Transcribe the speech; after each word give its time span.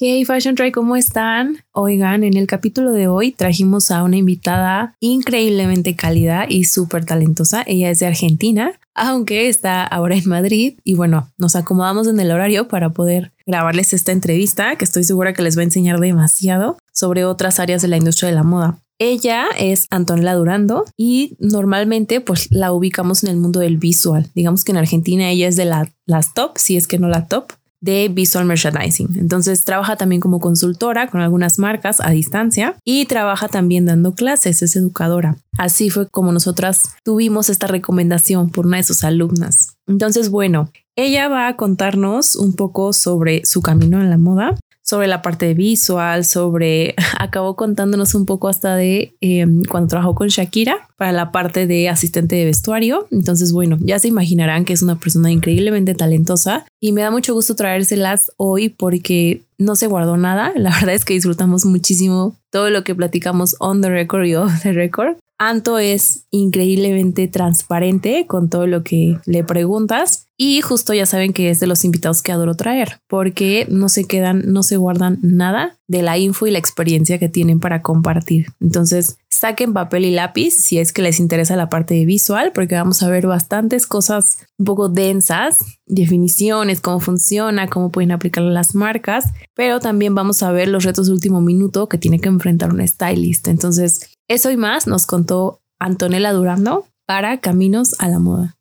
Hey 0.00 0.24
Fashion 0.24 0.54
Try, 0.54 0.70
¿cómo 0.70 0.94
están? 0.94 1.64
Oigan, 1.72 2.22
en 2.22 2.36
el 2.36 2.46
capítulo 2.46 2.92
de 2.92 3.08
hoy 3.08 3.32
trajimos 3.32 3.90
a 3.90 4.04
una 4.04 4.16
invitada 4.16 4.94
increíblemente 5.00 5.96
cálida 5.96 6.46
y 6.48 6.66
súper 6.66 7.04
talentosa. 7.04 7.64
Ella 7.66 7.90
es 7.90 7.98
de 7.98 8.06
Argentina, 8.06 8.78
aunque 8.94 9.48
está 9.48 9.82
ahora 9.82 10.14
en 10.14 10.28
Madrid 10.28 10.78
y 10.84 10.94
bueno, 10.94 11.32
nos 11.36 11.56
acomodamos 11.56 12.06
en 12.06 12.20
el 12.20 12.30
horario 12.30 12.68
para 12.68 12.90
poder 12.90 13.32
grabarles 13.44 13.92
esta 13.92 14.12
entrevista 14.12 14.76
que 14.76 14.84
estoy 14.84 15.02
segura 15.02 15.32
que 15.32 15.42
les 15.42 15.58
va 15.58 15.62
a 15.62 15.64
enseñar 15.64 15.98
demasiado 15.98 16.78
sobre 16.92 17.24
otras 17.24 17.58
áreas 17.58 17.82
de 17.82 17.88
la 17.88 17.96
industria 17.96 18.28
de 18.28 18.36
la 18.36 18.44
moda. 18.44 18.78
Ella 19.00 19.46
es 19.56 19.86
Antonella 19.90 20.34
Durando 20.34 20.84
y 20.96 21.36
normalmente 21.40 22.20
pues 22.20 22.48
la 22.52 22.72
ubicamos 22.72 23.24
en 23.24 23.30
el 23.30 23.36
mundo 23.36 23.58
del 23.60 23.78
visual. 23.78 24.28
Digamos 24.34 24.62
que 24.62 24.72
en 24.72 24.78
Argentina 24.78 25.28
ella 25.28 25.48
es 25.48 25.56
de 25.56 25.64
la, 25.64 25.92
las 26.06 26.34
top, 26.34 26.52
si 26.56 26.76
es 26.76 26.86
que 26.86 26.98
no 26.98 27.08
la 27.08 27.26
top, 27.26 27.52
de 27.80 28.08
visual 28.08 28.44
merchandising. 28.44 29.18
Entonces 29.18 29.64
trabaja 29.64 29.96
también 29.96 30.20
como 30.20 30.40
consultora 30.40 31.08
con 31.08 31.20
algunas 31.20 31.58
marcas 31.58 32.00
a 32.00 32.10
distancia 32.10 32.76
y 32.84 33.06
trabaja 33.06 33.48
también 33.48 33.86
dando 33.86 34.14
clases, 34.14 34.62
es 34.62 34.76
educadora. 34.76 35.36
Así 35.58 35.90
fue 35.90 36.08
como 36.08 36.32
nosotras 36.32 36.94
tuvimos 37.04 37.48
esta 37.48 37.66
recomendación 37.66 38.50
por 38.50 38.66
una 38.66 38.78
de 38.78 38.84
sus 38.84 39.04
alumnas. 39.04 39.76
Entonces, 39.86 40.30
bueno, 40.30 40.70
ella 40.96 41.28
va 41.28 41.48
a 41.48 41.56
contarnos 41.56 42.36
un 42.36 42.54
poco 42.54 42.92
sobre 42.92 43.44
su 43.44 43.62
camino 43.62 44.00
en 44.00 44.10
la 44.10 44.18
moda, 44.18 44.56
sobre 44.88 45.06
la 45.06 45.20
parte 45.20 45.52
visual, 45.52 46.24
sobre, 46.24 46.94
acabó 47.18 47.56
contándonos 47.56 48.14
un 48.14 48.24
poco 48.24 48.48
hasta 48.48 48.74
de 48.74 49.14
em, 49.20 49.62
cuando 49.64 49.88
trabajó 49.88 50.14
con 50.14 50.28
Shakira 50.28 50.88
para 50.96 51.12
la 51.12 51.30
parte 51.30 51.66
de 51.66 51.90
asistente 51.90 52.36
de 52.36 52.46
vestuario. 52.46 53.06
Entonces, 53.10 53.52
bueno, 53.52 53.76
ya 53.82 53.98
se 53.98 54.08
imaginarán 54.08 54.64
que 54.64 54.72
es 54.72 54.80
una 54.80 54.98
persona 54.98 55.30
increíblemente 55.30 55.94
talentosa 55.94 56.64
y 56.80 56.92
me 56.92 57.02
da 57.02 57.10
mucho 57.10 57.34
gusto 57.34 57.54
traérselas 57.54 58.32
hoy 58.38 58.70
porque 58.70 59.42
no 59.58 59.76
se 59.76 59.88
guardó 59.88 60.16
nada. 60.16 60.54
La 60.56 60.70
verdad 60.80 60.94
es 60.94 61.04
que 61.04 61.12
disfrutamos 61.12 61.66
muchísimo 61.66 62.34
todo 62.50 62.70
lo 62.70 62.84
que 62.84 62.94
platicamos 62.94 63.56
on 63.60 63.80
the 63.80 63.90
record 63.90 64.24
y 64.24 64.34
off 64.34 64.62
the 64.62 64.72
record. 64.72 65.16
Anto 65.40 65.78
es 65.78 66.24
increíblemente 66.30 67.28
transparente 67.28 68.26
con 68.26 68.50
todo 68.50 68.66
lo 68.66 68.82
que 68.82 69.18
le 69.24 69.44
preguntas 69.44 70.26
y 70.36 70.60
justo 70.62 70.94
ya 70.94 71.06
saben 71.06 71.32
que 71.32 71.50
es 71.50 71.60
de 71.60 71.68
los 71.68 71.84
invitados 71.84 72.22
que 72.22 72.32
adoro 72.32 72.54
traer 72.54 73.00
porque 73.06 73.66
no 73.70 73.88
se 73.88 74.04
quedan, 74.04 74.42
no 74.46 74.64
se 74.64 74.76
guardan 74.76 75.18
nada 75.22 75.76
de 75.88 76.02
la 76.02 76.18
info 76.18 76.46
y 76.46 76.50
la 76.50 76.58
experiencia 76.58 77.18
que 77.18 77.28
tienen 77.28 77.60
para 77.60 77.82
compartir. 77.82 78.46
Entonces, 78.60 79.18
saquen 79.30 79.72
papel 79.72 80.04
y 80.04 80.10
lápiz 80.10 80.52
si 80.52 80.78
es 80.78 80.92
que 80.92 81.02
les 81.02 81.18
interesa 81.18 81.56
la 81.56 81.68
parte 81.68 81.94
de 81.94 82.04
visual, 82.04 82.52
porque 82.54 82.74
vamos 82.74 83.02
a 83.02 83.08
ver 83.08 83.26
bastantes 83.26 83.86
cosas 83.86 84.38
un 84.58 84.66
poco 84.66 84.88
densas, 84.88 85.60
definiciones, 85.86 86.80
cómo 86.80 87.00
funciona, 87.00 87.68
cómo 87.68 87.90
pueden 87.90 88.12
aplicar 88.12 88.44
las 88.44 88.74
marcas, 88.74 89.32
pero 89.54 89.80
también 89.80 90.14
vamos 90.14 90.42
a 90.42 90.52
ver 90.52 90.68
los 90.68 90.84
retos 90.84 91.06
de 91.06 91.12
último 91.12 91.40
minuto 91.40 91.88
que 91.88 91.98
tiene 91.98 92.20
que 92.20 92.28
enfrentar 92.38 92.72
un 92.72 92.86
stylist. 92.86 93.48
Entonces, 93.48 94.14
eso 94.28 94.50
y 94.50 94.56
más 94.56 94.86
nos 94.86 95.06
contó 95.06 95.60
Antonella 95.78 96.32
Durando 96.32 96.86
para 97.06 97.40
Caminos 97.40 97.94
a 97.98 98.08
la 98.08 98.18
Moda. 98.18 98.56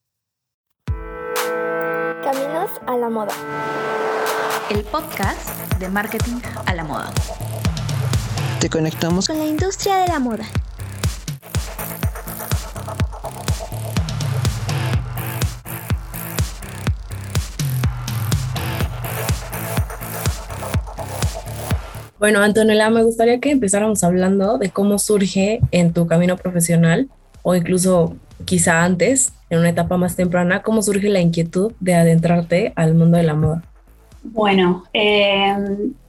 Caminos 2.23 2.69
a 2.85 2.97
la 2.97 3.09
Moda. 3.09 3.33
El 4.69 4.83
podcast 4.83 5.73
de 5.79 5.89
marketing 5.89 6.41
a 6.65 6.73
la 6.73 6.83
moda. 6.83 7.13
Te 8.59 8.69
conectamos 8.69 9.27
con 9.27 9.37
la 9.37 9.45
industria 9.45 9.97
de 9.97 10.07
la 10.07 10.19
moda. 10.19 10.45
Bueno, 22.19 22.41
Antonella, 22.41 22.89
me 22.89 23.03
gustaría 23.03 23.39
que 23.39 23.51
empezáramos 23.51 24.03
hablando 24.03 24.57
de 24.57 24.69
cómo 24.69 24.97
surge 24.97 25.59
en 25.71 25.93
tu 25.93 26.07
camino 26.07 26.35
profesional 26.35 27.09
o 27.43 27.53
incluso 27.53 28.15
quizá 28.45 28.83
antes, 28.83 29.33
en 29.49 29.59
una 29.59 29.69
etapa 29.69 29.97
más 29.97 30.15
temprana, 30.15 30.63
cómo 30.63 30.81
surge 30.81 31.09
la 31.09 31.21
inquietud 31.21 31.73
de 31.79 31.93
adentrarte 31.93 32.73
al 32.75 32.95
mundo 32.95 33.17
de 33.17 33.23
la 33.23 33.35
moda. 33.35 33.63
Bueno, 34.23 34.83
eh, 34.93 35.55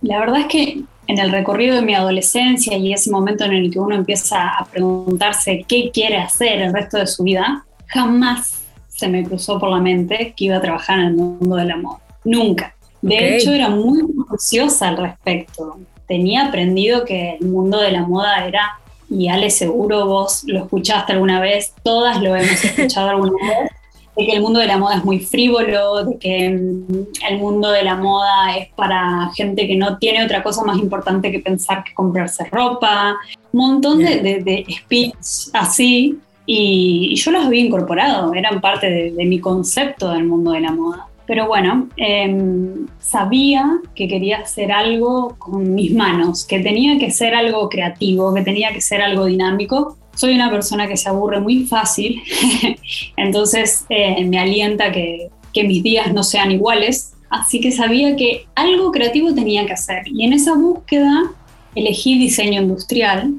la 0.01 0.21
verdad 0.21 0.41
es 0.41 0.47
que 0.47 0.83
en 1.07 1.19
el 1.19 1.31
recorrido 1.31 1.77
de 1.77 1.83
mi 1.83 1.95
adolescencia 1.95 2.77
y 2.77 2.93
ese 2.93 3.11
momento 3.11 3.45
en 3.45 3.53
el 3.53 3.71
que 3.71 3.79
uno 3.79 3.95
empieza 3.95 4.49
a 4.49 4.65
preguntarse 4.65 5.65
qué 5.69 5.91
quiere 5.93 6.17
hacer 6.17 6.61
el 6.63 6.73
resto 6.73 6.99
de 6.99 7.07
su 7.07 7.23
vida, 7.23 7.65
jamás 7.87 8.63
se 8.89 9.09
me 9.09 9.25
cruzó 9.25 9.59
por 9.61 9.71
la 9.71 9.81
mente 9.81 10.33
que 10.37 10.47
iba 10.47 10.57
a 10.57 10.61
trabajar 10.61 11.01
en 11.01 11.07
el 11.07 11.15
mundo 11.15 11.57
de 11.57 11.65
la 11.67 11.77
moda. 11.77 12.01
Nunca. 12.25 12.75
De 13.01 13.37
hecho, 13.37 13.53
era 13.53 13.69
muy 13.69 14.03
ansiosa 14.31 14.89
al 14.89 14.97
respecto 14.97 15.79
tenía 16.09 16.47
aprendido 16.47 17.05
que 17.05 17.37
el 17.41 17.47
mundo 17.47 17.79
de 17.79 17.93
la 17.93 18.05
moda 18.07 18.47
era, 18.47 18.79
y 19.11 19.29
Ale 19.29 19.51
seguro 19.51 20.07
vos 20.07 20.43
lo 20.47 20.61
escuchaste 20.61 21.13
alguna 21.13 21.41
vez, 21.41 21.75
todas 21.83 22.21
lo 22.21 22.35
hemos 22.35 22.65
escuchado 22.65 23.11
alguna 23.11 23.33
vez, 23.47 23.71
de 24.17 24.27
que 24.27 24.33
el 24.33 24.43
mundo 24.43 24.59
de 24.59 24.67
la 24.67 24.79
moda 24.79 24.97
es 24.97 25.05
muy 25.05 25.21
frívolo, 25.21 26.05
de 26.05 26.19
que 26.19 26.51
mm, 26.51 27.27
el 27.31 27.39
mundo 27.39 27.71
de 27.71 27.85
la 27.85 27.95
moda 27.95 28.57
es 28.57 28.69
para 28.75 29.31
gente 29.37 29.67
que 29.67 29.77
no 29.77 29.99
tiene 29.99 30.25
otra 30.25 30.43
cosa 30.43 30.65
más 30.65 30.79
importante 30.79 31.31
que 31.31 31.39
pensar 31.39 31.85
que 31.85 31.95
comprarse 31.95 32.45
ropa, 32.51 33.17
un 33.53 33.61
montón 33.61 33.99
de, 33.99 34.19
de, 34.19 34.67
speech 34.71 35.15
así, 35.53 36.19
y, 36.47 37.15
yo 37.15 37.31
los 37.31 37.45
había 37.45 37.61
incorporado, 37.61 38.33
eran 38.35 38.61
parte 38.61 39.13
de 39.13 39.25
mi 39.27 39.39
concepto 39.39 40.11
del 40.11 40.25
mundo 40.25 40.53
de 40.53 40.61
la 40.61 40.73
moda. 40.73 41.08
Pero 41.29 41.47
bueno, 41.47 41.91
em, 41.99 42.87
sabía 42.99 43.81
que 43.95 44.09
quería 44.09 44.39
hacer 44.39 44.73
algo 44.73 45.37
con 45.39 45.75
mis 45.75 45.93
manos, 45.95 46.47
que 46.47 46.61
tenía 46.61 46.99
que 46.99 47.11
ser 47.11 47.35
algo 47.35 47.69
creativo, 47.69 48.33
que 48.35 48.41
tenía 48.41 48.73
que 48.73 48.81
ser 48.81 49.03
algo 49.03 49.27
dinámico. 49.27 49.99
Soy 50.17 50.35
una 50.35 50.51
persona 50.51 50.89
que 50.89 50.97
se 50.97 51.11
aburre 51.11 51.39
muy 51.41 51.67
fácil, 51.67 52.23
entonces 53.19 53.85
eh, 53.91 54.25
me 54.25 54.39
alienta 54.39 54.91
que, 54.91 55.29
que 55.53 55.65
mis 55.65 55.83
días 55.83 56.15
no 56.15 56.23
sean 56.23 56.51
iguales. 56.51 57.13
Así 57.29 57.61
que 57.61 57.73
sabía 57.73 58.17
que 58.17 58.47
algo 58.55 58.91
creativo 58.91 59.35
tenía 59.35 59.67
que 59.67 59.75
hacer. 59.75 60.05
Y 60.09 60.25
en 60.25 60.33
esa 60.33 60.55
búsqueda 60.55 61.31
elegí 61.75 62.19
diseño 62.19 62.63
industrial, 62.63 63.35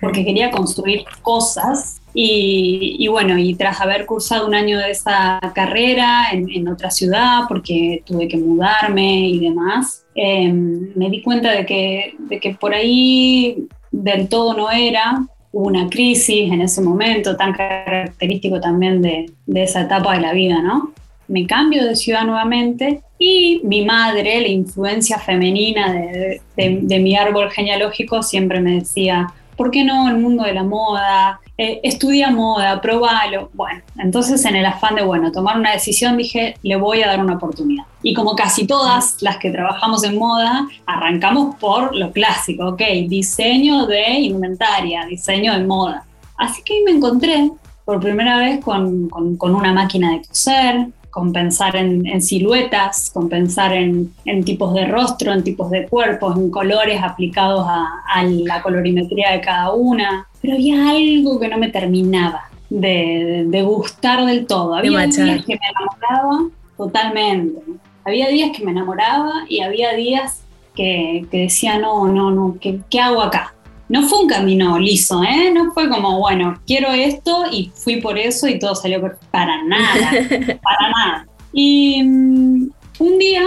porque 0.00 0.24
quería 0.24 0.50
construir 0.50 1.04
cosas 1.22 1.99
y, 2.12 3.06
bueno, 3.08 3.38
y 3.38 3.54
tras 3.54 3.80
haber 3.80 4.06
cursado 4.06 4.46
un 4.46 4.54
año 4.54 4.78
de 4.78 4.90
esa 4.90 5.38
carrera 5.54 6.26
en, 6.32 6.68
otra 6.68 6.90
ciudad, 6.90 7.42
porque 7.48 8.02
tuve 8.04 8.28
que 8.28 8.36
mudarme 8.36 9.28
y 9.28 9.38
demás, 9.38 10.04
em, 10.14 10.92
me 10.96 11.08
di 11.08 11.22
cuenta 11.22 11.52
de 11.52 11.64
que, 11.64 12.14
de 12.18 12.40
que 12.40 12.54
por 12.54 12.74
ahí 12.74 13.68
del 13.90 14.28
todo 14.28 14.54
no 14.54 14.70
era. 14.70 15.24
Hubo 15.52 15.66
una 15.66 15.88
crisis 15.88 16.50
en 16.52 16.60
ese 16.60 16.80
momento, 16.80 17.36
tan 17.36 17.52
característico 17.52 18.60
también 18.60 19.02
de, 19.02 19.32
de 19.46 19.62
esa 19.62 19.82
etapa 19.82 20.14
de 20.14 20.20
la 20.20 20.32
vida, 20.32 20.62
¿no? 20.62 20.92
Me 21.26 21.46
cambio 21.46 21.84
de 21.84 21.96
ciudad 21.96 22.24
nuevamente 22.24 23.02
y 23.18 23.60
mi 23.64 23.84
madre, 23.84 24.40
la 24.40 24.48
influencia 24.48 25.18
femenina 25.18 25.92
de, 25.92 26.40
de, 26.56 26.78
de 26.82 26.98
mi 27.00 27.16
árbol 27.16 27.50
genealógico, 27.50 28.22
siempre 28.22 28.60
me 28.60 28.76
decía, 28.76 29.32
¿por 29.56 29.70
qué 29.70 29.84
no 29.84 30.08
el 30.08 30.16
mundo 30.16 30.44
de 30.44 30.54
la 30.54 30.62
moda? 30.62 31.40
Eh, 31.62 31.78
estudia 31.82 32.30
moda, 32.30 32.80
probalo. 32.80 33.50
Bueno, 33.52 33.82
entonces 33.98 34.42
en 34.46 34.56
el 34.56 34.64
afán 34.64 34.94
de, 34.94 35.02
bueno, 35.02 35.30
tomar 35.30 35.58
una 35.58 35.72
decisión 35.72 36.16
dije, 36.16 36.54
le 36.62 36.76
voy 36.76 37.02
a 37.02 37.08
dar 37.08 37.20
una 37.20 37.34
oportunidad. 37.34 37.84
Y 38.02 38.14
como 38.14 38.34
casi 38.34 38.66
todas 38.66 39.20
las 39.20 39.36
que 39.36 39.50
trabajamos 39.50 40.02
en 40.04 40.16
moda, 40.16 40.66
arrancamos 40.86 41.56
por 41.56 41.94
lo 41.94 42.12
clásico, 42.12 42.68
ok, 42.68 42.80
diseño 43.08 43.84
de 43.84 44.10
indumentaria, 44.10 45.04
diseño 45.04 45.52
de 45.52 45.64
moda. 45.64 46.06
Así 46.38 46.62
que 46.64 46.82
me 46.82 46.92
encontré 46.92 47.50
por 47.84 48.00
primera 48.00 48.38
vez 48.38 48.64
con, 48.64 49.10
con 49.10 49.54
una 49.54 49.74
máquina 49.74 50.12
de 50.12 50.22
coser, 50.22 50.86
con 51.10 51.32
pensar 51.32 51.76
en, 51.76 52.20
siluetas, 52.22 53.10
con 53.12 53.28
pensar 53.28 53.72
en, 53.72 54.12
tipos 54.44 54.74
de 54.74 54.86
rostro, 54.86 55.32
en 55.32 55.42
tipos 55.42 55.70
de 55.70 55.86
cuerpos, 55.86 56.36
en 56.36 56.50
colores 56.50 57.02
aplicados 57.02 57.66
a, 57.68 58.22
la 58.24 58.62
colorimetría 58.62 59.32
de 59.32 59.40
cada 59.40 59.72
una. 59.72 60.26
Pero 60.40 60.54
había 60.54 60.90
algo 60.90 61.38
que 61.38 61.48
no 61.48 61.58
me 61.58 61.68
terminaba 61.68 62.48
de, 62.68 63.62
gustar 63.64 64.24
del 64.24 64.46
todo. 64.46 64.74
Había 64.74 65.06
días 65.06 65.44
que 65.44 65.58
me 65.58 65.60
enamoraba 65.68 66.48
totalmente. 66.76 67.60
Había 68.04 68.28
días 68.28 68.56
que 68.56 68.64
me 68.64 68.70
enamoraba 68.70 69.44
y 69.48 69.60
había 69.60 69.92
días 69.94 70.42
que, 70.74 71.26
decía, 71.30 71.78
no, 71.78 72.08
no, 72.08 72.30
no, 72.30 72.56
¿qué 72.60 73.00
hago 73.00 73.20
acá? 73.20 73.54
No 73.90 74.06
fue 74.06 74.20
un 74.20 74.28
camino 74.28 74.78
liso, 74.78 75.20
¿eh? 75.24 75.50
No 75.52 75.72
fue 75.72 75.88
como, 75.88 76.20
bueno, 76.20 76.60
quiero 76.64 76.92
esto 76.92 77.46
y 77.50 77.72
fui 77.74 78.00
por 78.00 78.16
eso 78.16 78.46
y 78.46 78.56
todo 78.56 78.76
salió 78.76 79.00
para 79.32 79.64
nada, 79.64 80.12
para 80.62 80.90
nada. 80.90 81.26
Y 81.52 82.00
mm, 82.00 82.70
un 83.00 83.18
día 83.18 83.42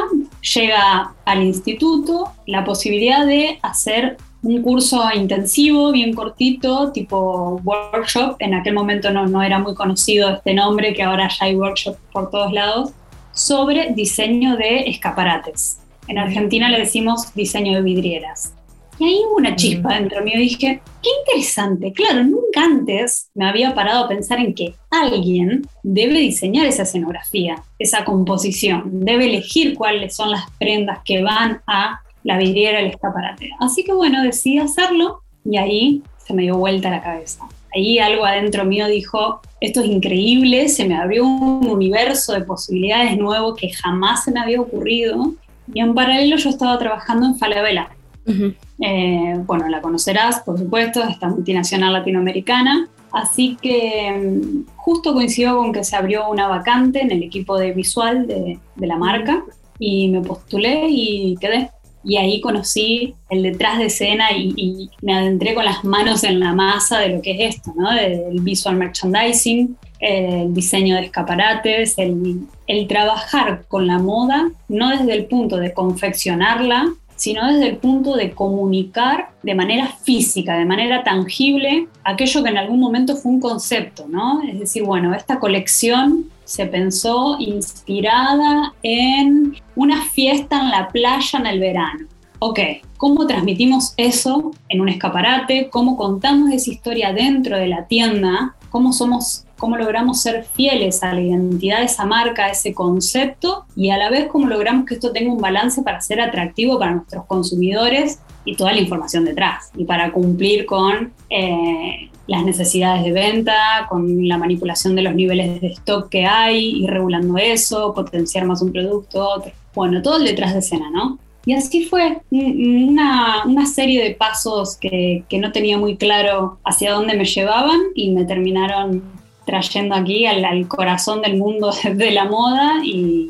llega 0.54 1.13
al 1.24 1.44
instituto 1.44 2.34
la 2.45 2.66
posibilidad 2.66 3.25
de 3.25 3.57
hacer 3.62 4.18
un 4.42 4.62
curso 4.62 5.01
intensivo, 5.16 5.94
bien 5.94 6.13
cortito, 6.13 6.92
tipo 6.92 7.62
workshop. 7.63 8.36
En 8.40 8.54
aquel 8.54 8.74
momento 8.74 9.12
no, 9.12 9.25
no 9.25 9.42
era 9.42 9.60
muy 9.60 9.75
conocido 9.75 10.30
este 10.30 10.54
nombre, 10.54 10.94
que 10.94 11.04
ahora 11.04 11.30
ya 11.30 11.45
hay 11.45 11.56
workshop 11.56 11.95
por 12.12 12.30
todos 12.30 12.51
lados, 12.51 12.92
sobre 13.31 13.94
diseño 13.94 14.57
de 14.57 14.90
escaparates. 14.90 15.80
En 16.10 16.18
Argentina 16.18 16.68
le 16.68 16.80
decimos 16.80 17.34
diseño 17.34 17.75
de 17.75 17.81
vidrieras. 17.81 18.54
Y 19.00 19.06
ahí 19.06 19.19
hubo 19.28 19.38
una 19.38 19.56
chispa 19.56 19.95
dentro 19.95 20.24
mío. 20.24 20.38
Dije, 20.38 20.81
qué 21.01 21.10
interesante. 21.19 21.92
Claro, 21.94 22.24
nunca 22.24 22.63
antes 22.63 23.30
me 23.34 23.48
había 23.48 23.74
parado 23.74 24.06
a 24.06 24.07
pensar 24.07 24.40
en 24.40 24.54
que 24.54 24.75
alguien 24.92 25.68
debe 25.81 26.19
diseñar 26.19 26.66
esa 26.66 26.84
escenografía, 26.84 27.63
esa 27.80 28.06
composición, 28.06 29.04
debe 29.04 29.25
elegir 29.25 29.75
cuáles 29.75 30.16
son 30.16 30.31
las 30.31 30.50
prendas 30.60 31.00
que 31.04 31.24
van 31.24 31.62
a 31.68 32.01
la 32.24 32.38
vidriera, 32.38 32.80
el 32.80 32.88
escaparate. 32.88 33.50
Así 33.60 33.84
que 33.84 33.94
bueno, 33.94 34.24
decidí 34.24 34.60
hacerlo 34.60 35.22
y 35.44 35.57
ahí 35.57 36.04
se 36.25 36.34
me 36.34 36.44
dio 36.44 36.57
vuelta 36.57 36.90
la 36.90 37.01
cabeza. 37.01 37.48
Ahí 37.75 37.98
algo 37.98 38.25
adentro 38.25 38.66
mío 38.66 38.88
dijo, 38.88 39.42
esto 39.60 39.81
es 39.81 39.88
increíble, 39.88 40.69
se 40.69 40.88
me 40.88 40.95
abrió 40.95 41.25
un 41.25 41.68
universo 41.68 42.34
de 42.34 42.42
posibilidades 42.42 43.18
nuevo 43.18 43.56
que 43.56 43.74
jamás 43.74 44.24
se 44.24 44.31
me 44.31 44.40
había 44.40 44.62
ocurrido. 44.62 45.34
Y 45.74 45.80
en 45.80 45.95
paralelo 45.95 46.38
yo 46.38 46.50
estaba 46.50 46.78
trabajando 46.78 47.25
en 47.25 47.38
Falabella. 47.38 47.90
Eh, 48.25 49.33
bueno, 49.45 49.67
la 49.69 49.81
conocerás, 49.81 50.41
por 50.41 50.57
supuesto, 50.57 51.03
esta 51.03 51.27
multinacional 51.27 51.93
latinoamericana. 51.93 52.87
Así 53.11 53.57
que 53.61 54.11
mm, 54.11 54.65
justo 54.75 55.13
coincidió 55.13 55.57
con 55.57 55.71
que 55.71 55.83
se 55.83 55.95
abrió 55.95 56.29
una 56.29 56.47
vacante 56.47 57.01
en 57.01 57.11
el 57.11 57.23
equipo 57.23 57.57
de 57.57 57.71
visual 57.71 58.27
de, 58.27 58.59
de 58.75 58.87
la 58.87 58.97
marca 58.97 59.43
y 59.77 60.07
me 60.07 60.21
postulé 60.21 60.87
y 60.89 61.35
quedé 61.39 61.69
y 62.03 62.17
ahí 62.17 62.41
conocí 62.41 63.15
el 63.29 63.43
detrás 63.43 63.77
de 63.77 63.85
escena 63.85 64.31
y, 64.35 64.89
me 65.01 65.13
adentré 65.13 65.53
con 65.53 65.65
las 65.65 65.83
manos 65.83 66.23
en 66.23 66.39
la 66.39 66.53
masa 66.53 66.99
de 66.99 67.09
lo 67.09 67.21
que 67.21 67.31
es 67.31 67.55
esto, 67.55 67.73
¿no? 67.75 67.91
El 67.91 68.41
visual 68.41 68.75
merchandising, 68.75 69.77
el 69.99 70.53
diseño 70.53 70.95
de 70.95 71.03
escaparates, 71.03 71.97
el, 71.97 72.41
el 72.67 72.87
trabajar 72.87 73.63
con 73.67 73.87
la 73.87 73.99
moda, 73.99 74.51
no 74.67 74.89
desde 74.89 75.13
el 75.13 75.25
punto 75.25 75.57
de 75.57 75.73
confeccionarla, 75.73 76.93
sino 77.23 77.47
desde 77.47 77.69
el 77.69 77.77
punto 77.77 78.17
de 78.17 78.31
comunicar 78.31 79.29
de 79.43 79.55
manera 79.55 79.87
física, 79.87 80.57
de 80.57 80.65
manera 80.65 81.05
tangible, 81.05 81.87
aquello 82.03 82.43
que 82.43 82.49
en 82.49 82.57
algún 82.57 82.81
momento 82.81 83.15
fue 83.15 83.31
un 83.31 83.39
concepto, 83.39 84.07
¿no? 84.09 84.41
Es 84.43 84.59
decir, 84.59 84.83
bueno, 84.83 85.15
esta 85.15 85.39
colección 85.39 86.25
se 86.43 86.65
pensó 86.65 87.37
inspirada 87.39 88.73
en 88.83 89.55
una 89.77 90.03
fiesta 90.03 90.59
en 90.59 90.69
la 90.69 90.89
playa 90.89 91.39
en 91.39 91.45
el 91.45 91.61
verano. 91.61 92.07
Ok, 92.39 92.59
¿cómo 92.97 93.25
transmitimos 93.25 93.93
eso 93.95 94.51
en 94.67 94.81
un 94.81 94.89
escaparate? 94.89 95.69
¿Cómo 95.69 95.95
contamos 95.95 96.51
esa 96.51 96.71
historia 96.71 97.13
dentro 97.13 97.55
de 97.57 97.67
la 97.67 97.87
tienda? 97.87 98.53
¿Cómo 98.73 98.91
somos 98.91 99.45
cómo 99.59 99.77
logramos 99.77 100.19
ser 100.19 100.45
fieles 100.55 101.03
a 101.03 101.13
la 101.13 101.21
identidad 101.21 101.77
de 101.77 101.85
esa 101.85 102.05
marca, 102.05 102.45
a 102.45 102.49
ese 102.49 102.73
concepto, 102.73 103.65
y 103.75 103.91
a 103.91 103.97
la 103.97 104.09
vez 104.09 104.27
cómo 104.29 104.47
logramos 104.47 104.87
que 104.87 104.95
esto 104.95 105.11
tenga 105.11 105.31
un 105.31 105.39
balance 105.39 105.83
para 105.83 106.01
ser 106.01 106.19
atractivo 106.19 106.79
para 106.79 106.95
nuestros 106.95 107.25
consumidores 107.27 108.19
y 108.45 108.55
toda 108.55 108.73
la 108.73 108.81
información 108.81 109.25
detrás, 109.25 109.69
y 109.77 109.85
para 109.85 110.11
cumplir 110.11 110.65
con 110.65 111.13
eh, 111.29 112.09
las 112.25 112.43
necesidades 112.43 113.03
de 113.03 113.11
venta, 113.11 113.85
con 113.89 114.27
la 114.27 114.39
manipulación 114.39 114.95
de 114.95 115.03
los 115.03 115.13
niveles 115.13 115.61
de 115.61 115.67
stock 115.67 116.09
que 116.09 116.25
hay, 116.25 116.83
y 116.83 116.87
regulando 116.87 117.37
eso, 117.37 117.93
potenciar 117.93 118.45
más 118.45 118.61
un 118.63 118.73
producto, 118.73 119.29
otro. 119.29 119.51
Bueno, 119.75 120.01
todo 120.01 120.17
el 120.17 120.25
detrás 120.25 120.51
de 120.51 120.59
escena, 120.59 120.89
¿no? 120.89 121.19
Y 121.45 121.54
así 121.54 121.86
fue 121.86 122.22
una, 122.31 123.44
una 123.45 123.66
serie 123.66 124.01
de 124.01 124.16
pasos 124.16 124.78
que, 124.78 125.25
que, 125.28 125.40
no 125.40 125.51
tenía 125.51 125.78
muy 125.78 125.98
claro 125.98 126.60
hacia 126.63 126.94
dónde 126.94 127.18
me 127.18 127.25
llevaban 127.25 127.80
y 127.95 128.12
me 128.12 128.24
terminaron 128.24 129.04
trayendo 129.45 129.94
aquí 129.94 130.25
al, 130.25 130.45
al 130.45 130.68
corazón 130.69 131.22
del 131.22 131.38
mundo 131.38 131.72
de 131.95 132.12
la 132.12 132.25
moda 132.25 132.80
y, 132.84 133.30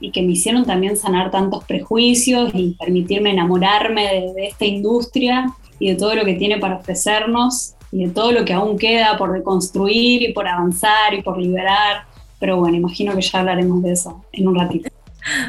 y, 0.00 0.12
que 0.12 0.22
me 0.22 0.32
hicieron 0.32 0.64
también 0.66 0.96
sanar 0.96 1.32
tantos 1.32 1.64
prejuicios 1.64 2.52
y 2.54 2.76
permitirme 2.78 3.30
enamorarme 3.30 4.06
de, 4.06 4.32
de 4.34 4.46
esta 4.46 4.64
industria 4.64 5.52
y 5.80 5.90
de 5.90 5.96
todo 5.96 6.14
lo 6.14 6.24
que 6.24 6.34
tiene 6.34 6.58
para 6.58 6.76
ofrecernos 6.76 7.74
y 7.90 8.04
de 8.04 8.10
todo 8.10 8.30
lo 8.30 8.44
que 8.44 8.52
aún 8.52 8.78
queda 8.78 9.16
por 9.16 9.32
reconstruir 9.32 10.22
y 10.22 10.32
por 10.32 10.46
avanzar 10.46 11.12
y 11.12 11.22
por 11.22 11.38
liberar. 11.38 12.04
Pero 12.38 12.58
bueno, 12.58 12.76
imagino 12.76 13.16
que 13.16 13.22
ya 13.22 13.40
hablaremos 13.40 13.82
de 13.82 13.92
eso 13.92 14.24
en 14.32 14.46
un 14.46 14.54
ratito. 14.54 14.90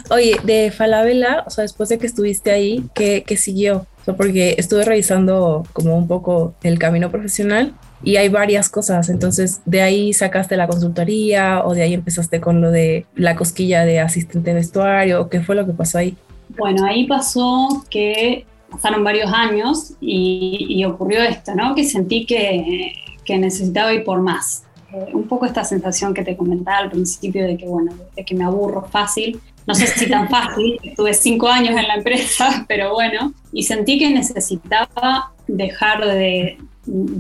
Oye, 0.10 0.38
de 0.44 0.72
Falabella, 0.72 1.44
o 1.46 1.50
sea, 1.50 1.64
después 1.64 1.90
de 1.90 1.98
que 1.98 2.08
estuviste 2.08 2.52
ahí, 2.52 2.84
¿qué, 2.94 3.24
qué 3.26 3.38
siguió? 3.38 3.86
O 4.06 4.16
porque 4.16 4.56
estuve 4.58 4.84
revisando 4.86 5.66
como 5.74 5.98
un 5.98 6.08
poco 6.08 6.56
el 6.64 6.80
camino 6.80 7.12
profesional 7.12 7.74
y 8.04 8.16
hay 8.18 8.30
varias 8.30 8.70
cosas. 8.70 9.10
Entonces, 9.10 9.62
de 9.66 9.82
ahí 9.82 10.14
sacaste 10.14 10.58
la 10.58 10.68
consultoría 10.68 11.64
o 11.66 11.74
de 11.74 11.84
ahí 11.84 11.94
empezaste 11.94 12.40
con 12.40 12.62
lo 12.62 12.72
de 12.72 13.06
la 13.16 13.36
cosquilla 13.36 13.86
de 13.86 14.00
asistente 14.00 14.52
de 14.52 14.56
vestuario. 14.56 15.30
¿Qué 15.30 15.42
fue 15.42 15.56
lo 15.56 15.66
que 15.66 15.74
pasó 15.74 16.00
ahí? 16.00 16.16
Bueno, 16.58 16.86
ahí 16.86 17.06
pasó 17.08 17.86
que 17.90 18.46
pasaron 18.72 19.04
varios 19.04 19.32
años 19.32 19.94
y, 20.00 20.84
ocurrió 20.86 21.22
esto, 21.24 21.54
¿no? 21.56 21.76
Que 21.76 21.84
sentí 21.84 22.26
que, 22.26 22.94
que 23.26 23.38
necesitaba 23.38 23.94
ir 23.94 24.04
por 24.04 24.22
más. 24.22 24.64
Eh, 24.92 25.12
un 25.14 25.28
poco 25.28 25.46
esta 25.46 25.64
sensación 25.64 26.14
que 26.14 26.24
te 26.24 26.36
comentaba 26.36 26.80
al 26.80 26.90
principio 26.90 27.46
de 27.46 27.58
que, 27.58 27.68
bueno, 27.68 27.92
de 28.16 28.26
que 28.26 28.34
me 28.34 28.44
aburro 28.44 28.84
fácil. 28.84 29.40
No 29.66 29.76
sé 29.76 29.88
si 29.88 30.10
tan 30.10 30.30
fácil, 30.30 30.80
estuve 30.84 31.14
cinco 31.14 31.48
años 31.48 31.78
en 31.78 31.88
la 31.88 31.96
empresa, 31.96 32.66
pero 32.68 32.94
bueno, 32.94 33.34
y 33.52 33.64
sentí 33.64 34.00
que 34.00 34.10
necesitaba 34.10 35.34
dejar 35.48 36.06
de, 36.06 36.58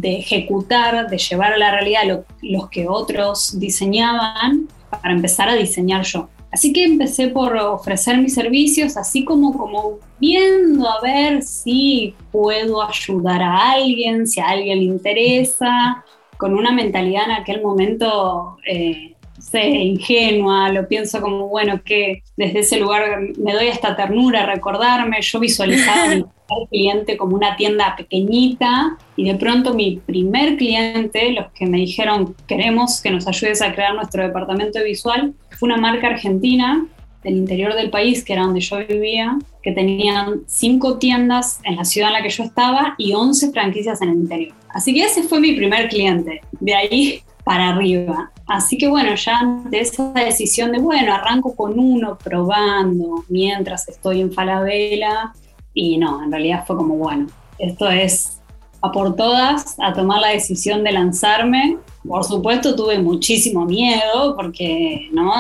ejecutar, 0.04 1.10
de 1.10 1.18
llevar 1.18 1.54
a 1.54 1.58
la 1.58 1.72
realidad 1.72 2.02
lo, 2.06 2.26
los 2.42 2.70
que 2.70 2.88
otros 2.88 3.60
diseñaban 3.60 4.68
para 4.90 5.14
empezar 5.14 5.50
a 5.50 5.56
diseñar 5.56 6.04
yo. 6.04 6.30
Así 6.52 6.74
que 6.74 6.84
empecé 6.84 7.28
por 7.28 7.56
ofrecer 7.56 8.18
mis 8.18 8.34
servicios, 8.34 8.98
así 8.98 9.24
como, 9.24 9.56
como 9.56 10.00
viendo 10.20 10.90
a 10.90 11.00
ver 11.02 11.44
si 11.44 12.16
puedo 12.32 12.82
ayudar 12.82 13.44
a 13.44 13.74
alguien, 13.74 14.28
si 14.28 14.40
a 14.40 14.48
alguien 14.48 14.80
le 14.80 14.86
interesa, 14.86 16.04
con 16.38 16.56
una 16.56 16.72
mentalidad 16.72 17.26
en 17.26 17.32
aquel 17.32 17.62
momento 17.62 18.58
eh, 18.66 19.16
sé, 19.50 19.68
ingenua, 19.68 20.70
lo 20.72 20.88
pienso 20.88 21.22
como, 21.22 21.48
bueno, 21.48 21.82
que 21.84 22.24
desde 22.38 22.60
ese 22.60 22.80
lugar 22.80 23.20
me 23.38 23.54
doy 23.54 23.68
esta 23.68 23.96
ternura, 23.96 24.46
recordarme, 24.46 25.22
yo 25.22 25.40
visualizaba 25.40 26.16
mi 26.16 26.26
cliente 26.70 27.18
como 27.18 27.36
una 27.36 27.56
tienda 27.56 27.96
pequeñita 27.96 28.98
y 29.16 29.26
de 29.26 29.36
pronto 29.36 29.74
mi 29.74 29.98
primer 29.98 30.58
cliente, 30.58 31.32
los 31.32 31.52
que 31.52 31.66
me 31.66 31.78
dijeron, 31.78 32.36
queremos 32.48 33.02
que 33.02 33.12
nos 33.12 33.28
ayudes 33.28 33.62
a 33.62 33.74
crear 33.74 33.94
nuestro 33.96 34.24
departamento 34.24 34.84
visual, 34.84 35.34
fue 35.52 35.68
una 35.68 35.78
marca 35.78 36.08
argentina 36.08 36.86
del 37.24 37.36
interior 37.36 37.76
del 37.76 37.90
país, 37.90 38.24
que 38.24 38.34
era 38.34 38.44
donde 38.44 38.62
yo 38.62 38.78
vivía, 38.78 39.38
que 39.62 39.74
tenían 39.74 40.42
cinco 40.48 40.98
tiendas 40.98 41.60
en 41.64 41.76
la 41.76 41.84
ciudad 41.84 42.10
en 42.10 42.14
la 42.14 42.24
que 42.24 42.30
yo 42.30 42.44
estaba 42.44 42.96
y 42.98 43.14
11 43.14 43.52
franquicias 43.52 44.02
en 44.02 44.10
el 44.10 44.16
interior. 44.16 44.56
Así 44.70 44.94
que 44.94 45.04
ese 45.04 45.24
fue 45.24 45.40
mi 45.40 45.54
primer 45.54 45.90
cliente. 45.90 46.42
De 46.60 46.74
ahí 46.76 47.22
para 47.44 47.70
arriba. 47.70 48.32
Así 48.50 48.80
que 48.80 48.88
bueno, 48.88 49.14
ya 49.14 49.42
de 49.70 49.80
esa 49.80 50.12
decisión 50.12 50.72
de, 50.72 50.80
bueno, 50.80 51.14
arranco 51.14 51.56
con 51.56 51.78
uno 51.78 52.18
probando 52.18 53.24
mientras 53.30 53.88
estoy 53.88 54.22
en 54.22 54.34
Falabella 54.34 55.34
y 55.72 56.00
no, 56.00 56.24
en 56.24 56.32
realidad 56.32 56.64
fue 56.66 56.76
como, 56.76 56.96
bueno, 56.96 57.28
esto 57.60 57.88
es 57.88 58.42
a 58.82 58.92
por 58.92 59.16
todas, 59.16 59.76
a 59.80 59.94
tomar 59.94 60.22
la 60.22 60.30
decisión 60.30 60.84
de 60.84 60.94
lanzarme. 60.94 61.78
Por 62.08 62.24
supuesto 62.24 62.76
tuve 62.76 62.98
muchísimo 62.98 63.66
miedo 63.66 64.36
porque 64.36 65.10
¿no? 65.12 65.32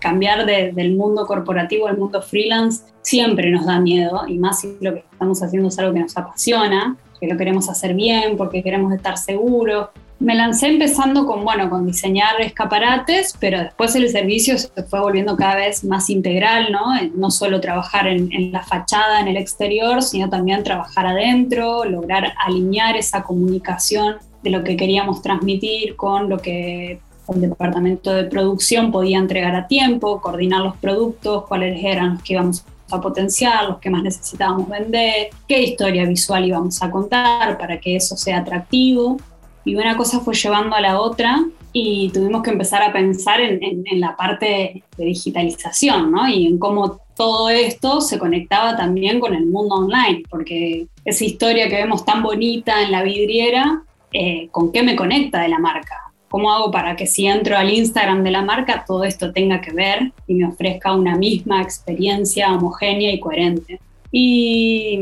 cambiar 0.00 0.44
del 0.44 0.96
mundo 0.96 1.24
corporativo 1.24 1.86
al 1.86 1.96
mundo 1.96 2.20
freelance 2.20 2.82
siempre 3.02 3.48
nos 3.52 3.66
da 3.66 3.78
miedo 3.78 4.26
y 4.26 4.38
más 4.38 4.62
si 4.62 4.76
lo 4.80 4.92
que 4.92 5.04
estamos 5.12 5.40
haciendo 5.40 5.68
es 5.68 5.78
algo 5.78 5.94
que 5.94 6.00
nos 6.00 6.16
apasiona, 6.16 6.96
que 7.20 7.28
lo 7.28 7.36
queremos 7.36 7.68
hacer 7.68 7.94
bien, 7.94 8.36
porque 8.36 8.64
queremos 8.64 8.92
estar 8.92 9.16
seguros, 9.18 9.90
me 10.18 10.34
lancé 10.34 10.68
empezando 10.68 11.26
con, 11.26 11.44
bueno, 11.44 11.68
con 11.68 11.86
diseñar 11.86 12.40
escaparates, 12.40 13.34
pero 13.38 13.60
después 13.60 13.94
el 13.96 14.08
servicio 14.08 14.56
se 14.58 14.70
fue 14.84 15.00
volviendo 15.00 15.36
cada 15.36 15.56
vez 15.56 15.84
más 15.84 16.08
integral, 16.08 16.72
¿no? 16.72 16.86
No 17.14 17.30
solo 17.30 17.60
trabajar 17.60 18.06
en, 18.06 18.32
en, 18.32 18.50
la 18.50 18.62
fachada, 18.62 19.20
en 19.20 19.28
el 19.28 19.36
exterior, 19.36 20.02
sino 20.02 20.30
también 20.30 20.62
trabajar 20.62 21.06
adentro, 21.06 21.84
lograr 21.84 22.32
alinear 22.44 22.96
esa 22.96 23.22
comunicación 23.22 24.16
de 24.42 24.50
lo 24.50 24.64
que 24.64 24.76
queríamos 24.76 25.20
transmitir 25.20 25.96
con 25.96 26.30
lo 26.30 26.38
que 26.38 27.00
el 27.34 27.40
departamento 27.40 28.12
de 28.12 28.24
producción 28.24 28.92
podía 28.92 29.18
entregar 29.18 29.54
a 29.54 29.66
tiempo, 29.66 30.20
coordinar 30.20 30.62
los 30.62 30.76
productos, 30.76 31.44
cuáles 31.46 31.82
eran 31.84 32.14
los 32.14 32.22
que 32.22 32.34
íbamos 32.34 32.64
a 32.90 33.00
potenciar, 33.00 33.68
los 33.68 33.78
que 33.78 33.90
más 33.90 34.02
necesitábamos 34.02 34.68
vender, 34.68 35.30
qué 35.48 35.62
historia 35.62 36.04
visual 36.04 36.44
íbamos 36.44 36.80
a 36.82 36.90
contar 36.90 37.58
para 37.58 37.80
que 37.80 37.96
eso 37.96 38.16
sea 38.16 38.38
atractivo 38.38 39.18
y 39.66 39.74
una 39.74 39.96
cosa 39.96 40.20
fue 40.20 40.32
llevando 40.34 40.76
a 40.76 40.80
la 40.80 41.00
otra 41.00 41.44
y 41.72 42.08
tuvimos 42.10 42.42
que 42.42 42.50
empezar 42.50 42.82
a 42.82 42.92
pensar 42.92 43.40
en, 43.40 43.60
en, 43.62 44.00
la 44.00 44.16
parte 44.16 44.84
de 44.96 45.04
digitalización, 45.04 46.12
¿no? 46.12 46.26
Y 46.28 46.46
en 46.46 46.56
cómo 46.56 47.00
todo 47.16 47.48
esto 47.48 48.00
se 48.00 48.18
conectaba 48.18 48.76
también 48.76 49.18
con 49.18 49.34
el 49.34 49.44
mundo 49.44 49.74
online, 49.74 50.22
porque 50.30 50.86
esa 51.04 51.24
historia 51.24 51.68
que 51.68 51.74
vemos 51.74 52.04
tan 52.04 52.22
bonita 52.22 52.80
en 52.80 52.92
la 52.92 53.02
vidriera, 53.02 53.82
eh, 54.12 54.48
¿con 54.52 54.70
qué 54.70 54.84
me 54.84 54.94
conecta 54.94 55.40
de 55.40 55.48
la 55.48 55.58
marca? 55.58 56.12
¿Cómo 56.28 56.52
hago 56.52 56.70
para 56.70 56.94
que 56.94 57.06
si 57.08 57.26
entro 57.26 57.58
al 57.58 57.68
Instagram 57.68 58.22
de 58.22 58.30
la 58.30 58.42
marca 58.42 58.84
todo 58.86 59.02
esto 59.02 59.32
tenga 59.32 59.60
que 59.60 59.72
ver 59.72 60.12
y 60.28 60.34
me 60.34 60.46
ofrezca 60.46 60.94
una 60.94 61.16
misma 61.16 61.60
experiencia 61.60 62.54
homogénea 62.54 63.12
y 63.12 63.18
coherente? 63.18 63.80
Y 64.12 65.00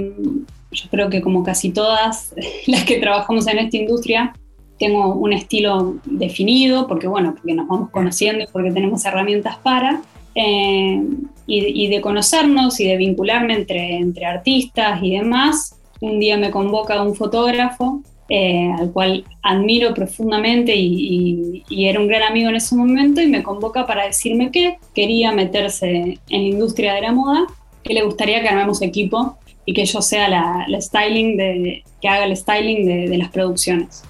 yo 0.72 0.88
creo 0.90 1.10
que 1.10 1.20
como 1.20 1.44
casi 1.44 1.70
todas 1.70 2.34
las 2.66 2.84
que 2.84 2.98
trabajamos 2.98 3.46
en 3.46 3.58
esta 3.58 3.76
industria, 3.76 4.34
tengo 4.78 5.14
un 5.14 5.32
estilo 5.32 5.96
definido, 6.04 6.86
porque 6.86 7.06
bueno, 7.06 7.34
porque 7.34 7.54
nos 7.54 7.68
vamos 7.68 7.90
conociendo 7.90 8.44
y 8.44 8.46
porque 8.48 8.70
tenemos 8.70 9.04
herramientas 9.04 9.56
para, 9.58 10.02
eh, 10.34 11.00
y, 11.46 11.88
de 11.88 12.00
conocernos 12.00 12.80
y 12.80 12.88
de 12.88 12.96
vincularme 12.96 13.54
entre, 13.54 13.96
entre 13.96 14.26
artistas 14.26 15.00
y 15.02 15.12
demás. 15.12 15.78
Un 16.00 16.18
día 16.18 16.36
me 16.36 16.50
convoca 16.50 17.02
un 17.02 17.14
fotógrafo 17.14 18.02
eh, 18.28 18.70
al 18.78 18.90
cual 18.90 19.24
admiro 19.42 19.92
profundamente 19.92 20.74
y, 20.74 21.62
era 21.68 22.00
un 22.00 22.08
gran 22.08 22.22
amigo 22.22 22.48
en 22.48 22.56
ese 22.56 22.74
momento 22.74 23.20
y 23.20 23.26
me 23.26 23.42
convoca 23.42 23.86
para 23.86 24.06
decirme 24.06 24.50
que 24.50 24.78
quería 24.94 25.32
meterse 25.32 26.18
en 26.30 26.42
la 26.42 26.48
industria 26.48 26.94
de 26.94 27.02
la 27.02 27.12
moda, 27.12 27.46
que 27.82 27.92
le 27.92 28.02
gustaría 28.02 28.40
que 28.40 28.48
armemos 28.48 28.80
equipo 28.80 29.36
y 29.66 29.74
que 29.74 29.84
yo 29.84 30.00
sea 30.00 30.28
la, 30.28 30.80
styling 30.80 31.36
de, 31.36 31.84
que 32.00 32.08
haga 32.08 32.24
el 32.24 32.36
styling 32.36 32.86
de, 32.86 33.08
de 33.08 33.18
las 33.18 33.28
producciones. 33.28 34.02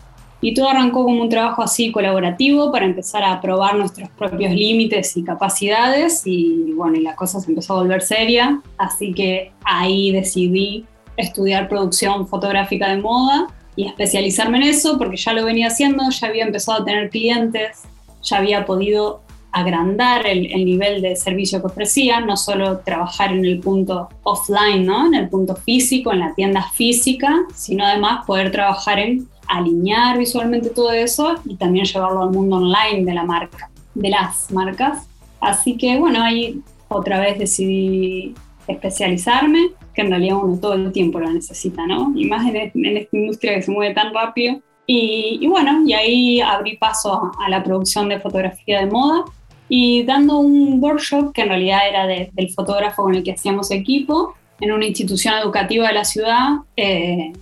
Y 0.45 0.53
todo 0.53 0.69
arrancó 0.69 1.05
como 1.05 1.23
un 1.23 1.31
trabajo 1.31 1.63
así 1.63 1.91
colaborativo 1.91 2.71
para 2.71 2.85
empezar 2.85 3.25
a 3.25 3.41
probar 3.41 3.77
nuestros 3.77 4.11
propios 4.11 4.53
límites 4.53 5.17
y 5.17 5.25
capacidades 5.25 6.27
y 6.27 6.71
bueno, 6.75 6.99
y 6.99 7.01
la 7.01 7.17
cosa 7.17 7.41
se 7.41 7.51
empezó 7.51 7.73
a 7.73 7.81
volver 7.81 8.03
seria, 8.03 8.61
así 8.77 9.15
que 9.15 9.53
ahí 9.65 10.13
decidí 10.13 10.85
estudiar 11.17 11.67
producción 11.67 12.29
fotográfica 12.29 12.91
de 12.91 13.01
moda 13.01 13.47
y 13.75 13.87
especializarme 13.87 14.59
en 14.59 14.65
eso 14.65 14.99
porque 14.99 15.17
ya 15.17 15.33
lo 15.33 15.47
venía 15.47 15.69
haciendo, 15.69 16.05
ya 16.11 16.27
había 16.27 16.45
empezado 16.45 16.83
a 16.83 16.85
tener 16.85 17.09
clientes, 17.09 17.81
ya 18.23 18.37
había 18.37 18.67
podido 18.67 19.23
agrandar 19.51 20.27
el, 20.27 20.53
el, 20.53 20.67
nivel 20.67 21.01
de 21.01 21.17
servicio 21.17 21.61
que 21.61 21.69
ofrecía, 21.69 22.21
no 22.21 22.37
solo 22.37 22.81
trabajar 22.81 23.33
en 23.33 23.47
el 23.47 23.61
punto 23.61 24.11
offline, 24.25 24.85
¿no? 24.85 25.07
en 25.07 25.15
el 25.15 25.31
punto 25.31 25.55
físico, 25.55 26.13
en 26.13 26.19
la 26.19 26.35
tienda 26.35 26.65
física, 26.75 27.45
sino 27.55 27.87
además 27.87 28.27
poder 28.27 28.51
trabajar 28.51 28.99
en 28.99 29.29
alinear 29.49 30.19
visualmente 30.19 30.71
todo 30.71 30.93
eso 30.93 31.35
y 31.45 31.57
también 31.57 31.85
llevarlo 31.85 32.23
al 32.23 32.31
mundo 32.31 32.57
online 32.57 33.05
de 33.05 33.15
la 33.15 33.25
marca, 33.25 33.71
de 33.95 34.11
las 34.11 34.51
marcas. 34.51 35.09
Así 35.41 35.77
que 35.77 35.99
bueno, 35.99 36.23
ahí 36.23 36.61
otra 36.89 37.21
vez 37.21 37.39
decidí 37.39 38.35
especializarme, 38.67 39.71
que 39.95 40.03
en 40.03 40.11
realidad 40.11 40.39
uno 40.43 40.59
todo 40.59 40.75
el 40.75 40.93
tiempo 40.93 41.19
lo 41.19 41.31
necesita, 41.31 41.87
¿no? 41.87 42.13
Y 42.17 42.27
más 42.27 42.47
en, 42.47 42.57
esta 42.57 43.17
industria 43.17 43.55
que 43.55 43.63
se 43.63 43.71
mueve 43.71 43.95
tan 43.95 44.13
rápido. 44.15 44.61
Y, 44.87 45.47
bueno, 45.47 45.83
y 45.87 45.95
ahí 45.95 46.41
abrí 46.41 46.77
paso 46.77 47.33
a 47.39 47.49
la 47.49 47.63
producción 47.63 48.09
de 48.11 48.21
fotografía 48.21 48.81
de 48.81 48.87
moda 48.87 49.25
y 49.67 50.03
dando 50.03 50.39
un 50.39 50.83
workshop 50.83 51.33
que 51.33 51.41
en 51.41 51.49
realidad 51.49 51.89
era 51.89 52.07
del 52.07 52.51
fotógrafo 52.55 53.03
con 53.03 53.15
el 53.15 53.23
que 53.23 53.33
hacíamos 53.33 53.71
equipo 53.71 54.35
en 54.61 54.73
una 54.73 54.85
institución 54.85 55.35
educativa 55.39 55.89
de 55.89 55.95
la 55.95 56.05
ciudad. 56.05 56.49
Eh, 56.77 57.33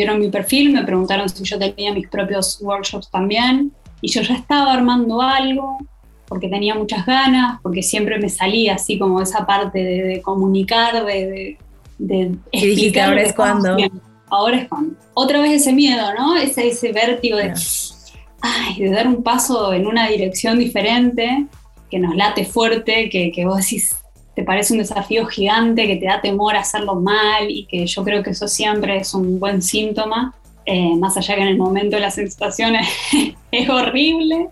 vieron 0.00 0.18
mi 0.18 0.30
perfil, 0.30 0.72
me 0.72 0.82
preguntaron 0.82 1.28
si 1.28 1.44
yo 1.44 1.58
tenía 1.58 1.92
mis 1.92 2.08
propios 2.08 2.58
workshops 2.62 3.10
también 3.10 3.70
y 4.00 4.10
yo 4.10 4.22
ya 4.22 4.34
estaba 4.34 4.72
armando 4.72 5.20
algo 5.20 5.76
porque 6.26 6.48
tenía 6.48 6.74
muchas 6.74 7.04
ganas, 7.04 7.60
porque 7.60 7.82
siempre 7.82 8.18
me 8.18 8.30
salía 8.30 8.76
así 8.76 8.98
como 8.98 9.20
esa 9.20 9.44
parte 9.44 9.78
de, 9.82 10.22
comunicar, 10.22 11.04
de, 11.04 11.58
de, 11.98 12.34
explicar. 12.52 13.10
ahora 13.10 13.22
es 13.22 13.34
cuando. 13.34 13.76
Ahora 14.30 14.56
es 14.58 14.68
cuando. 14.68 14.94
Otra 15.12 15.40
vez 15.42 15.52
ese 15.60 15.72
miedo, 15.72 16.14
¿no? 16.16 16.36
Ese, 16.36 16.68
ese 16.68 16.92
vértigo 16.92 17.36
de, 17.36 17.52
ay, 18.40 18.78
de 18.78 18.90
dar 18.90 19.06
un 19.08 19.22
paso 19.22 19.74
en 19.74 19.86
una 19.86 20.08
dirección 20.08 20.58
diferente, 20.58 21.46
que 21.90 21.98
nos 21.98 22.14
late 22.14 22.46
fuerte, 22.46 23.10
que, 23.10 23.32
que 23.32 23.44
vos 23.44 23.58
decís, 23.58 23.96
te 24.40 24.46
parece 24.46 24.72
un 24.72 24.78
desafío 24.78 25.26
gigante, 25.26 25.86
que 25.86 25.96
te 25.96 26.06
da 26.06 26.22
temor 26.22 26.56
hacerlo 26.56 26.94
mal 26.94 27.50
y 27.50 27.66
que 27.66 27.86
yo 27.86 28.02
creo 28.02 28.22
que 28.22 28.30
eso 28.30 28.48
siempre 28.48 28.96
es 28.96 29.12
un 29.12 29.38
buen 29.38 29.60
síntoma, 29.60 30.34
eh, 30.64 30.96
más 30.96 31.14
allá 31.18 31.34
que 31.34 31.42
en 31.42 31.48
el 31.48 31.58
momento 31.58 31.98
la 31.98 32.10
sensación 32.10 32.74
es 33.52 33.68
horrible, 33.68 34.48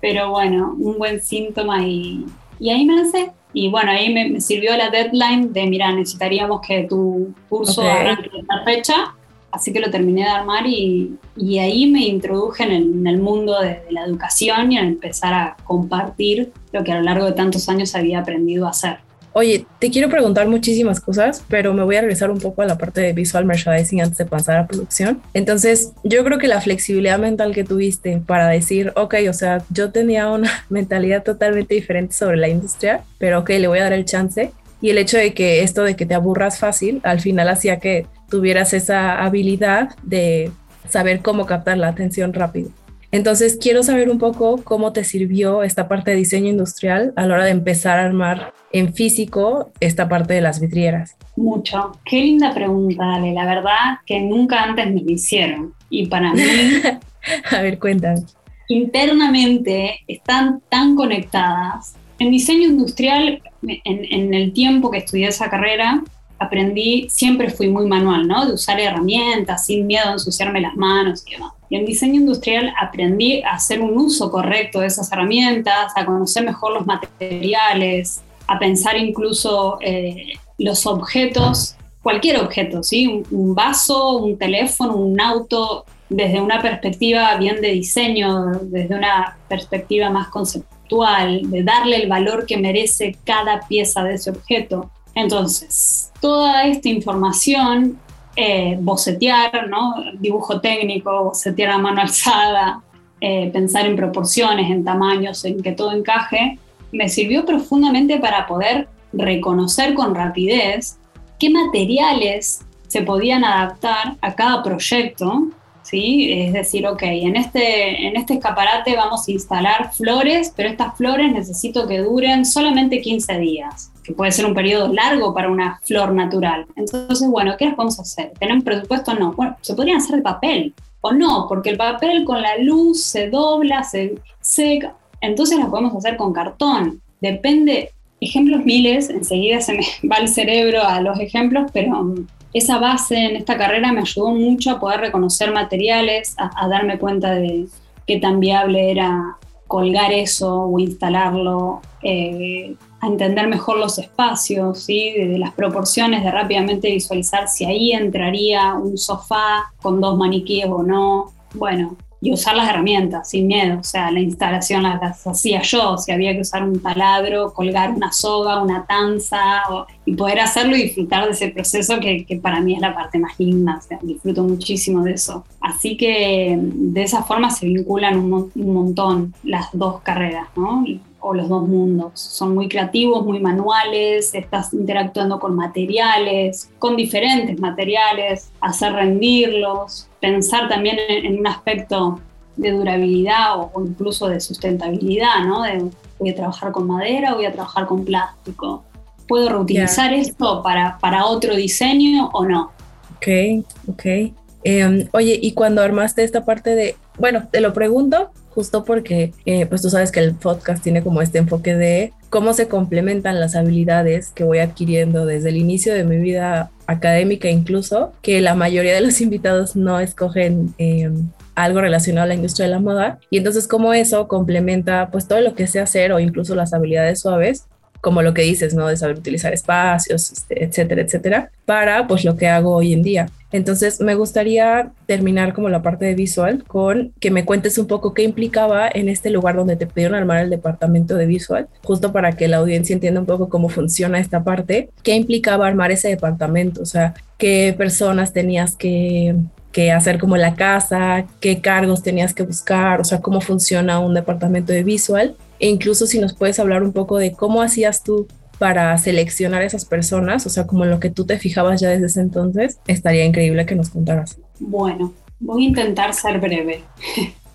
pero 0.00 0.30
bueno, 0.30 0.76
un 0.78 0.96
buen 0.96 1.20
síntoma 1.20 1.84
y, 1.84 2.24
y 2.60 2.70
ahí 2.70 2.84
me 2.84 2.94
lancé. 2.94 3.32
Y 3.52 3.68
bueno, 3.68 3.90
ahí 3.90 4.14
me, 4.14 4.40
sirvió 4.40 4.76
la 4.76 4.90
deadline 4.90 5.52
de, 5.52 5.66
mira, 5.66 5.90
necesitaríamos 5.90 6.60
que 6.64 6.84
tu 6.84 7.34
curso 7.48 7.82
arranque 7.82 8.30
en 8.32 8.42
esta 8.42 8.62
fecha, 8.62 9.14
así 9.52 9.72
que 9.72 9.80
lo 9.80 9.90
terminé 9.90 10.22
de 10.22 10.28
armar 10.28 10.66
y, 10.66 11.16
y 11.36 11.58
ahí 11.58 11.90
me 11.90 12.06
introduje 12.06 12.64
en 12.64 13.06
el, 13.06 13.18
mundo 13.18 13.60
de, 13.60 13.80
de, 13.80 13.92
la 13.92 14.04
educación 14.04 14.72
y 14.72 14.78
a 14.78 14.82
empezar 14.82 15.34
a 15.34 15.56
compartir 15.64 16.52
lo 16.72 16.84
que 16.84 16.92
a 16.92 16.96
lo 16.96 17.02
largo 17.02 17.26
de 17.26 17.32
tantos 17.32 17.68
años 17.68 17.94
había 17.94 18.20
aprendido 18.20 18.66
a 18.66 18.70
hacer. 18.70 18.98
Oye, 19.32 19.64
te 19.78 19.90
quiero 19.90 20.08
preguntar 20.08 20.48
muchísimas 20.48 21.00
cosas, 21.00 21.44
pero 21.48 21.72
me 21.72 21.84
voy 21.84 21.94
a 21.94 22.00
regresar 22.00 22.30
un 22.32 22.40
poco 22.40 22.62
a 22.62 22.66
la 22.66 22.76
parte 22.76 23.00
de 23.00 23.12
visual 23.12 23.44
merchandising 23.44 24.02
antes 24.02 24.18
de 24.18 24.26
pasar 24.26 24.56
a 24.56 24.66
producción. 24.66 25.22
Entonces, 25.34 25.92
yo 26.02 26.24
creo 26.24 26.38
que 26.38 26.48
la 26.48 26.60
flexibilidad 26.60 27.18
mental 27.18 27.54
que 27.54 27.62
tuviste 27.62 28.20
para 28.26 28.48
decir, 28.48 28.92
ok, 28.96 29.14
o 29.28 29.32
sea, 29.32 29.62
yo 29.70 29.92
tenía 29.92 30.28
una 30.28 30.50
mentalidad 30.68 31.22
totalmente 31.22 31.74
diferente 31.74 32.12
sobre 32.12 32.38
la 32.38 32.48
industria, 32.48 33.04
pero 33.18 33.40
ok, 33.40 33.50
le 33.50 33.68
voy 33.68 33.78
a 33.78 33.84
dar 33.84 33.92
el 33.92 34.04
chance. 34.04 34.52
Y 34.80 34.90
el 34.90 34.98
hecho 34.98 35.18
de 35.18 35.34
que 35.34 35.62
esto 35.62 35.82
de 35.82 35.96
que 35.96 36.06
te 36.06 36.14
aburras 36.14 36.58
fácil, 36.58 37.00
al 37.04 37.20
final 37.20 37.48
hacía 37.48 37.78
que 37.78 38.06
tuvieras 38.28 38.72
esa 38.72 39.22
habilidad 39.22 39.90
de 40.02 40.50
saber 40.88 41.20
cómo 41.20 41.46
captar 41.46 41.78
la 41.78 41.88
atención 41.88 42.32
rápido. 42.32 42.70
Entonces, 43.12 43.58
quiero 43.60 43.82
saber 43.82 44.08
un 44.08 44.18
poco 44.18 44.62
cómo 44.62 44.92
te 44.92 45.02
sirvió 45.02 45.64
esta 45.64 45.88
parte 45.88 46.12
de 46.12 46.18
diseño 46.18 46.48
industrial 46.48 47.12
a 47.16 47.26
la 47.26 47.34
hora 47.34 47.44
de 47.44 47.50
empezar 47.50 47.98
a 47.98 48.04
armar 48.04 48.54
en 48.72 48.94
físico 48.94 49.72
esta 49.80 50.08
parte 50.08 50.34
de 50.34 50.40
las 50.40 50.60
vidrieras. 50.60 51.16
Mucho. 51.36 51.92
Qué 52.04 52.20
linda 52.20 52.54
pregunta, 52.54 53.14
Ale. 53.14 53.32
La 53.32 53.46
verdad 53.46 53.98
que 54.06 54.20
nunca 54.20 54.62
antes 54.62 54.86
me 54.92 55.02
lo 55.02 55.10
hicieron. 55.10 55.74
Y 55.88 56.06
para 56.06 56.32
mí... 56.32 56.42
a 57.50 57.62
ver, 57.62 57.80
cuéntame. 57.80 58.20
Internamente 58.68 60.00
están 60.06 60.62
tan 60.68 60.94
conectadas. 60.94 61.96
En 62.20 62.30
diseño 62.30 62.68
industrial, 62.68 63.42
en, 63.62 64.34
el 64.34 64.52
tiempo 64.52 64.90
que 64.90 64.98
estudié 64.98 65.28
esa 65.28 65.48
carrera, 65.48 66.04
aprendí, 66.38 67.06
siempre 67.08 67.48
fui 67.48 67.68
muy 67.68 67.86
manual, 67.86 68.28
¿no? 68.28 68.44
De 68.46 68.52
usar 68.52 68.78
herramientas 68.78 69.64
sin 69.64 69.86
miedo 69.86 70.04
a 70.06 70.12
ensuciarme 70.12 70.60
las 70.60 70.76
manos 70.76 71.24
y 71.26 71.32
demás. 71.32 71.54
Y 71.70 71.76
en 71.76 71.86
diseño 71.86 72.16
industrial 72.16 72.74
aprendí 72.78 73.40
a 73.42 73.52
hacer 73.52 73.80
un 73.80 73.96
uso 73.96 74.30
correcto 74.30 74.80
de 74.80 74.88
esas 74.88 75.10
herramientas, 75.10 75.92
a 75.96 76.04
conocer 76.04 76.44
mejor 76.44 76.74
los 76.74 76.86
materiales, 76.86 78.20
a 78.46 78.58
pensar 78.58 78.98
incluso 78.98 79.78
eh, 79.80 80.34
los 80.58 80.84
objetos, 80.84 81.74
cualquier 82.02 82.38
objeto, 82.40 82.82
¿sí? 82.82 83.22
Un, 83.30 83.54
vaso, 83.54 84.18
un 84.18 84.36
teléfono, 84.36 84.94
un 84.94 85.18
auto, 85.18 85.86
desde 86.10 86.38
una 86.38 86.60
perspectiva 86.60 87.34
bien 87.36 87.62
de 87.62 87.68
diseño, 87.72 88.60
desde 88.64 88.94
una 88.94 89.38
perspectiva 89.48 90.10
más 90.10 90.28
conceptual, 90.28 90.79
de 90.90 91.62
darle 91.62 92.02
el 92.02 92.08
valor 92.08 92.46
que 92.46 92.56
merece 92.56 93.16
cada 93.24 93.60
pieza 93.68 94.02
de 94.02 94.14
ese 94.14 94.30
objeto. 94.30 94.90
Entonces, 95.14 96.12
toda 96.20 96.64
esta 96.64 96.88
información, 96.88 97.98
eh, 98.36 98.76
bocetear, 98.80 99.68
¿no? 99.68 99.94
dibujo 100.18 100.60
técnico, 100.60 101.24
bocetear 101.24 101.70
a 101.70 101.78
mano 101.78 102.00
alzada, 102.00 102.82
eh, 103.20 103.50
pensar 103.52 103.86
en 103.86 103.96
proporciones, 103.96 104.70
en 104.70 104.84
tamaños, 104.84 105.44
en 105.44 105.62
que 105.62 105.72
todo 105.72 105.92
encaje, 105.92 106.58
me 106.92 107.08
sirvió 107.08 107.44
profundamente 107.44 108.18
para 108.18 108.46
poder 108.46 108.88
reconocer 109.12 109.94
con 109.94 110.14
rapidez 110.14 110.98
qué 111.38 111.50
materiales 111.50 112.64
se 112.88 113.02
podían 113.02 113.44
adaptar 113.44 114.16
a 114.20 114.34
cada 114.34 114.62
proyecto, 114.62 115.48
¿sí? 115.82 116.32
Es 116.32 116.52
decir, 116.52 116.86
ok, 116.86 117.02
en 117.02 117.36
este, 117.36 118.06
en 118.06 118.16
este 118.16 118.34
escaparate 118.34 118.96
vamos 118.96 119.26
a 119.26 119.30
instalar 119.30 119.92
flores, 119.92 120.52
pero 120.56 120.68
estas 120.68 120.96
flores 120.96 121.32
necesito 121.32 121.86
que 121.86 121.98
duren 121.98 122.44
solamente 122.44 123.00
15 123.00 123.38
días 123.38 123.90
que 124.02 124.12
puede 124.12 124.32
ser 124.32 124.46
un 124.46 124.54
periodo 124.54 124.92
largo 124.92 125.34
para 125.34 125.50
una 125.50 125.80
flor 125.84 126.12
natural. 126.12 126.66
Entonces, 126.76 127.28
bueno, 127.28 127.54
¿qué 127.58 127.66
las 127.66 127.74
podemos 127.74 128.00
hacer? 128.00 128.32
¿Tienen 128.38 128.62
presupuesto? 128.62 129.14
No. 129.14 129.32
Bueno, 129.32 129.56
se 129.60 129.74
podrían 129.74 129.98
hacer 129.98 130.16
de 130.16 130.22
papel 130.22 130.74
o 131.00 131.12
no, 131.12 131.46
porque 131.48 131.70
el 131.70 131.76
papel 131.76 132.24
con 132.24 132.42
la 132.42 132.56
luz 132.58 133.02
se 133.04 133.28
dobla, 133.30 133.82
se 133.84 134.14
seca. 134.40 134.94
Entonces 135.20 135.58
las 135.58 135.68
podemos 135.68 135.94
hacer 135.94 136.16
con 136.16 136.32
cartón. 136.32 137.00
Depende, 137.20 137.92
ejemplos 138.20 138.64
miles, 138.64 139.10
enseguida 139.10 139.60
se 139.60 139.74
me 139.74 139.86
va 140.10 140.16
el 140.16 140.28
cerebro 140.28 140.82
a 140.82 141.00
los 141.00 141.18
ejemplos, 141.20 141.70
pero 141.72 142.14
esa 142.52 142.78
base 142.78 143.16
en 143.16 143.36
esta 143.36 143.56
carrera 143.56 143.92
me 143.92 144.00
ayudó 144.00 144.30
mucho 144.30 144.72
a 144.72 144.80
poder 144.80 145.00
reconocer 145.00 145.52
materiales, 145.52 146.34
a, 146.36 146.68
darme 146.68 146.98
cuenta 146.98 147.34
de 147.34 147.66
qué 148.06 148.18
tan 148.18 148.40
viable 148.40 148.90
era 148.90 149.36
colgar 149.66 150.12
eso 150.12 150.62
o 150.62 150.78
instalarlo, 150.80 151.80
eh, 152.02 152.74
a 153.00 153.06
entender 153.06 153.46
mejor 153.46 153.78
los 153.78 153.98
espacios, 153.98 154.80
¿sí? 154.80 155.12
de, 155.12 155.38
las 155.38 155.52
proporciones, 155.52 156.24
de 156.24 156.30
rápidamente 156.30 156.90
visualizar 156.90 157.48
si 157.48 157.64
ahí 157.64 157.92
entraría 157.92 158.74
un 158.74 158.98
sofá 158.98 159.72
con 159.80 160.00
dos 160.00 160.18
maniquíes 160.18 160.66
o 160.68 160.82
no. 160.82 161.32
Bueno, 161.54 161.96
y 162.20 162.32
usar 162.32 162.54
las 162.54 162.68
herramientas 162.68 163.30
sin 163.30 163.46
miedo. 163.46 163.78
O 163.80 163.84
sea, 163.84 164.10
la 164.10 164.20
instalación 164.20 164.82
las, 164.82 165.26
hacía 165.26 165.62
yo, 165.62 165.96
si 165.96 166.12
había 166.12 166.34
que 166.34 166.40
usar 166.40 166.62
un 166.64 166.80
taladro, 166.80 167.52
colgar 167.52 167.90
una 167.90 168.12
soga, 168.12 168.62
una 168.62 168.84
tanza, 168.86 169.62
y 170.04 170.14
poder 170.14 170.40
hacerlo 170.40 170.76
y 170.76 170.82
disfrutar 170.82 171.24
de 171.24 171.32
ese 171.32 171.48
proceso 171.48 171.98
que, 172.00 172.40
para 172.42 172.60
mí 172.60 172.74
es 172.74 172.80
la 172.80 172.94
parte 172.94 173.18
más 173.18 173.38
linda. 173.38 173.78
O 173.78 173.82
sea, 173.82 173.98
disfruto 174.02 174.42
muchísimo 174.42 175.02
de 175.02 175.12
eso. 175.12 175.44
Así 175.60 175.96
que 175.96 176.58
de 176.60 177.02
esa 177.02 177.22
forma 177.22 177.50
se 177.50 177.66
vinculan 177.66 178.18
un, 178.18 178.50
un 178.54 178.74
montón 178.74 179.34
las 179.42 179.68
dos 179.72 180.00
carreras, 180.02 180.48
¿no? 180.56 180.84
O 181.20 181.34
los 181.34 181.48
dos 181.48 181.66
mundos. 181.66 182.12
Son 182.14 182.54
muy 182.54 182.68
creativos, 182.68 183.24
muy 183.24 183.40
manuales, 183.40 184.34
estás 184.34 184.72
interactuando 184.72 185.38
con 185.38 185.54
materiales, 185.54 186.70
con 186.78 186.96
diferentes 186.96 187.58
materiales, 187.60 188.50
hacer 188.60 188.92
rendirlos, 188.92 190.08
pensar 190.20 190.68
también 190.68 190.98
en, 191.08 191.38
un 191.38 191.46
aspecto 191.46 192.20
de 192.56 192.72
durabilidad 192.72 193.58
o, 193.58 193.70
incluso 193.84 194.28
de 194.28 194.40
sustentabilidad, 194.40 195.44
¿no? 195.46 195.62
De, 195.62 195.90
voy 196.18 196.30
a 196.30 196.34
trabajar 196.34 196.72
con 196.72 196.86
madera, 196.86 197.34
voy 197.34 197.46
a 197.46 197.52
trabajar 197.52 197.86
con 197.86 198.04
plástico. 198.04 198.84
¿Puedo 199.26 199.48
reutilizar 199.48 200.12
esto 200.12 200.62
para, 200.62 200.98
para 200.98 201.26
otro 201.26 201.54
diseño 201.54 202.30
o 202.32 202.44
no? 202.44 202.72
Ok, 203.16 203.64
ok. 203.88 204.32
Em, 204.64 205.08
oye, 205.12 205.38
y 205.40 205.52
cuando 205.52 205.82
armaste 205.82 206.22
esta 206.22 206.44
parte 206.44 206.74
de, 206.74 206.96
bueno, 207.18 207.48
te 207.50 207.60
lo 207.60 207.72
pregunto 207.72 208.30
justo 208.50 208.84
porque 208.84 209.32
eh, 209.46 209.66
pues 209.66 209.80
tú 209.80 209.90
sabes 209.90 210.10
que 210.10 210.20
el 210.20 210.34
podcast 210.34 210.82
tiene 210.82 211.02
como 211.02 211.22
este 211.22 211.38
enfoque 211.38 211.76
de 211.76 212.12
cómo 212.30 212.52
se 212.52 212.68
complementan 212.68 213.40
las 213.40 213.56
habilidades 213.56 214.30
que 214.30 214.44
voy 214.44 214.58
adquiriendo 214.58 215.24
desde 215.24 215.50
el 215.50 215.56
inicio 215.56 215.94
de 215.94 216.04
mi 216.04 216.16
vida 216.16 216.70
académica 216.86 217.48
incluso, 217.48 218.12
que 218.22 218.40
la 218.40 218.54
mayoría 218.54 218.94
de 218.94 219.00
los 219.00 219.20
invitados 219.20 219.76
no 219.76 220.00
escogen 220.00 220.74
em, 220.78 221.30
algo 221.54 221.80
relacionado 221.80 222.24
a 222.24 222.28
la 222.28 222.34
industria 222.34 222.66
de 222.66 222.72
la 222.72 222.80
moda 222.80 223.18
y 223.30 223.38
entonces 223.38 223.68
como 223.68 223.94
eso 223.94 224.28
complementa 224.28 225.10
pues 225.10 225.28
todo 225.28 225.40
lo 225.40 225.54
que 225.54 225.66
sé 225.66 225.80
hacer 225.80 226.12
o 226.12 226.20
incluso 226.20 226.54
las 226.54 226.72
habilidades 226.72 227.20
suaves 227.20 227.66
como 228.00 228.22
lo 228.22 228.32
que 228.32 228.42
dices, 228.42 228.74
¿no? 228.74 228.86
De 228.86 228.96
saber 228.96 229.18
utilizar 229.18 229.52
espacios, 229.52 230.32
este, 230.32 230.64
etcétera, 230.64 231.02
etcétera, 231.02 231.50
para 231.66 232.06
pues 232.06 232.24
lo 232.24 232.34
que 232.36 232.48
hago 232.48 232.74
hoy 232.74 232.94
en 232.94 233.02
día. 233.02 233.28
Entonces 233.52 234.00
me 234.00 234.14
gustaría 234.14 234.92
terminar 235.06 235.52
como 235.52 235.68
la 235.68 235.82
parte 235.82 236.04
de 236.04 236.14
visual 236.14 236.64
con 236.66 237.12
que 237.20 237.30
me 237.30 237.44
cuentes 237.44 237.78
un 237.78 237.86
poco 237.86 238.14
qué 238.14 238.22
implicaba 238.22 238.88
en 238.92 239.08
este 239.08 239.30
lugar 239.30 239.56
donde 239.56 239.76
te 239.76 239.86
pidieron 239.86 240.16
armar 240.16 240.44
el 240.44 240.50
departamento 240.50 241.16
de 241.16 241.26
visual, 241.26 241.68
justo 241.82 242.12
para 242.12 242.32
que 242.32 242.48
la 242.48 242.58
audiencia 242.58 242.94
entienda 242.94 243.20
un 243.20 243.26
poco 243.26 243.48
cómo 243.48 243.68
funciona 243.68 244.20
esta 244.20 244.44
parte, 244.44 244.90
qué 245.02 245.14
implicaba 245.14 245.66
armar 245.66 245.90
ese 245.90 246.08
departamento, 246.08 246.82
o 246.82 246.86
sea, 246.86 247.14
qué 247.38 247.74
personas 247.76 248.32
tenías 248.32 248.76
que 248.76 249.34
que 249.72 249.92
hacer 249.92 250.18
como 250.18 250.36
la 250.36 250.54
casa, 250.54 251.26
qué 251.40 251.60
cargos 251.60 252.02
tenías 252.02 252.34
que 252.34 252.42
buscar, 252.42 253.00
o 253.00 253.04
sea, 253.04 253.20
cómo 253.20 253.40
funciona 253.40 254.00
un 254.00 254.14
departamento 254.14 254.72
de 254.72 254.82
visual 254.82 255.36
e 255.58 255.68
incluso 255.68 256.06
si 256.06 256.18
nos 256.18 256.34
puedes 256.34 256.58
hablar 256.58 256.82
un 256.82 256.92
poco 256.92 257.18
de 257.18 257.32
cómo 257.32 257.62
hacías 257.62 258.02
tú 258.02 258.26
para 258.60 258.98
seleccionar 258.98 259.62
esas 259.62 259.86
personas, 259.86 260.44
o 260.44 260.50
sea, 260.50 260.66
como 260.66 260.84
en 260.84 260.90
lo 260.90 261.00
que 261.00 261.08
tú 261.08 261.24
te 261.24 261.38
fijabas 261.38 261.80
ya 261.80 261.88
desde 261.88 262.04
ese 262.04 262.20
entonces, 262.20 262.78
estaría 262.86 263.24
increíble 263.24 263.64
que 263.64 263.74
nos 263.74 263.88
contaras. 263.88 264.38
Bueno, 264.58 265.14
voy 265.38 265.64
a 265.64 265.68
intentar 265.68 266.12
ser 266.12 266.38
breve. 266.38 266.82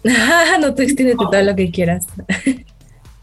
no 0.60 0.74
te 0.74 0.82
extiende 0.82 1.14
todo 1.16 1.44
lo 1.44 1.56
que 1.56 1.70
quieras. 1.70 2.08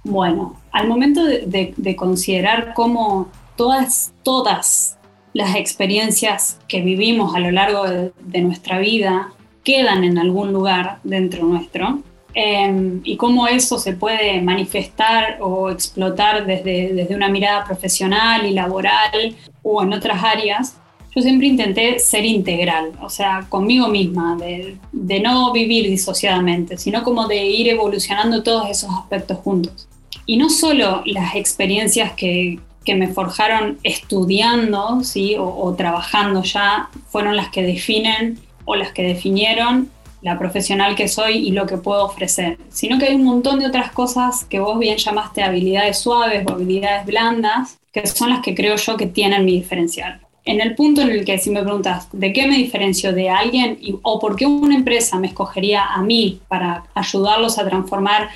bueno, 0.05 0.61
al 0.71 0.87
momento 0.87 1.25
de, 1.25 1.97
considerar 1.97 2.73
cómo 2.73 3.33
todas, 3.57 4.15
todas 4.23 4.97
las 5.33 5.57
experiencias 5.57 6.61
que 6.69 6.83
vivimos 6.83 7.35
a 7.35 7.41
lo 7.41 7.51
largo 7.51 7.83
de 7.85 8.41
nuestra 8.43 8.79
vida 8.79 9.33
quedan 9.65 10.05
en 10.05 10.19
algún 10.19 10.53
lugar 10.53 11.01
dentro 11.03 11.45
nuestro, 11.45 12.01
Em, 12.35 13.01
y 13.05 13.17
cómo 13.17 13.47
eso 13.47 13.79
se 13.79 13.93
puede 13.93 14.41
manifestar 14.41 15.39
o 15.41 15.71
explotar 15.71 16.47
desde, 16.47 16.95
desde 16.95 17.15
una 17.15 17.29
mirada 17.29 17.65
profesional 17.65 18.47
y 18.47 18.53
laboral 18.53 19.37
o 19.63 19.83
en 19.83 19.93
otras 19.93 20.23
áreas, 20.25 20.77
yo 21.15 21.21
siempre 21.21 21.47
intenté 21.47 21.99
ser 21.99 22.25
integral, 22.25 22.93
o 23.03 23.11
sea, 23.11 23.45
conmigo 23.51 23.89
misma, 23.89 24.37
de, 24.37 24.79
no 25.21 25.53
vivir 25.53 25.91
disociadamente, 25.91 26.79
sino 26.79 27.03
como 27.03 27.29
de 27.29 27.45
ir 27.45 27.69
evolucionando 27.69 28.43
todos 28.43 28.71
esos 28.71 28.91
aspectos 28.91 29.37
juntos. 29.39 29.89
Y 30.25 30.39
no 30.39 30.49
solo 30.49 31.03
las 31.05 31.35
experiencias 31.35 32.13
que, 32.13 32.61
que 32.87 32.95
me 32.95 33.09
forjaron 33.09 33.79
estudiando 33.83 35.05
¿sí? 35.05 35.37
o, 35.37 35.45
o 35.45 35.75
trabajando 35.75 36.43
ya 36.45 36.89
fueron 37.09 37.37
las 37.37 37.51
que 37.51 37.63
definen 37.63 38.39
o 38.65 38.75
las 38.75 38.93
que 38.93 39.03
definieron 39.03 39.91
la 40.23 40.39
profesional 40.39 40.95
que 40.95 41.09
soy 41.09 41.49
y 41.49 41.51
lo 41.51 41.67
que 41.67 41.77
puedo 41.77 42.05
ofrecer, 42.05 42.59
sino 42.71 42.99
que 42.99 43.07
hay 43.07 43.15
un 43.15 43.25
montón 43.25 43.59
de 43.59 43.67
otras 43.67 43.91
cosas 43.93 44.45
que 44.45 44.61
vos 44.61 44.79
bien 44.79 44.97
llamaste 44.97 45.43
habilidades 45.43 45.99
suaves 45.99 46.45
o 46.47 46.53
habilidades 46.53 47.05
blandas, 47.05 47.79
que 47.93 48.07
son 48.07 48.31
las 48.31 48.41
que 48.41 48.55
creo 48.55 48.77
yo 48.77 48.97
que 48.97 49.07
tienen 49.07 49.45
mi 49.45 49.53
diferencial. 49.53 50.21
En 50.45 50.61
el 50.61 50.75
punto 50.75 51.03
en 51.03 51.11
el 51.11 51.25
que 51.25 51.39
si 51.39 51.51
me 51.51 51.63
preguntas 51.63 52.09
de 52.13 52.33
qué 52.33 52.47
me 52.47 52.57
diferencio 52.57 53.13
de 53.13 53.31
alguien 53.31 53.79
o 54.03 54.19
por 54.19 54.35
qué 54.35 54.47
una 54.47 54.75
empresa 54.75 55.19
me 55.19 55.29
escogería 55.29 55.85
a 55.85 56.03
mí 56.03 56.41
para 56.49 56.85
ayudarlos 56.95 57.59
a 57.59 57.69
transformar 57.69 58.29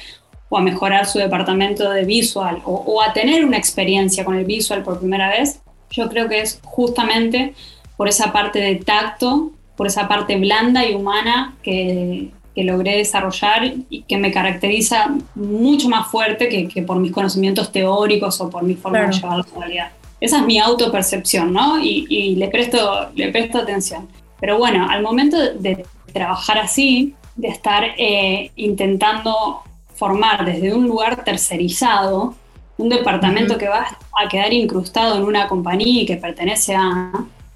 o 0.49 0.59
a 0.59 0.61
mejorar 0.61 1.07
su 1.07 1.19
departamento 1.19 1.91
de 1.91 2.05
visual 2.05 2.63
o 2.65 3.03
a 3.03 3.13
tener 3.13 3.45
una 3.45 3.57
experiencia 3.57 4.25
con 4.25 4.37
el 4.37 4.45
visual 4.45 4.85
por 4.85 5.01
primera 5.01 5.29
vez, 5.29 5.61
yo 5.91 6.09
creo 6.09 6.29
que 6.29 6.41
es 6.41 6.61
justamente 6.63 7.55
por 7.97 8.09
esa 8.09 8.33
parte 8.33 8.61
de 8.61 8.77
tacto 8.77 9.53
por 9.77 9.87
esa 9.87 10.09
parte 10.09 10.37
blanda 10.37 10.87
y 10.87 10.95
humana 10.95 11.55
que, 11.63 12.31
que 12.55 12.65
logré 12.65 12.97
desarrollar 12.97 13.75
y 13.91 14.03
que 14.03 14.17
me 14.17 14.33
caracteriza 14.33 15.15
mucho 15.35 15.91
más 15.91 16.09
fuerte 16.11 16.49
que, 16.49 16.67
que 16.69 16.83
por 16.83 16.99
mis 16.99 17.13
conocimientos 17.13 17.71
teóricos 17.71 18.41
o 18.41 18.49
por 18.49 18.63
mi 18.63 18.75
forma 18.75 19.01
de 19.01 19.13
llevar 19.13 19.39
la 19.39 19.61
realidad. 19.61 19.91
Esa 20.21 20.39
es 20.39 20.47
mi 20.47 20.59
autopercepción, 20.59 21.53
¿no? 21.53 21.79
Y, 21.79 22.07
y, 22.09 22.37
le, 22.37 22.49
presto, 22.49 23.11
le 23.15 23.31
presto 23.31 23.59
atención. 23.59 24.09
Pero 24.41 24.57
bueno, 24.57 24.89
al 24.89 25.03
momento 25.03 25.37
de 25.37 25.85
trabajar 26.15 26.57
así, 26.59 27.15
de 27.37 27.49
estar 27.49 27.85
eh, 27.99 28.51
intentando 28.57 29.61
formar 29.95 30.47
desde 30.47 30.73
un 30.75 30.87
lugar 30.87 31.25
tercerizado, 31.25 32.35
un 32.79 32.89
departamento 32.89 33.59
que 33.59 33.69
va 33.69 33.99
a 34.19 34.29
quedar 34.29 34.53
incrustado 34.55 35.17
en 35.19 35.25
una 35.25 35.47
compañía 35.47 36.03
y 36.03 36.07
que 36.07 36.17
pertenece 36.17 36.75
a... 36.75 37.13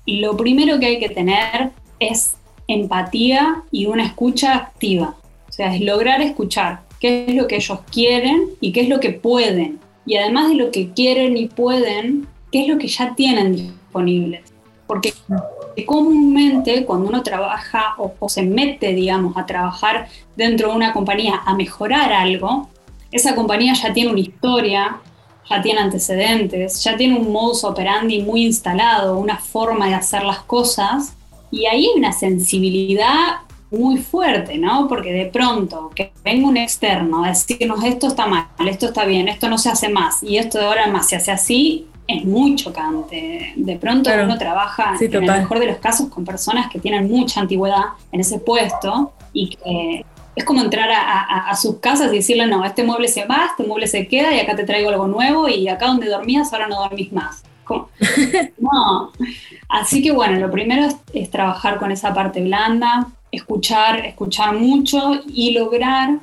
Lo 0.06 0.36
primero 0.36 0.78
que 0.78 0.86
hay 0.86 0.98
que 0.98 1.10
tener 1.10 1.70
es 2.00 2.36
empatía 2.66 3.62
y 3.70 3.86
una 3.86 4.04
escucha 4.04 4.54
activa. 4.54 5.14
O 5.48 5.52
sea, 5.52 5.74
es 5.74 5.80
lograr 5.80 6.20
escuchar 6.22 6.80
qué 6.98 7.26
es 7.28 7.34
lo 7.34 7.46
que 7.46 7.56
ellos 7.56 7.80
quieren 7.92 8.50
y 8.60 8.72
qué 8.72 8.80
es 8.82 8.88
lo 8.88 8.98
que 9.00 9.10
pueden. 9.10 9.78
Y 10.06 10.16
además 10.16 10.48
de 10.48 10.54
lo 10.54 10.70
que 10.70 10.90
quieren 10.90 11.36
y 11.36 11.46
pueden, 11.46 12.26
qué 12.50 12.62
es 12.62 12.68
lo 12.68 12.78
que 12.78 12.88
ya 12.88 13.14
tienen 13.14 13.54
disponibles. 13.54 14.42
Porque 14.86 15.12
comúnmente 15.86 16.84
cuando 16.84 17.08
uno 17.08 17.22
trabaja 17.22 17.94
o, 17.98 18.28
se 18.28 18.42
mete, 18.42 18.92
digamos, 18.92 19.36
a 19.36 19.46
trabajar 19.46 20.08
dentro 20.36 20.70
de 20.70 20.76
una 20.76 20.92
compañía 20.92 21.42
a 21.44 21.54
mejorar 21.54 22.12
algo, 22.12 22.68
esa 23.12 23.34
compañía 23.34 23.74
ya 23.74 23.92
tiene 23.92 24.10
una 24.10 24.20
historia, 24.20 25.00
ya 25.48 25.62
tiene 25.62 25.80
antecedentes, 25.80 26.82
ya 26.82 26.96
tiene 26.96 27.18
un 27.18 27.32
modus 27.32 27.64
operandi 27.64 28.22
muy 28.22 28.44
instalado, 28.44 29.18
una 29.18 29.36
forma 29.38 29.88
de 29.88 29.94
hacer 29.94 30.22
las 30.22 30.40
cosas 30.40 31.16
y 31.50 31.66
ahí 31.66 31.86
hay 31.86 31.98
una 31.98 32.12
sensibilidad 32.12 33.40
muy 33.70 33.98
fuerte, 33.98 34.58
¿no? 34.58 34.88
Porque 34.88 35.12
de 35.12 35.26
pronto 35.26 35.90
que 35.94 36.12
venga 36.24 36.48
un 36.48 36.56
externo 36.56 37.24
a 37.24 37.28
decirnos 37.28 37.84
esto 37.84 38.08
está 38.08 38.26
mal, 38.26 38.46
esto 38.66 38.86
está 38.86 39.04
bien, 39.04 39.28
esto 39.28 39.48
no 39.48 39.58
se 39.58 39.70
hace 39.70 39.88
más 39.88 40.22
y 40.22 40.38
esto 40.38 40.58
de 40.58 40.64
ahora 40.64 40.88
más 40.88 41.08
se 41.08 41.16
hace 41.16 41.30
así, 41.30 41.86
es 42.06 42.24
muy 42.24 42.56
chocante. 42.56 43.52
De 43.56 43.76
pronto 43.76 44.10
uno 44.12 44.36
trabaja, 44.38 44.94
en 45.00 45.14
el 45.14 45.22
mejor 45.22 45.60
de 45.60 45.66
los 45.66 45.76
casos, 45.76 46.08
con 46.08 46.24
personas 46.24 46.70
que 46.70 46.80
tienen 46.80 47.08
mucha 47.08 47.40
antigüedad 47.40 47.84
en 48.10 48.20
ese 48.20 48.38
puesto 48.38 49.12
y 49.32 49.50
que 49.50 50.04
es 50.34 50.44
como 50.44 50.60
entrar 50.62 50.90
a, 50.90 51.50
a, 51.50 51.56
sus 51.56 51.78
casas 51.78 52.12
y 52.12 52.16
decirle, 52.16 52.46
no, 52.46 52.64
este 52.64 52.82
mueble 52.82 53.08
se 53.08 53.26
va, 53.26 53.46
este 53.50 53.64
mueble 53.64 53.86
se 53.86 54.08
queda 54.08 54.34
y 54.34 54.40
acá 54.40 54.56
te 54.56 54.64
traigo 54.64 54.88
algo 54.88 55.06
nuevo 55.06 55.48
y 55.48 55.68
acá 55.68 55.86
donde 55.86 56.08
dormías 56.08 56.52
ahora 56.52 56.66
no 56.66 56.76
dormís 56.76 57.12
más. 57.12 57.42
No. 58.58 59.12
Así 59.68 60.02
que 60.02 60.12
bueno, 60.12 60.38
lo 60.38 60.50
primero 60.50 60.88
es, 61.12 61.30
trabajar 61.30 61.78
con 61.78 61.92
esa 61.92 62.12
parte 62.12 62.42
blanda, 62.42 63.08
escuchar, 63.32 64.04
escuchar 64.04 64.54
mucho 64.56 65.20
y 65.26 65.52
lograr 65.52 66.18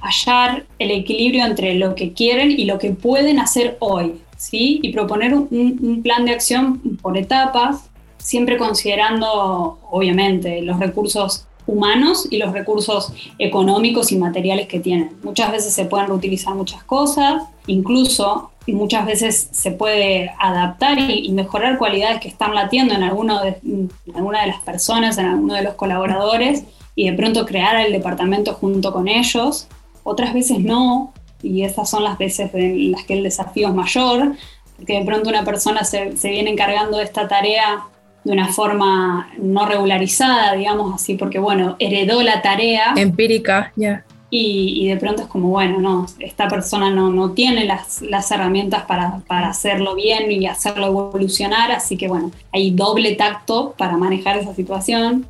hallar 0.00 0.66
el 0.78 0.90
equilibrio 0.90 1.46
entre 1.46 1.74
lo 1.74 1.94
que 1.94 2.12
quieren 2.12 2.50
y 2.50 2.66
lo 2.66 2.78
que 2.78 2.90
pueden 2.90 3.38
hacer 3.38 3.76
hoy, 3.80 4.20
¿sí? 4.36 4.80
Y 4.82 4.92
proponer 4.92 5.34
un, 5.34 5.48
un 5.50 6.02
plan 6.02 6.26
de 6.26 6.32
acción 6.32 6.98
por 7.00 7.16
etapas, 7.16 7.88
siempre 8.18 8.58
considerando, 8.58 9.78
obviamente, 9.90 10.60
los 10.60 10.78
recursos 10.78 11.46
humanos 11.66 12.28
y 12.30 12.38
los 12.38 12.52
recursos 12.52 13.12
económicos 13.38 14.12
y 14.12 14.18
materiales 14.18 14.68
que 14.68 14.80
tienen. 14.80 15.16
Muchas 15.22 15.50
veces 15.50 15.72
se 15.72 15.86
pueden 15.86 16.08
reutilizar 16.08 16.54
muchas 16.54 16.84
cosas, 16.84 17.42
incluso 17.66 18.50
muchas 18.72 19.06
veces 19.06 19.48
se 19.52 19.70
puede 19.70 20.32
adaptar 20.38 20.98
y, 20.98 21.30
mejorar 21.32 21.78
cualidades 21.78 22.20
que 22.20 22.28
están 22.28 22.54
latiendo 22.54 22.94
en, 22.94 23.02
alguna 23.02 23.42
de 23.42 24.46
las 24.46 24.60
personas, 24.64 25.18
en 25.18 25.26
alguno 25.26 25.54
de 25.54 25.62
los 25.62 25.74
colaboradores, 25.74 26.64
y 26.94 27.10
de 27.10 27.16
pronto 27.16 27.44
crear 27.44 27.76
el 27.84 27.92
departamento 27.92 28.54
junto 28.54 28.92
con 28.92 29.08
ellos, 29.08 29.68
otras 30.02 30.32
veces 30.32 30.60
no, 30.60 31.12
y 31.42 31.62
esas 31.62 31.90
son 31.90 32.04
las 32.04 32.16
veces 32.16 32.50
en 32.54 32.92
las 32.92 33.04
que 33.04 33.14
el 33.14 33.22
desafío 33.22 33.68
es 33.68 33.74
mayor, 33.74 34.34
porque 34.76 34.98
de 34.98 35.04
pronto 35.04 35.28
una 35.28 35.44
persona 35.44 35.84
se, 35.84 36.16
se 36.16 36.30
viene 36.30 36.50
encargando 36.50 36.98
de 36.98 37.04
esta 37.04 37.28
tarea 37.28 37.84
de 38.24 38.32
una 38.32 38.48
forma 38.48 39.30
no 39.38 39.66
regularizada, 39.66 40.54
digamos 40.54 40.94
así, 40.94 41.14
porque 41.14 41.38
bueno, 41.38 41.76
heredó 41.78 42.22
la 42.22 42.40
tarea. 42.40 42.94
Empírica, 42.96 43.72
ya. 43.76 44.04
Y, 44.36 44.82
y, 44.82 44.88
de 44.88 44.96
pronto 44.96 45.22
es 45.22 45.28
como, 45.28 45.50
bueno, 45.50 45.78
no, 45.78 46.06
esta 46.18 46.48
persona 46.48 46.90
no, 46.90 47.08
no 47.08 47.30
tiene 47.30 47.66
las, 47.66 48.02
las 48.02 48.32
herramientas 48.32 48.82
para, 48.82 49.20
para, 49.28 49.50
hacerlo 49.50 49.94
bien 49.94 50.32
y 50.32 50.48
hacerlo 50.48 50.88
evolucionar, 50.88 51.70
así 51.70 51.96
que 51.96 52.08
bueno, 52.08 52.32
hay 52.50 52.72
doble 52.72 53.14
tacto 53.14 53.76
para 53.78 53.96
manejar 53.96 54.36
esa 54.38 54.52
situación. 54.52 55.24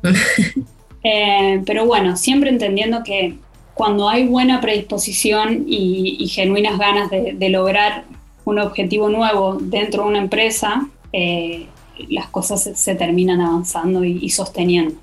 eh, 1.03 1.61
pero 1.67 1.85
bueno, 1.85 2.17
siempre 2.17 2.49
entendiendo 2.49 3.03
que 3.03 3.35
cuando 3.75 4.09
hay 4.09 4.25
buena 4.25 4.59
predisposición 4.59 5.65
y, 5.67 6.17
y 6.19 6.27
genuinas 6.27 6.79
ganas 6.79 7.11
de, 7.11 7.33
de, 7.33 7.49
lograr 7.49 8.05
un 8.43 8.57
objetivo 8.57 9.09
nuevo 9.09 9.59
dentro 9.61 10.01
de 10.01 10.09
una 10.09 10.19
empresa, 10.19 10.87
eh, 11.13 11.67
las 12.09 12.27
cosas 12.29 12.63
se, 12.63 12.73
se 12.73 12.95
terminan 12.95 13.39
avanzando 13.39 14.03
y, 14.03 14.17
y, 14.19 14.29
sosteniendo. 14.29 14.95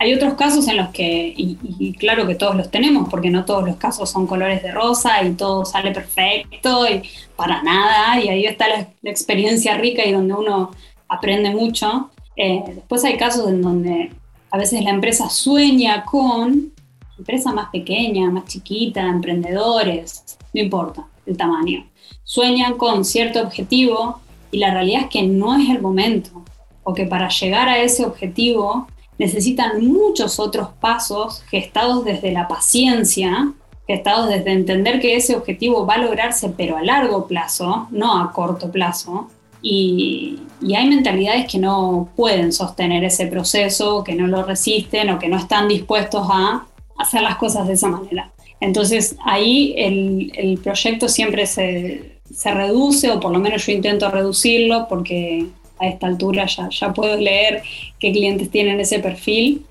Hay 0.00 0.14
otros 0.14 0.34
casos 0.34 0.68
en 0.68 0.76
los 0.76 0.88
que, 0.90 1.34
y, 1.36 1.58
y, 1.62 1.92
claro 1.94 2.26
que 2.26 2.36
todos 2.36 2.54
los 2.54 2.70
tenemos, 2.70 3.08
porque 3.08 3.30
no 3.30 3.44
todos 3.44 3.64
los 3.64 3.76
casos 3.76 4.08
son 4.08 4.26
colores 4.26 4.62
de 4.62 4.70
rosa 4.70 5.24
y 5.24 5.32
todo 5.32 5.64
sale 5.64 5.90
perfecto 5.90 6.86
y 6.88 7.02
para 7.34 7.62
nada, 7.62 8.20
y 8.22 8.28
ahí 8.28 8.46
está 8.46 8.68
la, 8.68 8.88
la 9.02 9.10
experiencia 9.10 9.76
rica 9.76 10.04
y 10.04 10.12
donde 10.12 10.34
uno 10.34 10.70
aprende 11.08 11.50
mucho. 11.50 12.10
Eh, 12.36 12.62
después 12.68 13.04
hay 13.04 13.16
casos 13.16 13.48
en 13.48 13.60
donde 13.60 14.12
a 14.50 14.58
veces 14.58 14.84
la 14.84 14.90
empresa 14.90 15.28
sueña 15.28 16.04
con 16.04 16.72
empresa 17.18 17.52
más 17.52 17.70
pequeña, 17.70 18.30
más 18.30 18.44
chiquita, 18.46 19.02
emprendedores, 19.02 20.38
no 20.54 20.60
importa 20.60 21.06
el 21.26 21.36
tamaño, 21.36 21.84
sueñan 22.22 22.78
con 22.78 23.04
cierto 23.04 23.42
objetivo 23.42 24.20
y 24.50 24.58
la 24.58 24.72
realidad 24.72 25.02
es 25.02 25.08
que 25.08 25.22
no 25.24 25.56
es 25.56 25.68
el 25.68 25.82
momento, 25.82 26.44
o 26.84 26.94
que 26.94 27.04
para 27.04 27.28
llegar 27.28 27.68
a 27.68 27.78
ese 27.78 28.06
objetivo 28.06 28.86
necesitan 29.18 29.84
muchos 29.84 30.38
otros 30.38 30.68
pasos 30.80 31.42
gestados 31.50 32.04
desde 32.04 32.32
la 32.32 32.48
paciencia, 32.48 33.52
gestados 33.86 34.28
desde 34.28 34.52
entender 34.52 35.00
que 35.00 35.16
ese 35.16 35.34
objetivo 35.34 35.86
va 35.86 35.94
a 35.94 35.98
lograrse, 35.98 36.50
pero 36.50 36.76
a 36.76 36.82
largo 36.82 37.26
plazo, 37.26 37.88
no 37.90 38.20
a 38.20 38.32
corto 38.32 38.70
plazo. 38.70 39.28
Y, 39.60 40.38
y, 40.60 40.76
hay 40.76 40.88
mentalidades 40.88 41.50
que 41.50 41.58
no 41.58 42.08
pueden 42.14 42.52
sostener 42.52 43.02
ese 43.02 43.26
proceso, 43.26 44.04
que 44.04 44.14
no 44.14 44.28
lo 44.28 44.44
resisten 44.44 45.10
o 45.10 45.18
que 45.18 45.26
no 45.26 45.36
están 45.36 45.66
dispuestos 45.66 46.28
a 46.30 46.64
hacer 46.96 47.22
las 47.22 47.36
cosas 47.36 47.66
de 47.66 47.74
esa 47.74 47.88
manera. 47.88 48.30
Entonces 48.60 49.16
ahí 49.24 49.74
el, 49.76 50.32
el 50.36 50.58
proyecto 50.58 51.08
siempre 51.08 51.46
se, 51.46 52.20
se, 52.32 52.50
reduce, 52.52 53.10
o 53.10 53.20
por 53.20 53.32
lo 53.32 53.38
menos 53.38 53.66
yo 53.66 53.72
intento 53.72 54.10
reducirlo, 54.10 54.86
porque 54.88 55.46
a 55.80 55.86
esta 55.86 56.06
altura 56.06 56.46
ya, 56.46 56.68
ya 56.70 56.92
puedo 56.92 57.16
leer 57.16 57.62
qué 57.98 58.12
clientes 58.12 58.50
tienen 58.50 58.80
ese 58.80 58.98
perfil, 58.98 59.64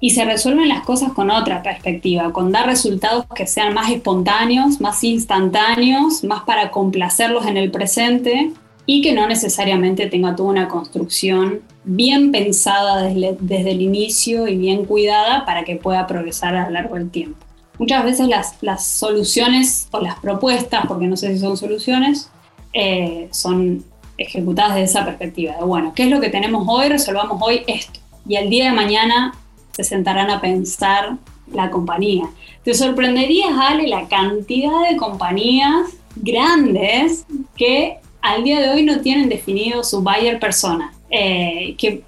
y 0.00 0.10
se 0.10 0.24
resuelven 0.24 0.68
las 0.68 0.82
cosas 0.82 1.12
con 1.12 1.30
otra 1.30 1.62
perspectiva, 1.62 2.32
con 2.32 2.50
dar 2.50 2.66
resultados 2.66 3.26
que 3.34 3.46
sean 3.46 3.74
más 3.74 3.90
espontáneos, 3.90 4.80
más 4.80 5.04
instantáneos, 5.04 6.24
más 6.24 6.42
para 6.44 6.70
complacerlos 6.70 7.46
en 7.46 7.58
el 7.58 7.70
presente 7.70 8.52
y 8.86 9.02
que 9.02 9.12
no 9.12 9.28
necesariamente 9.28 10.06
tenga 10.06 10.34
toda 10.34 10.48
una 10.48 10.68
construcción 10.68 11.60
bien 11.84 12.32
pensada 12.32 13.02
desde, 13.02 13.36
desde, 13.40 13.72
el 13.72 13.82
inicio 13.82 14.48
y 14.48 14.56
bien 14.56 14.86
cuidada 14.86 15.44
para 15.44 15.64
que 15.64 15.76
pueda 15.76 16.06
progresar 16.06 16.56
a 16.56 16.64
lo 16.64 16.70
largo 16.70 16.94
del 16.94 17.10
tiempo. 17.10 17.38
Muchas 17.78 18.02
veces 18.02 18.26
las, 18.26 18.56
las 18.62 18.86
soluciones 18.86 19.88
o 19.90 20.00
las 20.00 20.18
propuestas, 20.18 20.86
porque 20.88 21.06
no 21.06 21.16
sé 21.16 21.34
si 21.34 21.40
son 21.40 21.58
soluciones, 21.58 22.30
eh, 22.72 23.28
son 23.32 23.84
ejecutadas 24.20 24.74
desde 24.74 24.84
esa 24.84 25.04
perspectiva, 25.04 25.56
de 25.56 25.64
bueno, 25.64 25.92
¿qué 25.94 26.04
es 26.04 26.10
lo 26.10 26.20
que 26.20 26.28
tenemos 26.28 26.64
hoy? 26.68 26.88
Resolvamos 26.88 27.40
hoy 27.42 27.62
esto. 27.66 28.00
Y 28.28 28.36
el 28.36 28.50
día 28.50 28.66
de 28.66 28.72
mañana 28.72 29.34
se 29.72 29.82
sentarán 29.82 30.30
a 30.30 30.40
pensar 30.40 31.16
la 31.52 31.70
compañía. 31.70 32.28
Te 32.62 32.74
sorprenderías, 32.74 33.50
Ale, 33.58 33.88
la 33.88 34.06
cantidad 34.08 34.88
de 34.88 34.96
compañías 34.96 35.90
grandes 36.16 37.24
que 37.56 37.96
al 38.20 38.44
día 38.44 38.60
de 38.60 38.68
hoy 38.68 38.82
no 38.82 39.00
tienen 39.00 39.30
definido 39.30 39.82
su 39.82 40.02
buyer 40.02 40.38
persona. 40.38 40.92
Eh, 41.08 41.74
que, 41.78 42.02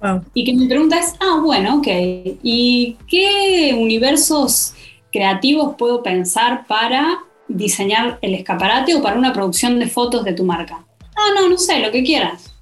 wow. 0.00 0.22
Y 0.32 0.44
que 0.44 0.54
mi 0.54 0.66
pregunta 0.68 0.98
es, 0.98 1.14
ah, 1.20 1.40
bueno, 1.44 1.76
ok, 1.76 1.86
¿y 2.42 2.96
qué 3.06 3.76
universos 3.78 4.72
creativos 5.12 5.76
puedo 5.76 6.02
pensar 6.02 6.66
para 6.66 7.18
diseñar 7.46 8.18
el 8.22 8.34
escaparate 8.34 8.94
o 8.94 9.02
para 9.02 9.18
una 9.18 9.34
producción 9.34 9.78
de 9.78 9.86
fotos 9.86 10.24
de 10.24 10.32
tu 10.32 10.44
marca? 10.44 10.87
Ah, 11.18 11.32
no, 11.34 11.48
no 11.48 11.58
sé, 11.58 11.80
lo 11.80 11.90
que 11.90 12.04
quieras. 12.04 12.54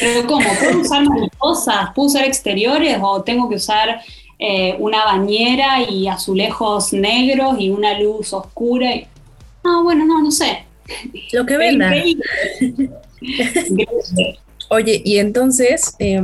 Pero 0.00 0.26
¿cómo? 0.26 0.46
¿Puedo 0.58 0.80
usar 0.80 1.08
mariposas? 1.08 1.90
¿Puedo 1.94 2.08
usar 2.08 2.24
exteriores 2.24 2.98
o 3.00 3.22
tengo 3.22 3.48
que 3.48 3.54
usar 3.56 4.00
eh, 4.38 4.74
una 4.78 5.04
bañera 5.04 5.88
y 5.88 6.08
azulejos 6.08 6.92
negros 6.92 7.56
y 7.58 7.70
una 7.70 7.98
luz 7.98 8.32
oscura? 8.32 8.94
Y... 8.94 9.06
Ah, 9.64 9.80
bueno, 9.82 10.04
no, 10.04 10.20
no 10.20 10.30
sé. 10.32 10.64
Lo 11.32 11.46
que 11.46 11.56
venda. 11.56 11.92
Oye, 14.70 15.00
y 15.04 15.18
entonces, 15.18 15.94
eh, 15.98 16.20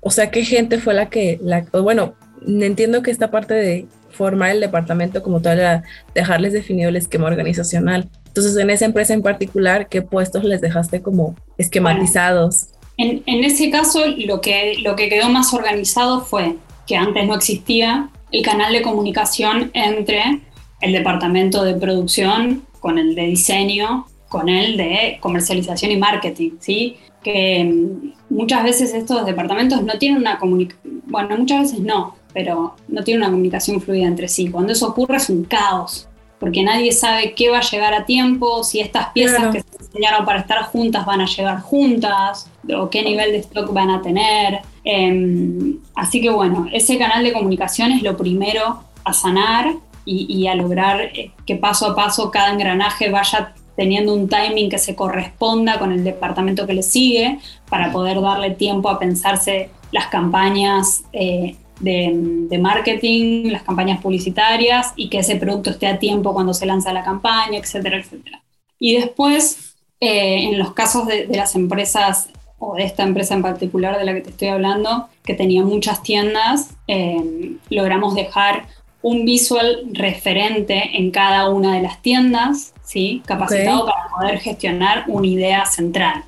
o 0.00 0.10
sea, 0.10 0.30
¿qué 0.30 0.44
gente 0.44 0.78
fue 0.78 0.94
la 0.94 1.08
que, 1.08 1.38
la, 1.42 1.64
bueno, 1.72 2.14
entiendo 2.46 3.02
que 3.02 3.10
esta 3.10 3.30
parte 3.30 3.54
de 3.54 3.86
formar 4.16 4.50
el 4.50 4.60
departamento 4.60 5.22
como 5.22 5.40
tal 5.40 5.58
era 5.58 5.84
dejarles 6.14 6.52
definido 6.52 6.88
el 6.88 6.96
esquema 6.96 7.26
organizacional. 7.26 8.08
Entonces, 8.36 8.60
en 8.62 8.68
esa 8.68 8.84
empresa 8.84 9.14
en 9.14 9.22
particular, 9.22 9.88
¿qué 9.88 10.02
puestos 10.02 10.44
les 10.44 10.60
dejaste 10.60 11.00
como 11.00 11.36
esquematizados? 11.56 12.66
En, 12.98 13.22
en, 13.24 13.44
ese 13.44 13.70
caso, 13.70 14.00
lo 14.26 14.42
que, 14.42 14.74
lo 14.82 14.94
que 14.94 15.08
quedó 15.08 15.30
más 15.30 15.54
organizado 15.54 16.20
fue 16.20 16.56
que 16.86 16.96
antes 16.96 17.26
no 17.26 17.34
existía 17.34 18.10
el 18.30 18.42
canal 18.42 18.74
de 18.74 18.82
comunicación 18.82 19.70
entre 19.72 20.42
el 20.82 20.92
departamento 20.92 21.64
de 21.64 21.76
producción 21.76 22.66
con 22.78 22.98
el 22.98 23.14
de 23.14 23.22
diseño, 23.22 24.06
con 24.28 24.50
el 24.50 24.76
de 24.76 25.16
comercialización 25.20 25.92
y 25.92 25.96
marketing, 25.96 26.50
¿sí? 26.60 26.96
Que 27.22 27.64
mm, 27.64 28.34
muchas 28.34 28.64
veces 28.64 28.92
estos 28.92 29.24
departamentos 29.24 29.82
no 29.82 29.96
tienen 29.96 30.18
una 30.18 30.38
comunicación, 30.38 31.02
bueno, 31.06 31.38
muchas 31.38 31.62
veces 31.62 31.80
no, 31.80 32.16
pero 32.34 32.74
no 32.88 33.02
tienen 33.02 33.22
una 33.22 33.30
comunicación 33.30 33.80
fluida 33.80 34.06
entre 34.06 34.28
sí. 34.28 34.50
Cuando 34.50 34.74
eso 34.74 34.88
ocurre 34.88 35.16
es 35.16 35.30
un 35.30 35.44
caos, 35.44 36.06
porque 36.38 36.62
nadie 36.62 36.92
sabe 36.92 37.34
qué 37.34 37.50
va 37.50 37.58
a 37.58 37.62
llegar 37.62 37.94
a 37.94 38.04
tiempo, 38.04 38.62
si 38.62 38.80
estas 38.80 39.08
piezas 39.10 39.38
claro. 39.38 39.52
que 39.52 39.60
se 39.60 39.84
diseñaron 39.84 40.24
para 40.26 40.40
estar 40.40 40.62
juntas 40.64 41.06
van 41.06 41.20
a 41.20 41.26
llegar 41.26 41.60
juntas, 41.60 42.50
o 42.76 42.90
qué 42.90 43.02
nivel 43.02 43.32
de 43.32 43.38
stock 43.38 43.72
van 43.72 43.90
a 43.90 44.02
tener. 44.02 44.60
Eh, 44.84 45.74
así 45.94 46.20
que 46.20 46.30
bueno, 46.30 46.66
ese 46.72 46.98
canal 46.98 47.24
de 47.24 47.32
comunicación 47.32 47.92
es 47.92 48.02
lo 48.02 48.16
primero 48.16 48.82
a 49.04 49.12
sanar 49.12 49.74
y, 50.04 50.26
y, 50.28 50.46
a 50.46 50.54
lograr 50.54 51.00
eh, 51.00 51.32
que 51.44 51.56
paso 51.56 51.86
a 51.86 51.96
paso 51.96 52.30
cada 52.30 52.52
engranaje 52.52 53.10
vaya 53.10 53.54
teniendo 53.76 54.14
un 54.14 54.28
timing 54.28 54.70
que 54.70 54.78
se 54.78 54.94
corresponda 54.94 55.78
con 55.78 55.92
el 55.92 56.02
departamento 56.02 56.66
que 56.66 56.74
le 56.74 56.82
sigue 56.82 57.38
para 57.68 57.92
poder 57.92 58.20
darle 58.20 58.50
tiempo 58.52 58.88
a 58.88 58.98
pensarse 58.98 59.70
las 59.92 60.06
campañas 60.06 61.04
eh, 61.12 61.56
de, 61.80 62.12
de, 62.48 62.58
marketing, 62.58 63.50
las 63.50 63.62
campañas 63.62 64.00
publicitarias 64.00 64.92
y 64.96 65.08
que 65.08 65.18
ese 65.18 65.36
producto 65.36 65.70
esté 65.70 65.86
a 65.86 65.98
tiempo 65.98 66.32
cuando 66.32 66.54
se 66.54 66.66
lanza 66.66 66.92
la 66.92 67.04
campaña, 67.04 67.58
etcétera, 67.58 67.98
etcétera. 67.98 68.42
Y 68.78 68.96
después, 68.96 69.76
eh, 70.00 70.44
en 70.44 70.58
los 70.58 70.72
casos 70.72 71.06
de, 71.06 71.26
de, 71.26 71.36
las 71.36 71.54
empresas 71.54 72.30
o 72.58 72.74
de 72.74 72.84
esta 72.84 73.02
empresa 73.02 73.34
en 73.34 73.42
particular 73.42 73.98
de 73.98 74.04
la 74.04 74.14
que 74.14 74.22
te 74.22 74.30
estoy 74.30 74.48
hablando, 74.48 75.08
que 75.24 75.34
tenía 75.34 75.62
muchas 75.62 76.02
tiendas, 76.02 76.74
eh, 76.88 77.56
logramos 77.68 78.14
dejar 78.14 78.66
un 79.02 79.24
visual 79.24 79.82
referente 79.92 80.96
en 80.98 81.10
cada 81.10 81.48
una 81.50 81.76
de 81.76 81.82
las 81.82 82.02
tiendas, 82.02 82.74
¿sí? 82.82 83.22
capacitado 83.24 83.82
okay. 83.82 83.92
para 83.92 84.08
poder 84.16 84.40
gestionar 84.40 85.04
una 85.06 85.26
idea 85.26 85.66
central. 85.66 86.24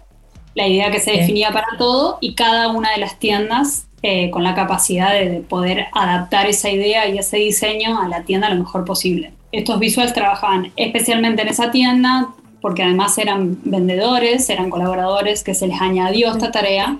La 0.55 0.67
idea 0.67 0.91
que 0.91 1.01
se 1.01 1.11
okay. 1.11 1.21
definía 1.23 1.51
para 1.51 1.67
todo 1.77 2.19
y 2.21 2.35
cada 2.35 2.69
una 2.69 2.93
de 2.93 2.99
las 2.99 3.19
tiendas 3.19 3.88
eh, 4.03 4.31
con 4.31 4.45
la 4.45 4.55
capacidad 4.55 5.13
de, 5.13 5.29
de, 5.29 5.41
poder 5.41 5.87
adaptar 5.93 6.47
esa 6.47 6.71
idea 6.71 7.09
y 7.09 7.19
ese 7.19 7.39
diseño 7.39 8.01
a 8.01 8.09
la 8.09 8.23
tienda 8.23 8.49
lo 8.51 8.57
mejor 8.57 8.85
posible. 8.85 9.33
Estos 9.51 9.79
visuals 9.79 10.13
trabajaban 10.13 10.73
especialmente 10.77 11.43
en 11.43 11.49
esa 11.49 11.71
tienda 11.71 12.29
porque 12.61 12.83
además 12.83 13.17
eran 13.19 13.59
vendedores, 13.65 14.49
eran 14.51 14.71
colaboradores 14.71 15.45
que 15.45 15.55
se 15.55 15.67
les 15.69 15.81
añadió 15.81 16.33
esta 16.33 16.51
tarea. 16.51 16.99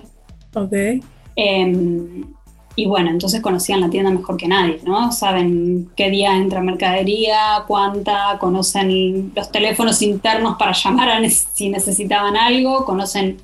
Okay. 0.53 1.01
Eh, 1.35 2.23
y 2.79 2.85
bueno, 2.85 3.09
entonces 3.09 3.41
conocían 3.41 3.81
la 3.81 3.89
tienda 3.89 4.09
mejor 4.09 4.37
que 4.37 4.47
nadie, 4.47 4.79
¿no? 4.85 5.11
Saben 5.11 5.89
qué 5.97 6.09
día 6.09 6.37
entra 6.37 6.61
mercadería, 6.61 7.65
cuánta, 7.67 8.37
conocen 8.39 9.33
los 9.35 9.51
teléfonos 9.51 10.01
internos 10.01 10.55
para 10.57 10.71
llamar 10.71 11.09
a 11.09 11.29
si 11.29 11.67
necesitaban 11.67 12.37
algo, 12.37 12.85
conocen 12.85 13.37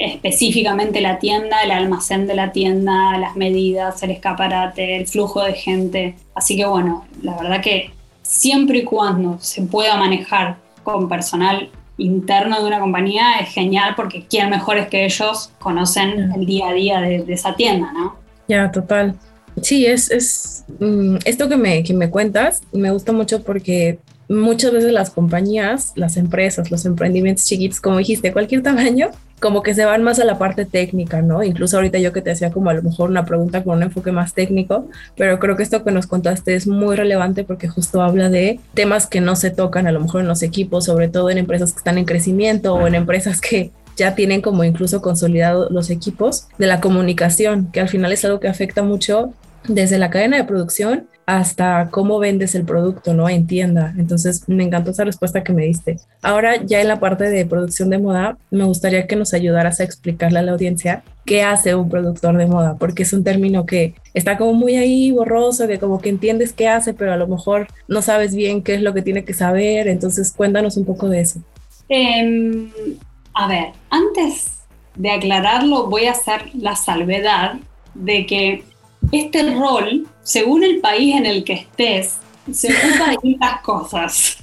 específicamente 0.00 1.02
la 1.02 1.18
tienda, 1.18 1.62
el 1.62 1.70
almacén 1.70 2.26
de 2.26 2.34
la 2.34 2.52
tienda, 2.52 3.18
las 3.18 3.36
medidas, 3.36 4.02
el 4.02 4.12
escaparate, 4.12 4.96
el 4.96 5.06
flujo 5.06 5.42
de 5.44 5.52
gente. 5.52 6.16
Así 6.34 6.56
que 6.56 6.64
bueno, 6.64 7.04
la 7.22 7.36
verdad 7.36 7.60
que 7.60 7.90
siempre 8.22 8.78
y 8.78 8.84
cuando 8.84 9.38
se 9.40 9.62
pueda 9.62 9.96
manejar 9.96 10.56
con 10.82 11.06
personal 11.06 11.68
interno 11.98 12.62
de 12.62 12.66
una 12.66 12.80
compañía 12.80 13.40
es 13.42 13.50
genial 13.50 13.92
porque 13.94 14.24
quién 14.26 14.48
mejores 14.48 14.88
que 14.88 15.04
ellos 15.04 15.52
conocen 15.58 16.32
el 16.32 16.46
día 16.46 16.68
a 16.68 16.72
día 16.72 17.00
de, 17.02 17.24
esa 17.28 17.54
tienda, 17.54 17.92
¿no? 17.92 18.16
Ya, 18.48 18.70
total. 18.70 19.16
Sí, 19.60 19.84
es, 19.84 20.10
es 20.10 20.64
mm, 20.78 21.16
esto 21.26 21.46
que 21.46 21.58
me, 21.58 21.82
que 21.82 21.92
me 21.92 22.08
cuentas, 22.08 22.62
me 22.72 22.90
gusta 22.90 23.12
mucho 23.12 23.42
porque 23.42 23.98
muchas 24.30 24.72
veces 24.72 24.92
las 24.92 25.10
compañías, 25.10 25.92
las 25.96 26.16
empresas, 26.16 26.70
los 26.70 26.86
emprendimientos 26.86 27.44
chiquitos, 27.44 27.80
como 27.80 27.98
dijiste, 27.98 28.32
cualquier 28.32 28.62
tamaño, 28.62 29.10
como 29.40 29.62
que 29.62 29.74
se 29.74 29.84
van 29.84 30.02
más 30.02 30.18
a 30.20 30.24
la 30.24 30.38
parte 30.38 30.66
técnica, 30.66 31.22
¿no? 31.22 31.42
Incluso 31.42 31.76
ahorita 31.76 31.98
yo 31.98 32.12
que 32.12 32.22
te 32.22 32.30
hacía 32.30 32.50
como 32.50 32.70
a 32.70 32.74
lo 32.74 32.82
mejor 32.82 33.10
una 33.10 33.24
pregunta 33.24 33.64
con 33.64 33.78
un 33.78 33.82
enfoque 33.82 34.12
más 34.12 34.34
técnico, 34.34 34.88
pero 35.16 35.38
creo 35.38 35.56
que 35.56 35.62
esto 35.62 35.82
que 35.82 35.90
nos 35.90 36.06
contaste 36.06 36.54
es 36.54 36.66
muy 36.66 36.94
relevante 36.94 37.42
porque 37.44 37.68
justo 37.68 38.02
habla 38.02 38.28
de 38.28 38.60
temas 38.74 39.06
que 39.06 39.20
no 39.20 39.36
se 39.36 39.50
tocan 39.50 39.86
a 39.86 39.92
lo 39.92 40.00
mejor 40.00 40.20
en 40.20 40.28
los 40.28 40.42
equipos, 40.42 40.84
sobre 40.84 41.08
todo 41.08 41.30
en 41.30 41.38
empresas 41.38 41.72
que 41.72 41.78
están 41.78 41.98
en 41.98 42.04
crecimiento 42.04 42.74
o 42.74 42.86
en 42.86 42.94
empresas 42.94 43.40
que 43.40 43.70
ya 43.96 44.14
tienen 44.14 44.40
como 44.42 44.64
incluso 44.64 45.02
consolidados 45.02 45.70
los 45.70 45.90
equipos 45.90 46.46
de 46.58 46.66
la 46.66 46.80
comunicación, 46.80 47.70
que 47.72 47.80
al 47.80 47.88
final 47.88 48.12
es 48.12 48.24
algo 48.24 48.40
que 48.40 48.48
afecta 48.48 48.82
mucho 48.82 49.32
desde 49.68 49.98
la 49.98 50.10
cadena 50.10 50.36
de 50.36 50.44
producción 50.44 51.06
hasta 51.38 51.90
cómo 51.92 52.18
vendes 52.18 52.56
el 52.56 52.64
producto, 52.64 53.14
¿no? 53.14 53.28
En 53.28 53.46
tienda. 53.46 53.94
Entonces, 53.96 54.48
me 54.48 54.64
encantó 54.64 54.90
esa 54.90 55.04
respuesta 55.04 55.44
que 55.44 55.52
me 55.52 55.64
diste. 55.64 55.98
Ahora, 56.22 56.56
ya 56.64 56.80
en 56.80 56.88
la 56.88 56.98
parte 56.98 57.30
de 57.30 57.46
producción 57.46 57.88
de 57.88 57.98
moda, 57.98 58.36
me 58.50 58.64
gustaría 58.64 59.06
que 59.06 59.14
nos 59.14 59.32
ayudaras 59.32 59.78
a 59.78 59.84
explicarle 59.84 60.40
a 60.40 60.42
la 60.42 60.50
audiencia 60.50 61.04
qué 61.24 61.44
hace 61.44 61.76
un 61.76 61.88
productor 61.88 62.36
de 62.36 62.46
moda, 62.46 62.76
porque 62.78 63.04
es 63.04 63.12
un 63.12 63.22
término 63.22 63.64
que 63.64 63.94
está 64.12 64.36
como 64.36 64.54
muy 64.54 64.74
ahí 64.74 65.12
borroso, 65.12 65.68
de 65.68 65.78
como 65.78 66.00
que 66.00 66.08
entiendes 66.08 66.52
qué 66.52 66.66
hace, 66.66 66.94
pero 66.94 67.12
a 67.12 67.16
lo 67.16 67.28
mejor 67.28 67.68
no 67.86 68.02
sabes 68.02 68.34
bien 68.34 68.62
qué 68.64 68.74
es 68.74 68.82
lo 68.82 68.92
que 68.92 69.02
tiene 69.02 69.24
que 69.24 69.32
saber. 69.32 69.86
Entonces, 69.86 70.32
cuéntanos 70.32 70.76
un 70.76 70.84
poco 70.84 71.08
de 71.08 71.20
eso. 71.20 71.40
Em, 71.88 72.70
a 73.34 73.46
ver, 73.46 73.68
antes 73.88 74.62
de 74.96 75.12
aclararlo, 75.12 75.86
voy 75.86 76.06
a 76.06 76.12
hacer 76.12 76.42
la 76.54 76.74
salvedad 76.74 77.54
de 77.94 78.26
que 78.26 78.64
este 79.12 79.54
rol, 79.54 80.06
según 80.22 80.64
el 80.64 80.80
país 80.80 81.16
en 81.16 81.26
el 81.26 81.44
que 81.44 81.54
estés, 81.54 82.18
se 82.52 82.68
ocupa 82.68 83.06
de 83.06 83.10
distintas 83.12 83.60
cosas. 83.62 84.38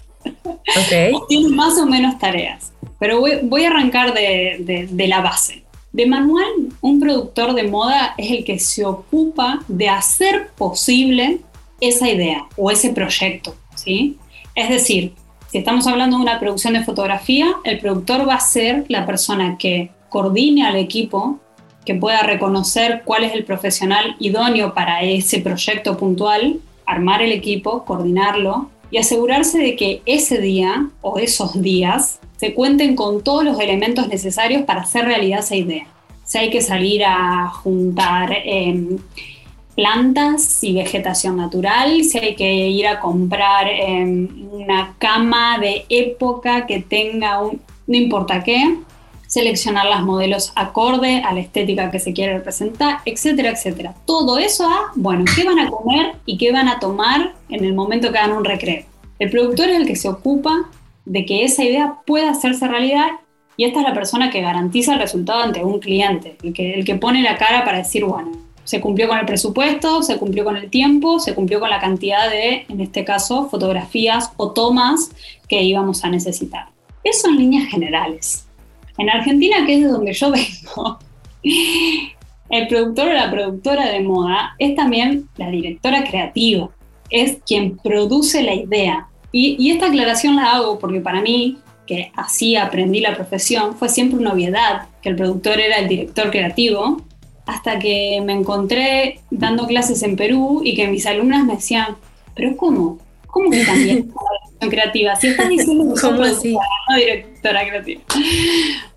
Okay. 0.85 1.13
tiene 1.29 1.49
más 1.49 1.77
o 1.77 1.85
menos 1.85 2.17
tareas. 2.19 2.71
Pero 2.99 3.21
voy, 3.21 3.63
a 3.63 3.69
arrancar 3.69 4.13
de, 4.13 4.87
de, 4.89 5.07
la 5.07 5.21
base. 5.21 5.63
De 5.91 6.05
manual, 6.07 6.47
un 6.81 6.99
productor 6.99 7.53
de 7.53 7.63
moda 7.63 8.15
es 8.17 8.31
el 8.31 8.43
que 8.43 8.59
se 8.59 8.85
ocupa 8.85 9.63
de 9.67 9.87
hacer 9.87 10.49
posible 10.57 11.39
esa 11.79 12.09
idea 12.09 12.47
o 12.55 12.71
ese 12.71 12.89
proyecto, 12.89 13.55
¿sí? 13.75 14.17
Es 14.55 14.69
decir, 14.69 15.13
si 15.51 15.59
estamos 15.59 15.85
hablando 15.85 16.17
de 16.17 16.23
una 16.23 16.39
producción 16.39 16.73
de 16.73 16.83
fotografía, 16.83 17.55
el 17.63 17.79
productor 17.79 18.27
va 18.27 18.35
a 18.35 18.39
ser 18.39 18.85
la 18.89 19.05
persona 19.05 19.57
que 19.57 19.91
coordine 20.09 20.65
al 20.65 20.75
equipo 20.75 21.39
que 21.87 21.95
pueda 21.95 22.21
reconocer 22.21 23.03
cuál 23.05 23.23
es 23.23 23.33
el 23.33 23.45
profesional 23.45 24.17
idóneo 24.19 24.73
para 24.73 25.03
ese 25.03 25.39
proyecto 25.39 25.95
puntual, 25.95 26.59
armar 26.85 27.21
el 27.21 27.31
equipo, 27.31 27.85
coordinarlo 27.85 28.69
y 28.91 28.97
asegurarse 28.97 29.57
de 29.57 29.77
que 29.77 30.01
ese 30.05 30.41
día 30.41 30.89
o 30.99 31.17
esos 31.17 31.61
días 31.61 32.19
se 32.35 32.53
cuenten 32.53 32.97
con 32.97 33.23
todos 33.23 33.45
los 33.45 33.57
elementos 33.61 34.09
necesarios 34.09 34.63
para 34.63 34.81
hacer 34.81 35.05
realidad 35.05 35.39
esa 35.39 35.55
idea. 35.55 35.87
Si 36.25 36.37
hay 36.37 36.49
que 36.49 36.61
salir 36.61 37.05
a 37.05 37.47
juntar 37.47 38.33
em, 38.43 38.97
plantas 39.77 40.61
y 40.65 40.73
vegetación 40.73 41.37
natural, 41.37 42.03
si 42.03 42.19
hay 42.19 42.35
que 42.35 42.67
ir 42.67 42.85
a 42.85 42.99
comprar 42.99 43.69
em, 43.69 44.27
una 44.51 44.93
cama 44.99 45.57
de 45.57 45.85
época 45.87 46.65
que 46.65 46.81
tenga 46.81 47.41
un, 47.41 47.61
no 47.87 47.95
importa 47.95 48.43
qué, 48.43 48.75
seleccionar 49.37 49.85
las 49.85 50.01
modelos 50.01 50.51
acorde 50.55 51.21
a 51.23 51.31
la 51.31 51.41
estética 51.41 51.91
que 51.91 51.99
se 51.99 52.11
quiere 52.11 52.33
representar, 52.33 53.01
etcétera, 53.05 53.51
etcétera. 53.51 53.93
Todo 54.05 54.39
eso 54.39 54.67
a, 54.67 54.91
bueno, 54.95 55.25
qué 55.35 55.43
van 55.43 55.59
a 55.59 55.69
comer 55.69 56.15
y 56.25 56.39
qué 56.39 56.51
van 56.51 56.67
a 56.67 56.79
tomar 56.79 57.35
en 57.49 57.63
el 57.63 57.75
momento 57.75 58.11
que 58.11 58.17
hagan 58.17 58.35
un 58.35 58.43
recreo. 58.43 58.85
El 59.19 59.29
productor 59.29 59.69
es 59.69 59.77
el 59.77 59.85
que 59.85 59.95
se 59.95 60.09
ocupa 60.09 60.71
de 61.05 61.23
que 61.27 61.43
esa 61.43 61.63
idea 61.63 61.99
pueda 62.07 62.31
hacerse 62.31 62.67
realidad 62.67 63.09
y 63.57 63.65
esta 63.65 63.81
es 63.81 63.87
la 63.87 63.93
persona 63.93 64.31
que 64.31 64.41
garantiza 64.41 64.93
el 64.93 64.99
resultado 64.99 65.43
ante 65.43 65.63
un 65.63 65.79
cliente, 65.79 66.35
el 66.41 66.51
que, 66.51 66.73
el 66.73 66.83
que 66.83 66.95
pone 66.95 67.21
la 67.21 67.37
cara 67.37 67.63
para 67.63 67.77
decir, 67.77 68.05
bueno, 68.05 68.31
se 68.63 68.81
cumplió 68.81 69.07
con 69.07 69.19
el 69.19 69.25
presupuesto, 69.27 70.01
se 70.01 70.17
cumplió 70.17 70.45
con 70.45 70.57
el 70.57 70.71
tiempo, 70.71 71.19
se 71.19 71.35
cumplió 71.35 71.59
con 71.59 71.69
la 71.69 71.79
cantidad 71.79 72.27
de, 72.27 72.65
en 72.67 72.81
este 72.81 73.05
caso, 73.05 73.49
fotografías 73.49 74.31
o 74.37 74.51
tomas 74.51 75.11
que 75.47 75.61
íbamos 75.61 76.03
a 76.03 76.09
necesitar. 76.09 76.69
Eso 77.03 77.29
en 77.29 77.37
líneas 77.37 77.69
generales. 77.69 78.46
En 78.97 79.09
Argentina, 79.09 79.65
que 79.65 79.75
es 79.75 79.81
de 79.81 79.87
donde 79.87 80.13
yo 80.13 80.31
vengo, 80.31 80.99
el 82.49 82.67
productor 82.67 83.09
o 83.09 83.13
la 83.13 83.31
productora 83.31 83.87
de 83.89 84.01
moda 84.01 84.55
es 84.57 84.75
también 84.75 85.27
la 85.37 85.49
directora 85.49 86.03
creativa, 86.03 86.69
es 87.09 87.37
quien 87.45 87.77
produce 87.77 88.41
la 88.43 88.53
idea. 88.53 89.07
Y, 89.31 89.69
esta 89.71 89.87
aclaración 89.87 90.35
la 90.35 90.53
hago 90.53 90.79
porque 90.79 90.99
para 90.99 91.21
mí, 91.21 91.57
que 91.85 92.11
así 92.15 92.55
aprendí 92.55 93.01
la 93.01 93.15
profesión, 93.15 93.75
fue 93.75 93.89
siempre 93.89 94.17
una 94.17 94.33
obviedad 94.33 94.87
que 95.01 95.09
el 95.09 95.15
productor 95.15 95.59
era 95.59 95.77
el 95.77 95.87
director 95.87 96.31
creativo, 96.31 97.01
hasta 97.45 97.79
que 97.79 98.21
me 98.25 98.33
encontré 98.33 99.19
dando 99.29 99.67
clases 99.67 100.03
en 100.03 100.15
Perú 100.15 100.61
y 100.63 100.75
que 100.75 100.87
mis 100.87 101.05
alumnas 101.05 101.45
me 101.45 101.55
decían, 101.55 101.95
pero 102.35 102.57
¿cómo? 102.57 102.99
¿Cómo 103.27 103.49
que 103.49 103.63
también 103.63 104.11
creativa? 104.59 105.15
Si 105.15 105.27
estás 105.27 105.49
diciendo 105.49 105.93
que 105.93 106.01
¿Cómo 106.07 106.23
así? 106.23 106.53
No 106.53 106.95
directora 106.95 107.67
creativa. 107.67 108.01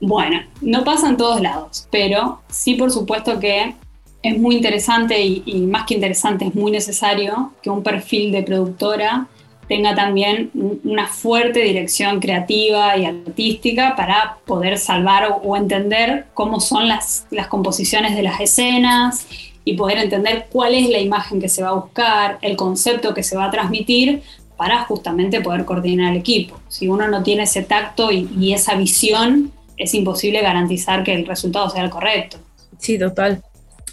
Bueno, 0.01 0.43
no 0.61 0.85
pasa 0.85 1.09
en 1.09 1.17
todos 1.17 1.41
lados, 1.41 1.87
pero 1.91 2.41
sí 2.49 2.75
por 2.75 2.91
supuesto 2.91 3.39
que 3.39 3.75
es 4.23 4.39
muy 4.39 4.57
interesante 4.57 5.21
y, 5.21 5.43
y, 5.47 5.61
más 5.61 5.87
que 5.87 5.95
interesante, 5.95 6.47
es 6.47 6.55
muy 6.55 6.71
necesario 6.71 7.53
que 7.63 7.71
un 7.71 7.83
perfil 7.83 8.33
de 8.33 8.43
productora 8.43 9.29
tenga 9.67 9.95
también 9.95 10.51
una 10.83 11.07
fuerte 11.07 11.61
dirección 11.61 12.19
creativa 12.19 12.97
y 12.97 13.05
artística 13.05 13.95
para 13.97 14.39
poder 14.45 14.79
salvar 14.79 15.31
o, 15.31 15.37
o 15.37 15.57
entender 15.57 16.27
cómo 16.35 16.59
son 16.59 16.89
las, 16.89 17.27
las 17.31 17.47
composiciones 17.47 18.17
de 18.17 18.23
las 18.25 18.41
escenas 18.41 19.27
y 19.65 19.75
poder 19.75 19.99
entender 19.99 20.49
cuál 20.51 20.75
es 20.75 20.89
la 20.89 20.99
imagen 20.99 21.41
que 21.41 21.49
se 21.49 21.63
va 21.63 21.69
a 21.69 21.75
buscar, 21.75 22.39
el 22.43 22.57
concepto 22.57 23.15
que 23.15 23.23
se 23.23 23.37
va 23.37 23.45
a 23.45 23.51
transmitir 23.51 24.23
para 24.61 24.85
justamente 24.85 25.41
poder 25.41 25.65
coordinar 25.65 26.13
el 26.13 26.19
equipo. 26.19 26.61
Si 26.69 26.87
uno 26.87 27.09
no 27.09 27.23
tiene 27.23 27.45
ese 27.45 27.63
tacto 27.63 28.11
y, 28.13 28.53
esa 28.53 28.75
visión, 28.75 29.53
es 29.79 29.95
imposible 29.95 30.43
garantizar 30.43 31.03
que 31.03 31.15
el 31.15 31.25
resultado 31.25 31.71
sea 31.71 31.83
el 31.83 31.89
correcto. 31.89 32.37
Sí, 32.77 32.99
total. 32.99 33.43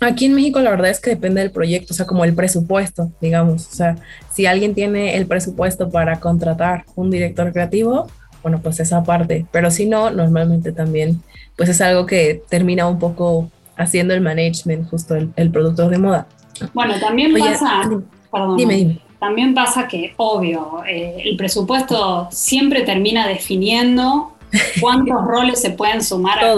Aquí 0.02 0.26
en 0.26 0.34
México 0.34 0.60
la 0.60 0.72
verdad 0.72 0.90
es 0.90 1.00
que 1.00 1.12
depende 1.12 1.40
del 1.40 1.52
proyecto, 1.52 1.94
o 1.94 1.96
sea, 1.96 2.06
como 2.06 2.26
el 2.26 2.36
presupuesto, 2.36 3.14
digamos. 3.22 3.66
O 3.66 3.76
sea, 3.76 3.96
si 4.34 4.46
alguien 4.46 4.76
tiene 4.76 5.16
el 5.16 5.26
presupuesto 5.26 5.90
para 5.90 6.20
contratar 6.20 6.84
un 6.98 7.12
director 7.12 7.54
creativo, 7.54 8.08
bueno, 8.44 8.60
pues 8.62 8.82
esa 8.82 9.06
parte. 9.06 9.46
Pero 9.54 9.72
si 9.72 9.86
no, 9.86 10.12
normalmente 10.12 10.74
también, 10.74 11.22
pues 11.56 11.70
es 11.70 11.80
algo 11.80 12.06
que 12.06 12.44
termina 12.50 12.90
un 12.90 13.00
poco 13.00 13.50
haciendo 13.78 14.14
el 14.14 14.20
management, 14.20 14.90
justo 14.90 15.16
el, 15.16 15.32
el 15.38 15.50
productor 15.50 15.92
de 15.92 15.98
moda. 15.98 16.28
Bueno, 16.74 17.00
también 17.00 17.34
pasa, 17.40 17.84
perdón, 18.30 18.58
dime, 18.58 18.76
dime. 18.76 19.07
También 19.20 19.54
pasa 19.54 19.88
que, 19.88 20.14
obvio, 20.18 20.84
eh, 20.88 21.24
el 21.26 21.38
presupuesto 21.38 22.28
siempre 22.32 22.82
termina 22.82 23.28
definiendo 23.28 24.34
cuántos 24.80 25.16
roles 25.28 25.62
se 25.62 25.72
pueden 25.72 26.04
sumar 26.04 26.44
a, 26.44 26.52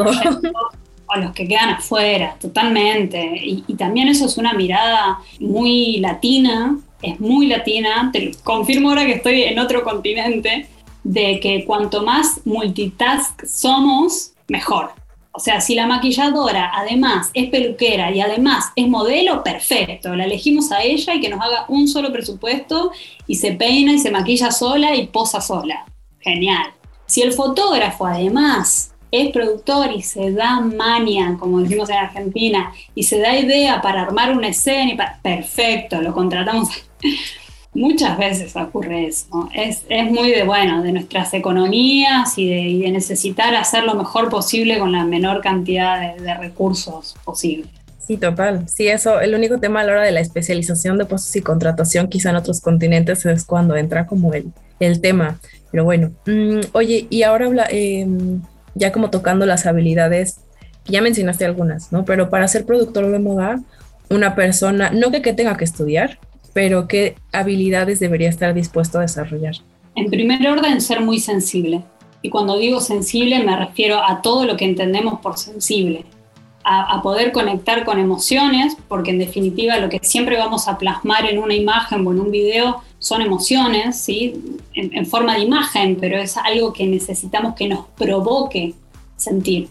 a 1.09 1.19
los 1.19 1.31
que 1.31 1.47
quedan 1.47 1.69
afuera, 1.69 2.35
totalmente. 2.39 3.39
Y, 3.41 3.63
y, 3.65 3.75
también 3.75 4.09
eso 4.09 4.25
es 4.25 4.37
una 4.37 4.53
mirada 4.53 5.19
muy 5.39 5.99
latina, 5.99 6.77
es 7.01 7.19
muy 7.19 7.47
latina, 7.47 8.09
te 8.11 8.31
confirmo 8.43 8.89
ahora 8.89 9.05
que 9.05 9.13
estoy 9.13 9.43
en 9.43 9.57
otro 9.57 9.83
continente, 9.83 10.67
de 11.03 11.39
que 11.39 11.63
cuanto 11.65 12.03
más 12.03 12.41
multitask 12.45 13.45
somos, 13.45 14.33
mejor. 14.47 14.91
O 15.31 15.39
sea, 15.39 15.61
si 15.61 15.75
la 15.75 15.85
maquilladora 15.85 16.71
además 16.73 17.29
es 17.33 17.49
peluquera 17.49 18.11
y 18.11 18.19
además 18.19 18.71
es 18.75 18.87
modelo, 18.87 19.43
perfecto. 19.43 20.15
La 20.15 20.25
elegimos 20.25 20.71
a 20.71 20.81
ella 20.81 21.13
y 21.13 21.21
que 21.21 21.29
nos 21.29 21.41
haga 21.41 21.65
un 21.67 21.87
solo 21.87 22.11
presupuesto 22.11 22.91
y 23.27 23.35
se 23.35 23.53
peina 23.53 23.93
y 23.93 23.99
se 23.99 24.11
maquilla 24.11 24.51
sola 24.51 24.95
y 24.95 25.07
posa 25.07 25.39
sola. 25.39 25.85
Genial. 26.19 26.73
Si 27.05 27.21
el 27.21 27.33
fotógrafo 27.33 28.05
además 28.05 28.93
es 29.11 29.31
productor 29.31 29.91
y 29.91 30.01
se 30.01 30.31
da 30.31 30.59
mania, 30.61 31.37
como 31.39 31.59
decimos 31.61 31.89
en 31.89 31.97
Argentina, 31.97 32.71
y 32.93 33.03
se 33.03 33.19
da 33.19 33.37
idea 33.37 33.81
para 33.81 34.01
armar 34.01 34.35
una 34.35 34.49
escena, 34.49 34.91
y 34.91 34.97
perfecto, 35.21 36.01
lo 36.01 36.13
contratamos. 36.13 36.69
Muchas 37.79 38.17
veces 38.17 38.53
ocurre 38.57 39.07
eso. 39.07 39.49
Es, 39.55 39.83
es 39.87 40.11
muy 40.11 40.31
de, 40.31 40.43
bueno, 40.43 40.83
de 40.83 40.91
nuestras 40.91 41.33
economías 41.33 42.37
y 42.37 42.81
de, 42.81 42.91
necesitar 42.91 43.55
hacer 43.55 43.85
lo 43.85 43.95
mejor 43.95 44.27
posible 44.27 44.77
con 44.79 44.91
la 44.91 45.05
menor 45.05 45.39
cantidad 45.39 46.13
de, 46.17 46.33
recursos 46.33 47.15
posible. 47.23 47.69
Sí, 48.05 48.17
total. 48.17 48.67
Sí, 48.67 48.89
eso, 48.89 49.21
el 49.21 49.33
único 49.33 49.59
tema 49.59 49.79
a 49.79 49.85
la 49.85 49.93
hora 49.93 50.03
de 50.03 50.11
la 50.11 50.19
especialización 50.19 50.97
de 50.97 51.05
puestos 51.05 51.33
y 51.37 51.41
contratación, 51.41 52.09
quizá 52.09 52.31
en 52.31 52.35
otros 52.35 52.59
continentes, 52.59 53.25
es 53.25 53.45
cuando 53.45 53.77
entra 53.77 54.05
como 54.05 54.33
el, 54.33 54.51
el 54.81 54.99
tema. 54.99 55.39
Pero 55.71 55.85
bueno, 55.85 56.11
mm, 56.25 56.59
oye, 56.73 57.07
y 57.09 57.23
ahora 57.23 57.45
habla, 57.45 57.65
eh, 57.71 58.05
ya 58.75 58.91
como 58.91 59.09
tocando 59.09 59.45
las 59.45 59.65
habilidades, 59.65 60.41
ya 60.83 61.01
mencionaste 61.01 61.45
algunas, 61.45 61.93
¿no? 61.93 62.03
Pero 62.03 62.29
para 62.29 62.45
ser 62.49 62.65
productor 62.65 63.09
de 63.09 63.19
moda, 63.19 63.61
una 64.09 64.35
persona, 64.35 64.89
no 64.89 65.11
que, 65.11 65.21
que 65.21 65.31
tenga 65.31 65.55
que 65.55 65.63
estudiar, 65.63 66.19
pero 66.59 66.89
qué 66.89 67.15
habilidades 67.31 68.01
debería 68.01 68.27
estar 68.27 68.53
dispuesto 68.53 68.97
a 68.97 69.03
desarrollar. 69.03 69.53
En 69.95 70.09
primer 70.09 70.45
orden, 70.45 70.81
ser 70.81 70.99
muy 70.99 71.17
sensible. 71.17 71.85
Y 72.21 72.29
cuando 72.29 72.57
digo 72.57 72.81
sensible 72.81 73.41
me 73.41 73.55
refiero 73.55 74.03
a 74.03 74.21
todo 74.21 74.43
lo 74.43 74.57
que 74.57 74.65
entendemos 74.65 75.21
por 75.21 75.37
sensible. 75.37 76.03
A, 76.65 76.97
a, 76.97 77.01
poder 77.01 77.31
conectar 77.31 77.85
con 77.85 77.97
emociones, 77.97 78.75
porque 78.89 79.11
en 79.11 79.19
definitiva 79.19 79.77
lo 79.77 79.87
que 79.87 79.99
siempre 80.01 80.35
vamos 80.35 80.67
a 80.67 80.77
plasmar 80.77 81.27
en 81.27 81.39
una 81.39 81.55
imagen 81.55 82.05
o 82.05 82.11
en 82.11 82.19
un 82.19 82.29
video 82.29 82.83
son 82.97 83.21
emociones, 83.21 83.95
¿sí? 83.95 84.59
en, 84.73 84.97
en 84.97 85.05
forma 85.05 85.35
de 85.35 85.43
imagen, 85.43 85.95
pero 85.97 86.17
es 86.17 86.35
algo 86.35 86.73
que 86.73 86.85
necesitamos 86.85 87.55
que 87.55 87.69
nos 87.69 87.85
provoque 87.97 88.73
sentir. 89.15 89.69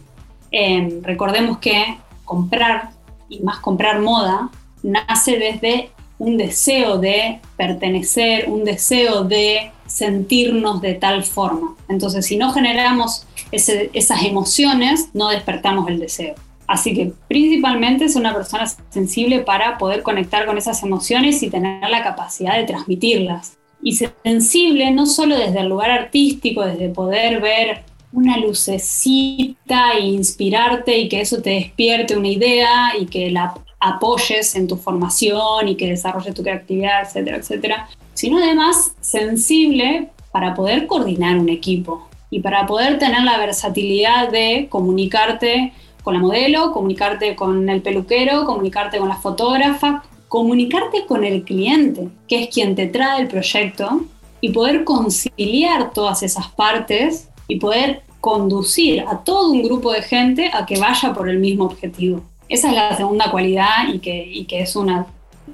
Eh, 0.51 1.01
recordemos 1.03 1.59
que 1.59 1.98
comprar, 2.24 2.92
y 3.29 3.40
más 3.40 3.59
comprar 3.59 4.01
moda, 4.01 4.48
nace 4.83 5.37
desde 5.37 5.90
un 6.18 6.37
deseo 6.37 6.98
de 6.98 7.40
pertenecer, 7.57 8.48
un 8.48 8.64
deseo 8.64 9.24
de 9.24 9.70
sentirnos 9.87 10.81
de 10.81 10.94
tal 10.94 11.24
forma. 11.24 11.76
Entonces, 11.88 12.26
si 12.26 12.37
no 12.37 12.52
generamos 12.52 13.26
esas 13.50 14.22
emociones, 14.22 15.11
no 15.14 15.28
despertamos 15.31 15.88
el 15.88 15.98
deseo. 15.98 16.35
Así 16.66 16.94
que 16.94 17.12
principalmente 17.28 18.04
es 18.04 18.14
una 18.14 18.35
persona 18.35 18.70
sensible 18.90 19.40
para 19.40 19.78
poder 19.78 20.02
conectar 20.02 20.44
con 20.44 20.59
esas 20.59 20.83
emociones 20.83 21.42
y 21.42 21.48
tener 21.48 21.88
la 21.88 22.02
capacidad 22.02 22.57
de 22.57 22.64
transmitirlas. 22.64 23.57
Y 23.83 23.96
sensible 23.96 24.90
no 24.90 25.07
solo 25.07 25.38
desde 25.38 25.61
el 25.61 25.68
lugar 25.68 25.90
artístico, 25.90 26.64
desde 26.64 26.90
poder 26.90 27.40
ver 27.40 27.85
una 28.12 28.37
lucecita 28.37 29.92
e 29.98 30.07
inspirarte 30.07 30.98
y 30.98 31.09
que 31.09 31.20
eso 31.20 31.40
te 31.40 31.50
despierte 31.50 32.16
una 32.16 32.28
idea 32.28 32.92
y 33.00 33.07
que 33.07 33.31
la 33.31 33.54
apoyes 33.81 34.55
en 34.55 34.67
tu 34.67 34.77
formación 34.77 35.69
y 35.69 35.77
que 35.77 35.88
desarrolles 35.88 36.35
tu 36.35 36.43
creatividad, 36.43 37.03
etcétera, 37.03 37.37
etcétera, 37.37 37.88
sino 38.14 38.38
además 38.38 38.93
sensible 39.01 40.09
para 40.33 40.55
poder 40.55 40.87
coordinar 40.87 41.38
un 41.38 41.49
equipo 41.49 42.09
y 42.31 42.41
para 42.41 42.67
poder 42.67 42.99
tener 42.99 43.23
la 43.23 43.38
versatilidad 43.38 44.31
de 44.31 44.67
comunicarte 44.69 45.73
con 46.03 46.14
la 46.14 46.21
modelo, 46.21 46.73
comunicarte 46.73 47.37
con 47.37 47.69
el 47.69 47.83
peluquero, 47.83 48.45
comunicarte 48.45 48.99
con 48.99 49.09
la 49.09 49.17
fotógrafa, 49.17 50.03
comunicarte 50.29 51.07
con 51.07 51.25
el 51.25 51.45
cliente, 51.45 52.09
que 52.27 52.43
es 52.43 52.49
quien 52.55 52.75
te 52.75 52.87
trae 52.87 53.23
el 53.23 53.29
proyecto, 53.29 54.03
y 54.41 54.51
poder 54.51 54.85
conciliar 54.85 55.93
todas 55.93 56.23
esas 56.23 56.49
partes 56.49 57.29
y 57.49 57.59
poder 57.59 58.03
conducir 58.21 59.05
a 59.09 59.19
todo 59.19 59.51
un 59.51 59.62
grupo 59.62 59.93
de 59.93 60.03
gente 60.03 60.51
a 60.53 60.67
que 60.67 60.79
vaya 60.79 61.12
por 61.12 61.29
el 61.29 61.38
mismo 61.38 61.64
objetivo. 61.64 62.23
Esa 62.48 62.68
es 62.68 62.74
la 62.74 62.96
segunda 62.96 63.30
cualidad 63.30 63.88
y 63.92 63.98
que, 63.98 64.26
y 64.26 64.44
que 64.46 64.61
es 64.61 64.74
una, 64.76 65.06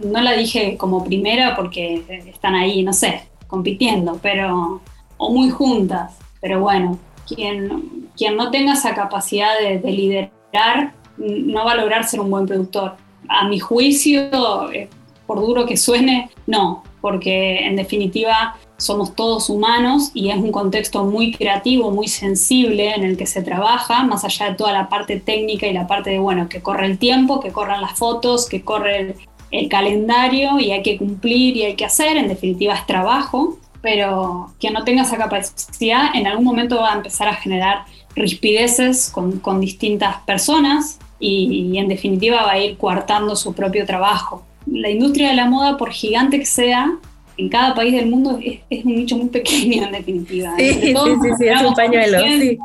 no 0.02 0.20
la 0.20 0.32
dije 0.32 0.76
como 0.76 1.04
primera 1.04 1.56
porque 1.56 2.02
están 2.26 2.54
ahí, 2.54 2.82
no 2.82 2.92
sé, 2.92 3.22
compitiendo, 3.46 4.18
pero, 4.22 4.80
o 5.16 5.32
muy 5.32 5.50
juntas, 5.50 6.16
pero 6.40 6.60
bueno, 6.60 6.98
quien, 7.26 8.08
quien 8.16 8.36
no 8.36 8.50
tenga 8.50 8.74
esa 8.74 8.94
capacidad 8.94 9.58
de, 9.58 9.78
de 9.78 9.92
liderar 9.92 10.92
no 11.16 11.64
va 11.64 11.72
a 11.72 11.76
lograr 11.76 12.04
ser 12.04 12.20
un 12.20 12.30
buen 12.30 12.46
productor. 12.46 12.96
A 13.28 13.48
mi 13.48 13.58
juicio, 13.58 14.70
eh, 14.72 14.88
por 15.26 15.40
duro 15.40 15.66
que 15.66 15.76
suene, 15.76 16.30
no, 16.46 16.82
porque 17.00 17.66
en 17.66 17.76
definitiva 17.76 18.56
somos 18.76 19.14
todos 19.14 19.50
humanos 19.50 20.10
y 20.14 20.30
es 20.30 20.36
un 20.36 20.50
contexto 20.50 21.04
muy 21.04 21.32
creativo, 21.32 21.90
muy 21.90 22.08
sensible 22.08 22.94
en 22.94 23.04
el 23.04 23.16
que 23.16 23.26
se 23.26 23.42
trabaja, 23.42 24.04
más 24.04 24.24
allá 24.24 24.50
de 24.50 24.56
toda 24.56 24.72
la 24.72 24.88
parte 24.88 25.20
técnica 25.20 25.66
y 25.66 25.72
la 25.72 25.86
parte 25.86 26.10
de, 26.10 26.18
bueno, 26.18 26.48
que 26.48 26.60
corre 26.60 26.86
el 26.86 26.98
tiempo, 26.98 27.40
que 27.40 27.52
corran 27.52 27.80
las 27.80 27.98
fotos, 27.98 28.48
que 28.48 28.62
corre 28.62 29.14
el, 29.50 29.68
calendario 29.68 30.58
y 30.58 30.72
hay 30.72 30.82
que 30.82 30.96
cumplir 30.96 31.56
y 31.56 31.62
hay 31.62 31.76
que 31.76 31.84
hacer, 31.84 32.16
en 32.16 32.26
definitiva 32.26 32.74
es 32.74 32.84
trabajo, 32.86 33.56
pero 33.82 34.52
quien 34.58 34.72
no 34.72 34.82
tenga 34.82 35.02
esa 35.02 35.16
capacidad 35.16 36.06
en 36.12 36.26
algún 36.26 36.44
momento 36.44 36.80
va 36.80 36.90
a 36.90 36.96
empezar 36.96 37.28
a 37.28 37.34
generar 37.34 37.84
rispideces 38.16 39.10
con, 39.10 39.38
con 39.38 39.60
distintas 39.60 40.16
personas 40.22 40.98
y, 41.20 41.70
y 41.72 41.78
en 41.78 41.86
definitiva 41.86 42.42
va 42.42 42.52
a 42.52 42.58
ir 42.58 42.76
coartando 42.76 43.36
su 43.36 43.52
propio 43.52 43.86
trabajo. 43.86 44.42
La 44.66 44.90
industria 44.90 45.28
de 45.28 45.36
la 45.36 45.46
moda, 45.46 45.76
por 45.76 45.92
gigante 45.92 46.40
que 46.40 46.46
sea, 46.46 46.98
en 47.36 47.48
cada 47.48 47.74
país 47.74 47.92
del 47.92 48.06
mundo 48.06 48.38
es, 48.42 48.60
es, 48.70 48.84
un 48.84 48.94
nicho 48.94 49.16
muy 49.16 49.28
pequeño 49.28 49.84
en 49.84 49.92
definitiva. 49.92 50.54
Sí, 50.56 50.72
sí, 50.72 50.94
sí, 50.94 51.28
sí, 51.38 51.48
es 51.48 51.62
un 51.62 51.74
pañuelo. 51.74 52.18
Sí. 52.20 52.58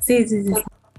Sí, 0.00 0.28
sí, 0.28 0.44
sí, 0.44 0.52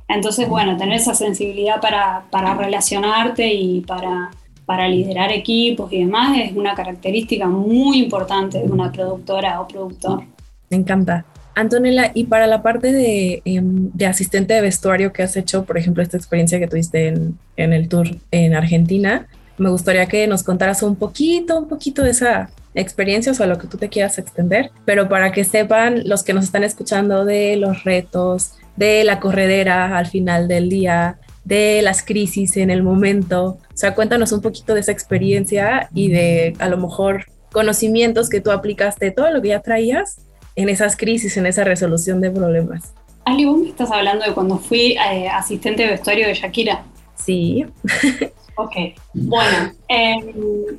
Entonces, 0.07 0.49
bueno, 0.49 0.77
tener 0.77 0.95
esa 0.95 1.13
sensibilidad 1.13 1.79
para, 1.79 2.25
para 2.31 2.55
relacionarte 2.55 3.53
y 3.53 3.81
para, 3.81 4.31
para 4.65 4.87
liderar 4.87 5.31
equipos 5.31 5.91
y 5.93 5.99
demás 5.99 6.37
es 6.39 6.55
una 6.55 6.73
característica 6.73 7.47
muy 7.47 7.99
importante 7.99 8.59
de 8.59 8.65
una 8.65 8.91
productora 8.91 9.61
o 9.61 9.67
productor. 9.67 10.23
Me 10.69 10.77
encanta. 10.77 11.25
Antonella, 11.53 12.11
y 12.13 12.25
para 12.25 12.47
la 12.47 12.61
parte 12.61 12.91
de, 12.91 13.41
de, 13.45 14.05
asistente 14.05 14.53
de 14.53 14.61
vestuario 14.61 15.13
que 15.13 15.23
has 15.23 15.37
hecho, 15.37 15.63
por 15.63 15.77
ejemplo, 15.77 16.03
esta 16.03 16.17
experiencia 16.17 16.59
que 16.59 16.67
tuviste 16.67 17.07
en, 17.07 17.37
en 17.55 17.71
el 17.71 17.87
tour 17.87 18.07
en 18.31 18.55
Argentina, 18.55 19.27
me 19.57 19.69
gustaría 19.69 20.05
que 20.07 20.27
nos 20.27 20.43
contaras 20.43 20.83
un 20.83 20.97
poquito, 20.97 21.57
un 21.57 21.69
poquito 21.69 22.03
de 22.03 22.09
esa 22.11 22.49
experiencias 22.75 23.39
o 23.39 23.43
a 23.43 23.47
lo 23.47 23.57
que 23.57 23.67
tú 23.67 23.77
te 23.77 23.89
quieras 23.89 24.17
extender, 24.17 24.71
pero 24.85 25.09
para 25.09 25.31
que 25.31 25.43
sepan 25.43 26.07
los 26.07 26.23
que 26.23 26.33
nos 26.33 26.45
están 26.45 26.63
escuchando 26.63 27.25
de 27.25 27.55
los 27.55 27.83
retos, 27.83 28.53
de 28.75 29.03
la 29.03 29.19
corredera 29.19 29.97
al 29.97 30.07
final 30.07 30.47
del 30.47 30.69
día, 30.69 31.17
de 31.45 31.81
las 31.81 32.03
crisis 32.03 32.57
en 32.57 32.69
el 32.69 32.83
momento. 32.83 33.57
O 33.73 33.77
sea, 33.77 33.95
cuéntanos 33.95 34.31
un 34.31 34.41
poquito 34.41 34.73
de 34.73 34.81
esa 34.81 34.91
experiencia 34.91 35.89
y 35.93 36.09
de 36.09 36.53
a 36.59 36.67
lo 36.67 36.77
mejor 36.77 37.25
conocimientos 37.51 38.29
que 38.29 38.41
tú 38.41 38.51
aplicaste, 38.51 39.11
todo 39.11 39.31
lo 39.31 39.41
que 39.41 39.49
ya 39.49 39.61
traías 39.61 40.17
en 40.55 40.69
esas 40.69 40.97
crisis, 40.97 41.37
en 41.37 41.45
esa 41.45 41.63
resolución 41.63 42.19
de 42.21 42.31
problemas. 42.31 42.93
Ali, 43.23 43.45
vos 43.45 43.57
me 43.57 43.69
estás 43.69 43.91
hablando 43.91 44.25
de 44.25 44.33
cuando 44.33 44.57
fui 44.57 44.97
eh, 45.11 45.27
asistente 45.29 45.83
de 45.83 45.91
vestuario 45.91 46.27
de 46.27 46.33
Shakira. 46.33 46.83
Sí. 47.15 47.65
Ok, 48.57 48.75
bueno, 49.13 49.71
eh, 49.89 50.33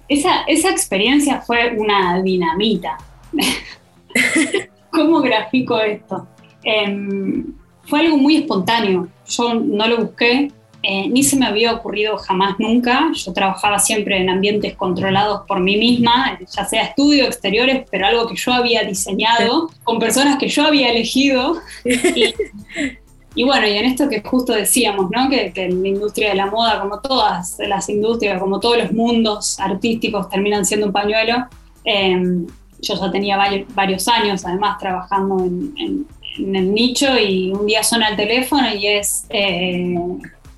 esa, 0.09 0.43
esa 0.47 0.71
experiencia 0.71 1.41
fue 1.41 1.77
una 1.77 2.23
dinamita. 2.23 2.97
¿Cómo 4.91 5.21
grafico 5.21 5.79
esto? 5.79 6.27
Eh, 6.65 7.45
fue 7.83 8.01
algo 8.01 8.17
muy 8.17 8.37
espontáneo. 8.37 9.09
Yo 9.27 9.55
no 9.55 9.87
lo 9.87 9.99
busqué, 9.99 10.51
eh, 10.83 11.09
ni 11.09 11.23
se 11.23 11.37
me 11.37 11.47
había 11.47 11.73
ocurrido 11.73 12.17
jamás 12.17 12.57
nunca. 12.59 13.11
Yo 13.13 13.33
trabajaba 13.33 13.79
siempre 13.79 14.19
en 14.19 14.31
ambientes 14.31 14.77
controlados 14.77 15.43
por 15.47 15.59
mí 15.59 15.77
misma, 15.77 16.39
ya 16.49 16.65
sea 16.65 16.85
estudios 16.85 17.27
exteriores, 17.27 17.85
pero 17.91 18.07
algo 18.07 18.29
que 18.29 18.37
yo 18.37 18.53
había 18.53 18.85
diseñado, 18.85 19.71
con 19.85 19.99
personas 19.99 20.39
que 20.39 20.49
yo 20.49 20.65
había 20.65 20.91
elegido. 20.91 21.61
Y, 21.85 22.35
y 23.37 23.45
bueno, 23.45 23.69
y 23.69 23.77
en 23.77 23.85
esto 23.85 24.09
que 24.09 24.23
justo 24.23 24.55
decíamos, 24.55 25.11
¿no? 25.11 25.29
Que, 25.29 25.53
que, 25.53 25.69
la 25.69 25.89
industria 25.89 26.31
de 26.31 26.37
la 26.37 26.47
moda, 26.47 26.81
como 26.81 27.01
todas 27.01 27.59
las 27.59 27.89
industrias, 27.91 28.41
como 28.41 28.59
todos 28.59 28.79
los 28.79 28.93
mundos 28.93 29.61
artísticos, 29.61 30.31
terminan 30.31 30.65
siendo 30.65 30.87
un 30.87 30.93
pañuelo. 30.93 31.47
Eh, 31.85 32.47
yo 32.81 32.95
ya 32.95 33.11
tenía 33.11 33.37
varios, 33.37 34.09
años, 34.09 34.45
además, 34.47 34.79
trabajando 34.79 35.45
en, 35.45 35.75
en, 35.77 36.07
en, 36.39 36.57
el 36.57 36.73
nicho 36.73 37.07
y 37.19 37.53
un 37.53 37.67
día 37.67 37.83
suena 37.83 38.09
el 38.09 38.17
teléfono 38.17 38.75
y 38.75 38.87
es... 38.87 39.27
Eh, 39.29 39.95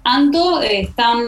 Anto, 0.05 0.63
están, 0.63 1.27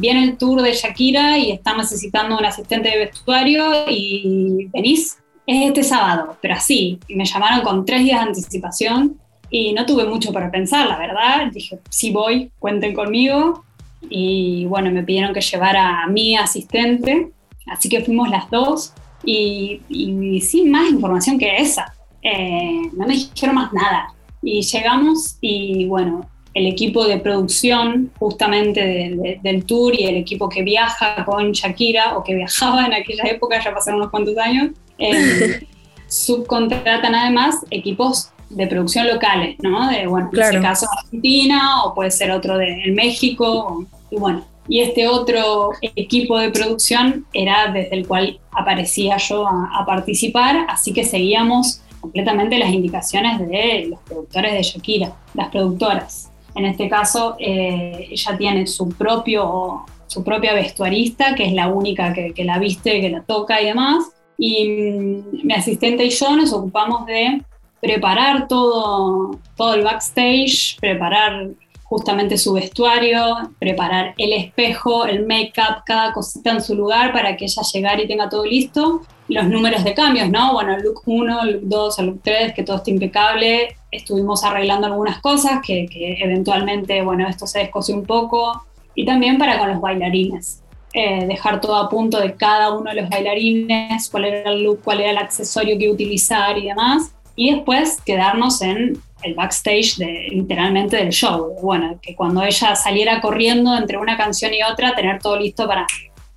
viene 0.00 0.24
el 0.24 0.36
tour 0.36 0.60
de 0.60 0.72
Shakira 0.72 1.38
y 1.38 1.52
están 1.52 1.76
necesitando 1.76 2.36
un 2.36 2.44
asistente 2.44 2.88
de 2.88 2.98
vestuario 2.98 3.88
y 3.88 4.68
venís. 4.72 5.18
Es 5.46 5.64
este 5.64 5.84
sábado, 5.84 6.36
pero 6.40 6.54
así. 6.54 6.98
Me 7.08 7.24
llamaron 7.24 7.60
con 7.60 7.84
tres 7.84 8.02
días 8.02 8.22
de 8.22 8.28
anticipación 8.28 9.20
y 9.50 9.72
no 9.72 9.86
tuve 9.86 10.04
mucho 10.04 10.32
para 10.32 10.50
pensar, 10.50 10.86
la 10.86 10.98
verdad. 10.98 11.50
Dije, 11.52 11.78
sí 11.88 12.10
voy, 12.10 12.50
cuenten 12.58 12.94
conmigo. 12.94 13.64
Y 14.08 14.66
bueno, 14.66 14.90
me 14.90 15.02
pidieron 15.02 15.32
que 15.32 15.40
llevara 15.40 16.02
a 16.02 16.06
mi 16.08 16.36
asistente, 16.36 17.30
así 17.66 17.88
que 17.88 18.02
fuimos 18.02 18.28
las 18.28 18.50
dos. 18.50 18.92
Y, 19.24 19.80
y 19.88 20.40
sin 20.40 20.70
más 20.70 20.90
información 20.90 21.38
que 21.38 21.56
esa. 21.56 21.94
Eh, 22.22 22.90
no 22.92 23.06
me 23.06 23.14
dijeron 23.14 23.54
más 23.54 23.72
nada. 23.72 24.14
Y 24.42 24.62
llegamos 24.62 25.38
y 25.40 25.86
bueno, 25.86 26.28
el 26.54 26.66
equipo 26.66 27.06
de 27.06 27.18
producción 27.18 28.10
justamente 28.18 28.80
de, 28.80 29.16
de, 29.16 29.40
del 29.42 29.64
tour 29.64 29.94
y 29.94 30.04
el 30.04 30.16
equipo 30.16 30.48
que 30.48 30.62
viaja 30.62 31.24
con 31.24 31.52
Shakira 31.52 32.16
o 32.16 32.24
que 32.24 32.34
viajaba 32.34 32.86
en 32.86 32.94
aquella 32.94 33.24
época, 33.24 33.62
ya 33.62 33.74
pasaron 33.74 34.00
unos 34.00 34.10
cuantos 34.10 34.36
años, 34.38 34.70
eh, 34.98 35.66
subcontratan 36.08 37.14
además 37.14 37.56
equipos 37.70 38.30
de 38.50 38.66
producción 38.66 39.06
locales, 39.08 39.56
¿no? 39.60 39.88
De, 39.90 40.06
bueno, 40.06 40.26
en 40.26 40.32
Claro. 40.32 40.50
este 40.56 40.62
caso 40.62 40.86
Argentina 40.98 41.84
o 41.84 41.94
puede 41.94 42.10
ser 42.10 42.30
otro 42.30 42.56
de 42.58 42.84
en 42.84 42.94
México. 42.94 43.44
o- 43.68 43.86
y 44.10 44.16
bueno, 44.16 44.44
y 44.68 44.80
este 44.80 45.08
otro 45.08 45.70
equipo 45.82 46.38
de 46.38 46.50
producción 46.50 47.26
era 47.32 47.70
desde 47.72 47.94
el 47.96 48.06
cual 48.06 48.38
aparecía 48.52 49.16
yo 49.16 49.46
a, 49.46 49.70
a 49.80 49.84
participar, 49.86 50.66
así 50.68 50.92
que 50.92 51.04
seguíamos 51.04 51.80
completamente 52.00 52.58
las 52.58 52.70
indicaciones 52.72 53.38
de 53.40 53.86
los 53.90 54.00
productores 54.00 54.52
de 54.52 54.62
Shakira, 54.62 55.12
las 55.34 55.48
productoras. 55.48 56.30
En 56.54 56.64
este 56.66 56.88
caso, 56.88 57.36
eh, 57.38 58.08
ella 58.10 58.36
tiene 58.38 58.66
su 58.66 58.88
propio 58.90 59.82
su 60.08 60.22
propia 60.22 60.54
vestuarista, 60.54 61.34
que 61.34 61.44
es 61.46 61.52
la 61.52 61.66
única 61.66 62.12
que, 62.14 62.32
que 62.32 62.44
la 62.44 62.58
viste, 62.60 63.00
que 63.00 63.10
la 63.10 63.22
toca 63.22 63.60
y 63.60 63.66
demás. 63.66 64.04
Y 64.38 64.68
mm, 64.68 65.46
mi 65.46 65.52
asistente 65.52 66.04
y 66.04 66.10
yo 66.10 66.36
nos 66.36 66.52
ocupamos 66.52 67.04
de 67.06 67.42
preparar 67.86 68.48
todo, 68.48 69.38
todo 69.56 69.74
el 69.74 69.84
backstage, 69.84 70.76
preparar 70.80 71.50
justamente 71.84 72.36
su 72.36 72.52
vestuario, 72.52 73.52
preparar 73.60 74.12
el 74.18 74.32
espejo, 74.32 75.06
el 75.06 75.24
make-up, 75.24 75.84
cada 75.86 76.12
cosita 76.12 76.50
en 76.50 76.60
su 76.60 76.74
lugar 76.74 77.12
para 77.12 77.36
que 77.36 77.44
ella 77.44 77.62
llegara 77.72 78.02
y 78.02 78.08
tenga 78.08 78.28
todo 78.28 78.44
listo. 78.44 79.02
Los 79.28 79.46
números 79.46 79.84
de 79.84 79.94
cambios, 79.94 80.28
¿no? 80.28 80.52
Bueno, 80.52 80.74
el 80.74 80.82
look 80.82 81.02
1, 81.06 81.42
el 81.42 81.52
look 81.52 81.62
2, 81.64 81.98
el 82.00 82.06
look 82.06 82.20
3, 82.24 82.54
que 82.54 82.64
todo 82.64 82.78
esté 82.78 82.90
impecable. 82.90 83.76
Estuvimos 83.92 84.42
arreglando 84.42 84.88
algunas 84.88 85.20
cosas 85.20 85.60
que, 85.64 85.86
que 85.86 86.16
eventualmente, 86.20 87.02
bueno, 87.02 87.28
esto 87.28 87.46
se 87.46 87.60
descosió 87.60 87.94
un 87.94 88.04
poco. 88.04 88.64
Y 88.96 89.04
también 89.04 89.38
para 89.38 89.58
con 89.58 89.68
los 89.68 89.80
bailarines. 89.80 90.64
Eh, 90.92 91.26
dejar 91.26 91.60
todo 91.60 91.76
a 91.76 91.90
punto 91.90 92.18
de 92.18 92.36
cada 92.36 92.72
uno 92.72 92.90
de 92.90 93.02
los 93.02 93.10
bailarines, 93.10 94.08
cuál 94.08 94.24
era 94.24 94.50
el 94.50 94.62
look, 94.62 94.80
cuál 94.82 95.00
era 95.00 95.10
el 95.10 95.18
accesorio 95.18 95.78
que 95.78 95.90
utilizar 95.90 96.56
y 96.56 96.68
demás. 96.68 97.14
Y 97.36 97.54
después 97.54 98.00
quedarnos 98.04 98.62
en 98.62 99.00
el 99.22 99.34
backstage 99.34 99.96
de, 99.96 100.28
literalmente 100.30 100.96
del 100.96 101.10
show. 101.10 101.54
Bueno, 101.62 101.98
que 102.00 102.14
cuando 102.14 102.42
ella 102.42 102.74
saliera 102.74 103.20
corriendo 103.20 103.76
entre 103.76 103.98
una 103.98 104.16
canción 104.16 104.52
y 104.54 104.62
otra, 104.62 104.94
tener 104.94 105.20
todo 105.20 105.38
listo 105.38 105.66
para 105.66 105.86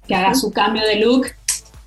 que 0.08 0.16
haga 0.16 0.34
su 0.34 0.52
cambio 0.52 0.84
de 0.86 0.96
look 0.96 1.28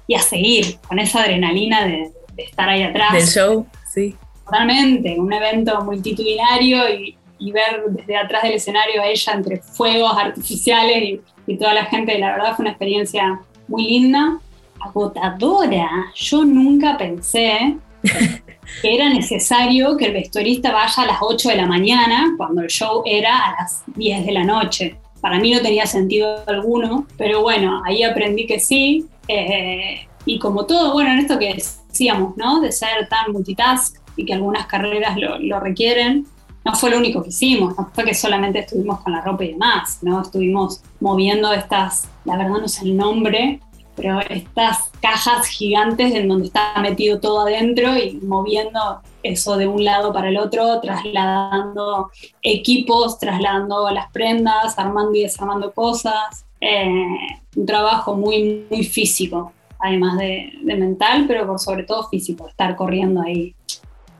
y 0.07 0.15
a 0.15 0.21
seguir 0.21 0.79
con 0.89 0.99
esa 0.99 1.23
adrenalina 1.23 1.85
de, 1.85 2.13
de 2.35 2.43
estar 2.43 2.69
ahí 2.69 2.83
atrás. 2.83 3.13
Del 3.13 3.27
show, 3.27 3.67
sí. 3.93 4.17
Totalmente, 4.45 5.19
un 5.19 5.33
evento 5.33 5.81
multitudinario 5.83 6.89
y, 6.95 7.17
y 7.39 7.53
ver 7.53 7.85
desde 7.89 8.17
atrás 8.17 8.43
del 8.43 8.53
escenario 8.53 9.03
a 9.03 9.07
ella 9.07 9.33
entre 9.33 9.57
fuegos 9.59 10.17
artificiales 10.17 11.03
y, 11.03 11.21
y 11.47 11.57
toda 11.57 11.75
la 11.75 11.87
gente, 11.87 12.19
la 12.19 12.33
verdad 12.33 12.55
fue 12.55 12.65
una 12.65 12.71
experiencia 12.71 13.41
muy 13.69 13.85
linda, 13.85 14.39
agotadora. 14.81 15.89
Yo 16.15 16.45
nunca 16.45 16.97
pensé 16.97 17.77
que 18.81 18.95
era 18.95 19.09
necesario 19.09 19.97
que 19.97 20.07
el 20.07 20.13
vestuarista 20.13 20.73
vaya 20.73 21.03
a 21.03 21.07
las 21.07 21.19
8 21.21 21.51
de 21.51 21.57
la 21.57 21.67
mañana 21.67 22.35
cuando 22.37 22.63
el 22.63 22.69
show 22.69 23.03
era 23.05 23.37
a 23.39 23.63
las 23.63 23.83
10 23.95 24.27
de 24.27 24.33
la 24.33 24.45
noche. 24.45 24.97
Para 25.21 25.39
mí 25.39 25.53
no 25.53 25.61
tenía 25.61 25.87
sentido 25.87 26.43
alguno, 26.47 27.07
pero 27.17 27.43
bueno, 27.43 27.83
ahí 27.85 28.03
aprendí 28.03 28.47
que 28.47 28.59
sí. 28.59 29.07
eh, 29.29 30.07
y 30.25 30.39
como 30.39 30.67
todo, 30.67 30.93
bueno, 30.93 31.13
en 31.13 31.19
esto 31.19 31.39
que 31.39 31.55
decíamos, 31.55 32.37
¿no? 32.37 32.61
De 32.61 32.73
ser 32.73 33.09
tan 33.09 33.33
multitask 33.33 33.97
y 34.17 34.25
que 34.25 34.35
algunas 34.35 34.67
carreras 34.67 35.17
lo, 35.19 35.61
requieren, 35.61 36.27
no 36.65 36.75
fue 36.75 36.91
lo 36.91 36.99
único 36.99 37.23
que 37.23 37.31
hicimos, 37.31 37.77
no 37.77 37.91
fue 37.93 38.05
que 38.05 38.15
solamente 38.15 38.61
estuvimos 38.61 39.01
con 39.01 39.13
la 39.13 39.21
ropa 39.21 39.45
y 39.45 39.53
demás, 39.53 39.99
¿no? 40.03 40.23
Estuvimos 40.23 40.83
moviendo 41.01 41.53
estas, 41.53 42.09
la 42.25 42.37
verdad 42.37 42.61
no 42.61 42.69
sé 42.69 42.85
el 42.85 42.97
nombre, 42.97 43.61
pero 43.95 44.21
estas 44.21 44.91
cajas 45.01 45.47
gigantes 45.47 46.15
en 46.15 46.29
donde 46.29 46.47
está 46.47 46.75
metido 46.81 47.21
todo 47.21 47.43
adentro 47.43 47.97
y 47.97 48.15
moviendo 48.23 49.01
eso 49.23 49.57
de 49.57 49.67
un 49.67 49.85
lado 49.85 50.13
para 50.13 50.29
el 50.29 50.39
otro, 50.39 50.81
trasladando 50.81 52.11
equipos, 52.43 53.19
trasladando 53.19 53.91
las 53.91 54.11
prendas, 54.13 54.79
armando 54.79 55.15
y 55.15 55.23
desarmando 55.23 55.73
cosas. 55.73 56.45
Eh, 56.61 57.17
un 57.57 57.67
trabajo 57.67 58.15
muy, 58.17 58.67
muy 58.71 58.85
físico, 58.85 59.53
además 59.79 60.19
de, 60.19 60.53
de 60.63 60.77
mental, 60.77 61.27
pero 61.27 61.47
por 61.47 61.59
sobre 61.59 61.85
todo 61.85 62.09
físico, 62.09 62.49
estar 62.49 62.77
corriendo 62.77 63.21
ahí 63.23 63.55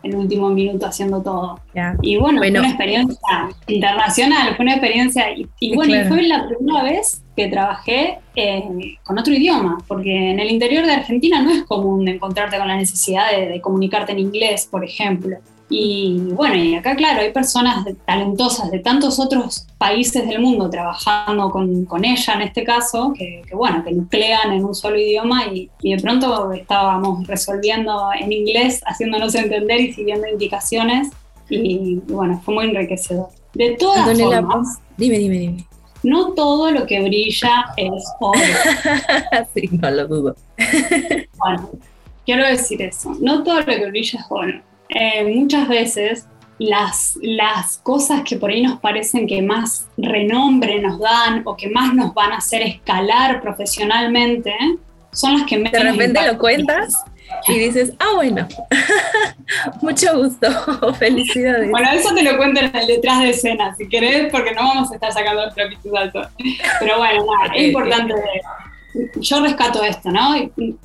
en 0.03 0.17
último 0.17 0.49
minuto 0.51 0.87
haciendo 0.87 1.23
todo. 1.23 1.61
Y 2.03 2.17
bueno, 2.17 2.39
Bueno. 2.39 2.55
fue 2.55 2.61
una 2.61 2.69
experiencia 2.69 3.49
internacional, 3.69 4.57
fue 4.57 4.65
una 4.65 4.73
experiencia, 4.75 5.31
y, 5.37 5.47
y 5.61 5.75
bueno, 5.75 5.93
Claro. 5.93 6.07
y 6.07 6.09
fue 6.09 6.23
la 6.23 6.47
primera 6.49 6.83
vez 6.83 7.23
que 7.37 7.49
trabajé 7.49 8.19
eh, 8.37 8.65
con 9.05 9.19
otro 9.19 9.33
idioma, 9.33 9.79
porque 9.89 10.31
en 10.31 10.41
el 10.41 10.51
interior 10.51 10.85
de 10.87 10.93
Argentina 10.93 11.41
no 11.43 11.51
es 11.51 11.63
común 11.65 12.07
encontrarte 12.09 12.59
con 12.59 12.69
la 12.69 12.77
necesidad 12.77 13.31
de, 13.31 13.49
de 13.49 13.61
comunicarte 13.61 14.13
en 14.13 14.19
inglés, 14.19 14.69
por 14.71 14.85
ejemplo. 14.85 15.37
Y 15.69 16.19
bueno, 16.33 16.55
y 16.57 16.75
acá, 16.75 16.95
claro, 16.95 17.23
hay 17.23 17.33
personas 17.33 17.87
talentosas 18.05 18.71
de 18.71 18.81
tantos 18.81 19.19
otros 19.19 19.67
países 19.79 20.29
del 20.29 20.41
mundo 20.41 20.69
trabajando 20.69 21.51
con, 21.51 21.87
con 21.87 22.05
ella 22.05 22.35
en 22.35 22.43
este 22.43 22.63
caso, 22.63 23.15
que, 23.17 23.43
que, 23.49 23.55
bueno, 23.55 23.83
que 23.83 23.93
nuclean 23.93 24.53
en 24.53 24.65
un 24.65 24.75
solo 24.75 24.99
idioma 24.99 25.47
y, 25.47 25.71
y 25.81 25.95
de 25.97 26.03
pronto 26.03 26.53
estábamos 26.53 27.27
resolviendo 27.27 28.11
en 28.19 28.33
inglés, 28.33 28.83
haciéndonos 28.87 29.35
entender 29.35 29.81
y 29.81 29.93
siguiendo 29.93 30.27
indicaciones. 30.29 31.09
Y, 31.49 31.57
y 31.57 31.95
bueno, 32.13 32.41
fue 32.45 32.55
muy 32.55 32.65
enriquecedor. 32.67 33.29
De 33.55 33.77
todas 33.79 34.01
Antonella, 34.01 34.41
formas, 34.43 34.79
dime, 34.97 35.19
dime, 35.19 35.39
dime. 35.39 35.67
no 36.03 36.33
todo 36.33 36.71
lo 36.71 36.87
que 36.87 37.03
brilla 37.03 37.67
es 37.77 38.05
oro. 38.21 38.41
sí, 39.55 39.69
no 39.73 39.91
lo 39.91 40.07
dudo. 40.07 40.37
Bueno, 41.39 41.71
quiero 42.25 42.47
decir 42.47 42.81
eso. 42.83 43.17
No 43.21 43.43
todo 43.43 43.61
lo 43.61 43.67
que 43.67 43.87
brilla 43.91 44.21
es 44.21 44.27
oro. 44.29 44.72
Eh, 44.95 45.25
muchas 45.25 45.69
veces 45.69 46.27
las, 46.59 47.19
las 47.23 47.79
cosas 47.79 48.23
que 48.23 48.37
por 48.37 48.51
ahí 48.51 48.63
nos 48.63 48.79
parecen 48.79 49.27
que 49.27 49.43
más 49.43 49.89
renombre 49.97 50.81
nos 50.81 50.99
dan 50.99 51.43
o 51.45 51.57
que 51.57 51.69
más 51.69 51.95
nos 51.95 52.15
van 52.15 52.33
a 52.33 52.37
hacer 52.37 52.63
escalar 52.63 53.41
profesionalmente 53.41 54.55
son 55.13 55.39
las 55.39 55.47
que 55.47 55.57
menos 55.57 55.73
De 55.73 55.91
repente 55.91 56.21
lo 56.27 56.39
cuentas 56.39 56.95
y 57.49 57.59
dices, 57.59 57.93
ah, 57.99 58.13
bueno, 58.15 58.47
mucho 59.83 60.17
gusto, 60.17 60.95
felicidades. 60.99 61.71
Bueno, 61.71 61.91
eso 61.93 62.15
te 62.15 62.23
lo 62.23 62.37
cuento 62.37 62.61
en 62.61 62.75
el 62.77 62.87
detrás 62.87 63.21
de 63.21 63.31
escena, 63.31 63.75
si 63.75 63.89
querés, 63.89 64.31
porque 64.31 64.53
no 64.53 64.63
vamos 64.63 64.91
a 64.93 64.95
estar 64.95 65.13
sacando 65.13 65.45
el 65.45 65.55
trapitos 65.55 65.93
al 65.95 66.13
sol. 66.13 66.29
Pero 66.79 66.99
bueno, 66.99 67.25
nada, 67.25 67.55
es 67.55 67.69
importante. 67.69 68.15
Yo 69.21 69.41
rescato 69.41 69.83
esto, 69.83 70.11
¿no? 70.11 70.37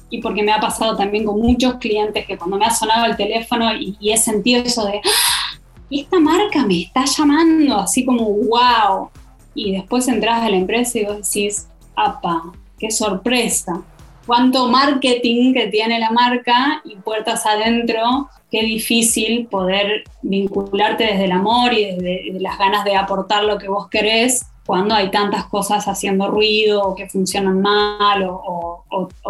Y, 0.10 0.22
porque 0.22 0.44
me 0.44 0.52
ha 0.54 0.60
pasado 0.60 0.96
también 0.96 1.26
con 1.26 1.40
muchos 1.42 1.76
clientes 1.76 2.26
que 2.26 2.38
cuando 2.38 2.58
me 2.58 2.66
ha 2.66 2.72
sonado 2.72 3.06
el 3.06 3.18
teléfono 3.18 3.74
y, 3.76 3.98
y 4.00 4.12
he 4.12 4.18
sentido 4.18 4.64
eso 4.64 4.86
de, 4.86 5.02
"Ah, 5.04 5.60
esta 5.90 6.20
marca 6.20 6.66
me 6.66 6.82
está 6.82 7.06
llamando, 7.06 7.78
así 7.78 8.06
como, 8.06 8.26
wow. 8.30 9.10
Y 9.54 9.74
después 9.74 10.08
entras 10.08 10.44
a 10.44 10.50
la 10.50 10.58
empresa 10.58 11.00
y 11.00 11.06
vos 11.06 11.32
decís, 11.32 11.68
apa, 11.96 12.44
qué 12.78 12.92
sorpresa. 12.92 13.82
Cuánto 14.26 14.68
marketing 14.68 15.54
que 15.54 15.68
tiene 15.68 16.00
la 16.00 16.12
marca 16.12 16.82
y 16.84 16.96
puertas 16.98 17.46
adentro 17.46 18.30
qué 18.52 18.64
difícil 18.64 19.48
poder 19.48 20.04
vincularte 20.22 21.06
desde 21.06 21.26
el 21.26 21.32
amor 21.32 21.74
y 21.74 21.86
desde, 21.86 22.22
desde 22.26 22.40
las 22.40 22.58
ganas 22.58 22.86
de 22.86 22.96
aportar 22.96 23.44
lo 23.44 23.58
que 23.58 23.68
vos 23.68 23.90
querés 23.90 24.46
cuando 24.68 24.94
hay 24.94 25.10
tantas 25.10 25.46
cosas 25.46 25.88
haciendo 25.88 26.28
ruido 26.28 26.84
o 26.84 26.94
que 26.94 27.08
funcionan 27.08 27.62
mal 27.62 28.28
o, 28.30 28.84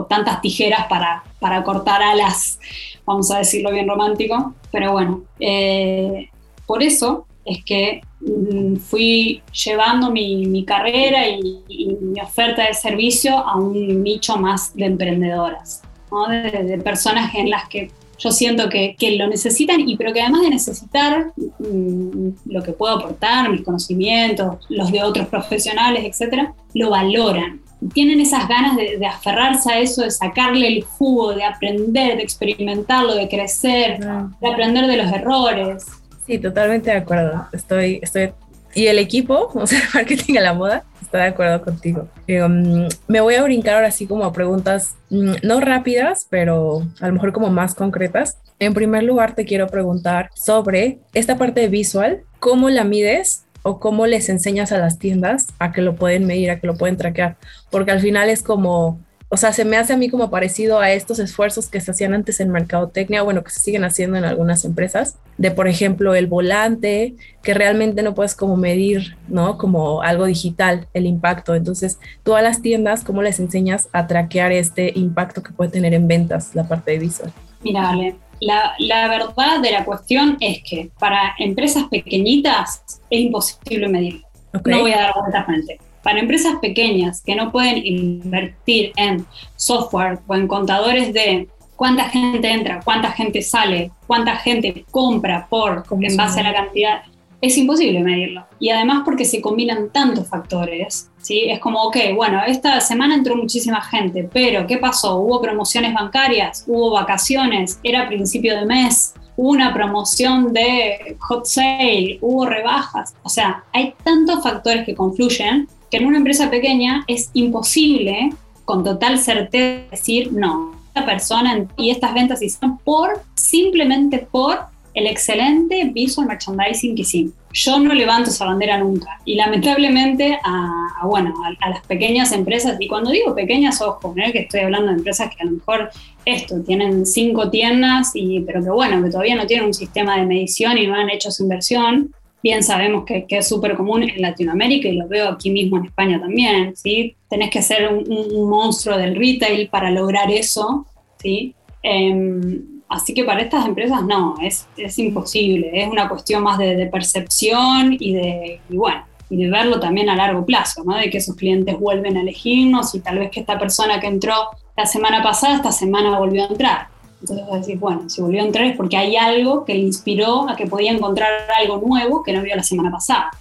tantas 0.10 0.42
tijeras 0.42 0.88
para, 0.88 1.24
para 1.40 1.64
cortar 1.64 2.02
alas, 2.02 2.60
vamos 3.06 3.30
a 3.30 3.38
decirlo 3.38 3.72
bien 3.72 3.88
romántico. 3.88 4.56
Pero 4.72 4.94
bueno, 4.94 5.22
eh, 5.40 6.30
por 6.66 6.82
eso 6.82 7.28
es 7.46 7.64
que 7.64 8.02
mm, 8.20 8.78
fui 8.78 9.44
llevando 9.64 10.10
mi, 10.10 10.48
mi 10.48 10.66
carrera 10.66 11.28
y, 11.28 11.64
y 11.68 11.96
mi 12.02 12.20
oferta 12.20 12.66
de 12.66 12.74
servicio 12.74 13.38
a 13.38 13.58
un 13.58 14.02
nicho 14.02 14.38
más 14.38 14.76
de 14.76 14.86
emprendedoras, 14.86 15.84
¿no? 16.12 16.28
de, 16.30 16.64
de 16.64 16.78
personas 16.80 17.36
en 17.36 17.52
las 17.52 17.70
que 17.70 17.92
yo 18.18 18.32
siento 18.32 18.70
que, 18.70 18.96
que 18.98 19.16
lo 19.16 19.28
necesitan 19.28 19.88
y 19.88 19.98
pero 19.98 20.14
que 20.14 20.22
además 20.22 20.42
de 20.42 20.50
necesitar 20.50 21.32
mm, 21.60 22.30
lo 22.46 22.64
que 22.64 22.72
puedo 22.72 22.96
aportar, 22.96 23.50
mis 23.50 23.64
conocimientos, 23.64 24.58
los 24.70 24.92
de 24.92 25.04
otros 25.04 25.28
profesionales, 25.28 26.04
etcétera, 26.06 26.54
lo 26.74 26.90
valoran. 26.90 27.62
Tienen 27.94 28.20
esas 28.20 28.48
ganas 28.48 28.76
de, 28.76 28.98
de 28.98 29.06
aferrarse 29.06 29.72
a 29.72 29.80
eso, 29.80 30.02
de 30.02 30.10
sacarle 30.10 30.68
el 30.68 30.84
jugo, 30.84 31.34
de 31.34 31.44
aprender, 31.44 32.18
de 32.18 32.24
experimentarlo, 32.24 33.14
de 33.14 33.30
crecer, 33.30 34.00
de 34.00 34.52
aprender 34.52 34.88
de 34.88 34.98
los 34.98 35.12
errores. 35.12 35.86
Sí, 36.26 36.40
totalmente 36.40 36.90
de 36.90 36.98
acuerdo. 36.98 37.46
Estoy, 37.54 38.00
estoy. 38.02 38.32
Y 38.74 38.88
el 38.88 39.00
equipo, 39.00 39.50
o 39.54 39.68
sea, 39.68 39.82
marketing 39.94 40.38
a 40.38 40.42
la 40.42 40.54
moda, 40.54 40.84
está 41.08 41.20
de 41.20 41.30
acuerdo 41.30 41.62
contigo. 41.62 42.08
Eh, 42.28 42.44
um, 42.44 42.88
me 43.08 43.22
voy 43.22 43.36
a 43.36 43.44
brincar 43.44 43.76
ahora 43.76 43.92
sí 43.92 44.06
como 44.08 44.26
a 44.26 44.34
preguntas 44.34 44.96
mm, 45.10 45.36
no 45.44 45.60
rápidas, 45.62 46.28
pero 46.30 46.84
a 47.00 47.08
lo 47.08 47.14
mejor 47.14 47.32
como 47.32 47.50
más 47.50 47.74
concretas. 47.74 48.38
En 48.60 48.74
primer 48.74 49.04
lugar, 49.04 49.34
te 49.34 49.46
quiero 49.46 49.68
preguntar 49.68 50.30
sobre 50.36 51.00
esta 51.14 51.38
parte 51.38 51.68
visual, 51.70 52.24
¿cómo 52.40 52.70
la 52.70 52.84
mides 52.84 53.46
o 53.64 53.80
cómo 53.80 54.06
les 54.06 54.30
enseñas 54.30 54.72
a 54.72 54.78
las 54.78 55.00
tiendas 55.00 55.48
a 55.60 55.72
que 55.72 55.82
lo 55.82 55.96
pueden 55.96 56.26
medir, 56.26 56.52
a 56.52 56.60
que 56.60 56.68
lo 56.68 56.78
pueden 56.78 56.98
traquear? 56.98 57.38
Porque 57.72 57.92
al 57.92 58.02
final 58.02 58.30
es 58.30 58.44
como 58.44 59.00
o 59.30 59.36
sea, 59.36 59.52
se 59.52 59.66
me 59.66 59.76
hace 59.76 59.94
a 59.94 59.98
mí 59.98 60.10
como 60.10 60.30
parecido 60.30 60.80
a 60.80 60.92
estos 60.92 61.20
esfuerzos 61.20 61.68
que 61.68 61.82
se 61.82 61.92
hacían 61.92 62.14
antes 62.14 62.40
en 62.40 62.50
mercadotecnia, 62.50 63.24
bueno, 63.24 63.44
que 63.44 63.52
se 63.52 63.60
siguen 63.60 63.84
haciendo 63.84 64.18
en 64.18 64.24
algunas 64.24 64.64
empresas, 64.64 65.18
de 65.38 65.52
por 65.52 65.68
ejemplo 65.68 66.16
el 66.16 66.28
volante, 66.28 67.16
que 67.44 67.54
realmente 67.54 68.04
no 68.04 68.16
puedes 68.16 68.36
como 68.36 68.56
medir, 68.56 69.18
¿no? 69.28 69.58
Como 69.58 70.02
algo 70.02 70.26
digital, 70.26 70.88
el 70.94 71.06
impacto. 71.06 71.56
Entonces, 71.56 72.00
todas 72.24 72.42
las 72.42 72.62
tiendas, 72.62 73.04
¿cómo 73.04 73.22
les 73.22 73.40
enseñas 73.40 73.90
a 73.92 74.08
traquear 74.08 74.54
este 74.54 74.94
impacto 74.98 75.44
que 75.44 75.52
puede 75.52 75.72
tener 75.72 75.94
en 75.94 76.08
ventas 76.08 76.56
la 76.56 76.66
parte 76.66 76.92
de 76.92 77.00
visual? 77.00 77.34
Mira, 77.64 77.90
Ale, 77.90 78.16
la, 78.40 78.74
la, 78.80 79.10
verdad 79.10 79.62
de 79.62 79.72
la 79.72 79.84
cuestión 79.84 80.38
es 80.40 80.64
que 80.64 80.90
para 81.00 81.34
empresas 81.38 81.84
pequeñitas 81.90 82.82
es 83.10 83.20
imposible 83.20 83.90
medirlo. 83.90 84.26
No 84.64 84.80
voy 84.80 84.94
a 84.94 85.02
dar 85.02 85.14
vueltas 85.20 85.46
frente. 85.46 85.80
Para 86.08 86.22
empresas 86.22 86.56
pequeñas 86.62 87.22
que 87.22 87.36
no 87.36 87.52
pueden 87.52 87.86
invertir 87.86 88.94
en 88.96 89.26
software 89.58 90.20
o 90.26 90.36
en 90.36 90.48
contadores 90.48 91.12
de 91.12 91.50
cuánta 91.76 92.06
gente 92.06 92.50
entra, 92.50 92.80
cuánta 92.82 93.12
gente 93.12 93.42
sale, 93.42 93.92
cuánta 94.08 94.38
gente 94.38 94.86
compra 94.90 95.48
por 95.50 95.84
en 96.00 96.16
base 96.16 96.40
a 96.40 96.44
la 96.44 96.54
cantidad, 96.54 97.02
es 97.42 97.58
imposible 97.58 98.00
medirlo. 98.00 98.46
Y 98.58 98.70
además 98.70 99.02
porque 99.04 99.26
se 99.26 99.42
combinan 99.42 99.90
tantos 99.92 100.30
factores, 100.30 101.12
¿sí? 101.18 101.50
Es 101.50 101.60
como, 101.60 101.84
ok, 101.84 101.98
bueno, 102.16 102.42
esta 102.48 102.80
semana 102.80 103.14
entró 103.14 103.36
muchísima 103.36 103.82
gente, 103.82 104.30
pero 104.32 104.66
¿qué 104.66 104.78
pasó? 104.78 105.18
Hubo 105.18 105.42
promociones 105.42 105.94
bancarias, 105.94 106.64
hubo 106.68 106.92
vacaciones, 106.92 107.82
era 107.84 108.08
principio 108.08 108.58
de 108.58 108.66
mes, 108.66 109.14
hubo 109.36 109.50
una 109.50 109.74
promoción 109.74 110.54
de 110.54 111.18
hot 111.20 111.44
sale, 111.44 112.18
hubo 112.22 112.46
rebajas. 112.46 113.14
O 113.24 113.30
sea, 113.30 113.66
hay 113.74 113.94
tantos 114.06 114.42
factores 114.42 114.86
que 114.86 114.96
confluyen 114.96 115.68
que 115.90 115.98
en 115.98 116.06
una 116.06 116.18
empresa 116.18 116.50
pequeña 116.50 117.04
es 117.08 117.30
imposible 117.34 118.32
con 118.66 118.84
total 118.84 119.20
certeza 119.20 119.90
decir 119.92 120.34
no. 120.34 120.76
Esta 120.88 121.06
persona 121.06 121.66
y 121.78 121.92
estas 121.92 122.14
ventas 122.14 122.42
hicieron 122.42 122.80
por, 122.80 123.22
simplemente 123.36 124.28
por 124.30 124.60
el 124.98 125.06
excelente 125.06 125.86
visual 125.94 126.28
merchandising 126.28 126.96
que 126.96 127.04
hicimos. 127.04 127.34
Yo 127.54 127.80
no 127.80 127.94
levanto 127.94 128.32
esa 128.32 128.46
bandera 128.46 128.80
nunca. 128.80 129.20
Y 129.26 129.36
lamentablemente 129.36 130.40
a, 130.44 131.06
bueno, 131.06 131.34
a, 131.62 131.70
las 131.70 131.86
pequeñas 131.86 132.32
empresas, 132.32 132.78
y 132.80 132.88
cuando 132.88 133.12
digo 133.12 133.36
pequeñas, 133.36 133.80
ojo, 133.82 134.14
¿no? 134.16 134.32
que 134.32 134.40
estoy 134.40 134.62
hablando 134.62 134.88
de 134.88 134.98
empresas 134.98 135.30
que 135.36 135.44
a 135.44 135.46
lo 135.46 135.52
mejor 135.52 135.92
esto, 136.26 136.62
tienen 136.64 137.06
cinco 137.06 137.50
tiendas, 137.52 138.12
y, 138.16 138.42
pero 138.42 138.64
que 138.64 138.72
bueno, 138.72 139.02
que 139.04 139.12
todavía 139.12 139.36
no 139.36 139.46
tienen 139.46 139.68
un 139.68 139.74
sistema 139.74 140.18
de 140.18 140.26
medición 140.26 140.78
y 140.78 140.88
no 140.88 140.96
han 140.96 141.10
hecho 141.10 141.32
su 141.32 141.44
inversión, 141.44 142.12
bien 142.48 142.64
sabemos 142.64 143.04
que, 143.04 143.26
es 143.28 143.48
súper 143.48 143.76
común 143.76 144.04
en 144.04 144.22
Latinoamérica 144.22 144.88
y 144.88 144.96
lo 144.96 145.06
veo 145.08 145.28
aquí 145.28 145.50
mismo 145.52 145.78
en 145.78 145.86
España 145.86 146.18
también, 146.18 146.76
¿sí? 146.78 147.14
Tenés 147.30 147.50
que 147.50 147.62
ser 147.62 147.92
un, 147.92 148.50
monstruo 148.50 148.98
del 148.98 149.16
retail 149.16 149.68
para 149.68 149.92
lograr 149.92 150.32
eso, 150.32 150.86
¿sí? 151.22 151.54
Em, 151.84 152.82
así 152.88 153.14
que 153.14 153.26
para 153.26 153.42
estas 153.42 153.66
empresas 153.66 154.02
no, 154.04 154.36
es, 154.42 154.66
es 154.78 154.98
imposible, 154.98 155.72
es 155.74 155.90
una 155.90 156.08
cuestión 156.08 156.42
más 156.42 156.58
de, 156.58 156.88
percepción 156.88 157.98
y 158.00 158.14
de, 158.14 158.62
y 158.70 158.78
bueno, 158.78 159.04
y 159.30 159.36
de 159.44 159.50
verlo 159.50 159.78
también 159.82 160.10
a 160.10 160.16
largo 160.16 160.46
plazo, 160.46 160.86
¿no? 160.86 160.96
De 160.96 161.10
que 161.10 161.18
esos 161.18 161.36
clientes 161.36 161.78
vuelven 161.78 162.16
a 162.16 162.22
elegirnos 162.22 162.96
y 162.96 163.02
tal 163.02 163.20
vez 163.20 163.30
que 163.30 163.42
esta 163.42 163.60
persona 163.60 164.00
que 164.00 164.08
entró 164.08 164.36
la 164.78 164.86
semana 164.86 165.22
pasada, 165.22 165.58
esta 165.58 165.74
semana 165.74 166.18
volvió 166.18 166.44
a 166.46 166.48
entrar. 166.48 166.88
Entonces 167.22 167.48
decir, 167.52 167.80
bueno, 167.80 168.10
si 168.10 168.22
volvió 168.22 168.42
a 168.42 168.46
entrar 168.46 168.66
es 168.66 168.78
porque 168.78 168.98
hay 168.98 169.16
algo 169.16 169.66
que 169.66 169.74
le 169.74 169.82
inspiró 169.82 170.48
a 170.50 170.56
que 170.56 170.68
podía 170.68 170.92
encontrar 170.92 171.32
algo 171.60 171.82
nuevo 171.86 172.24
que 172.24 172.34
no 172.34 172.42
vio 172.42 172.56
la 172.56 172.64
semana 172.64 172.92
pasada. 172.92 173.32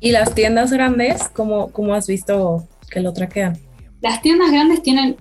¿Y 0.00 0.12
las 0.12 0.34
tiendas 0.34 0.72
grandes, 0.72 1.28
cómo, 1.28 1.70
cómo 1.72 1.94
has 1.94 2.06
visto 2.06 2.66
que 2.90 3.00
lo 3.00 3.12
traquean? 3.12 3.58
Las 4.00 4.22
tiendas 4.22 4.50
grandes 4.50 4.82
tienen, 4.82 5.16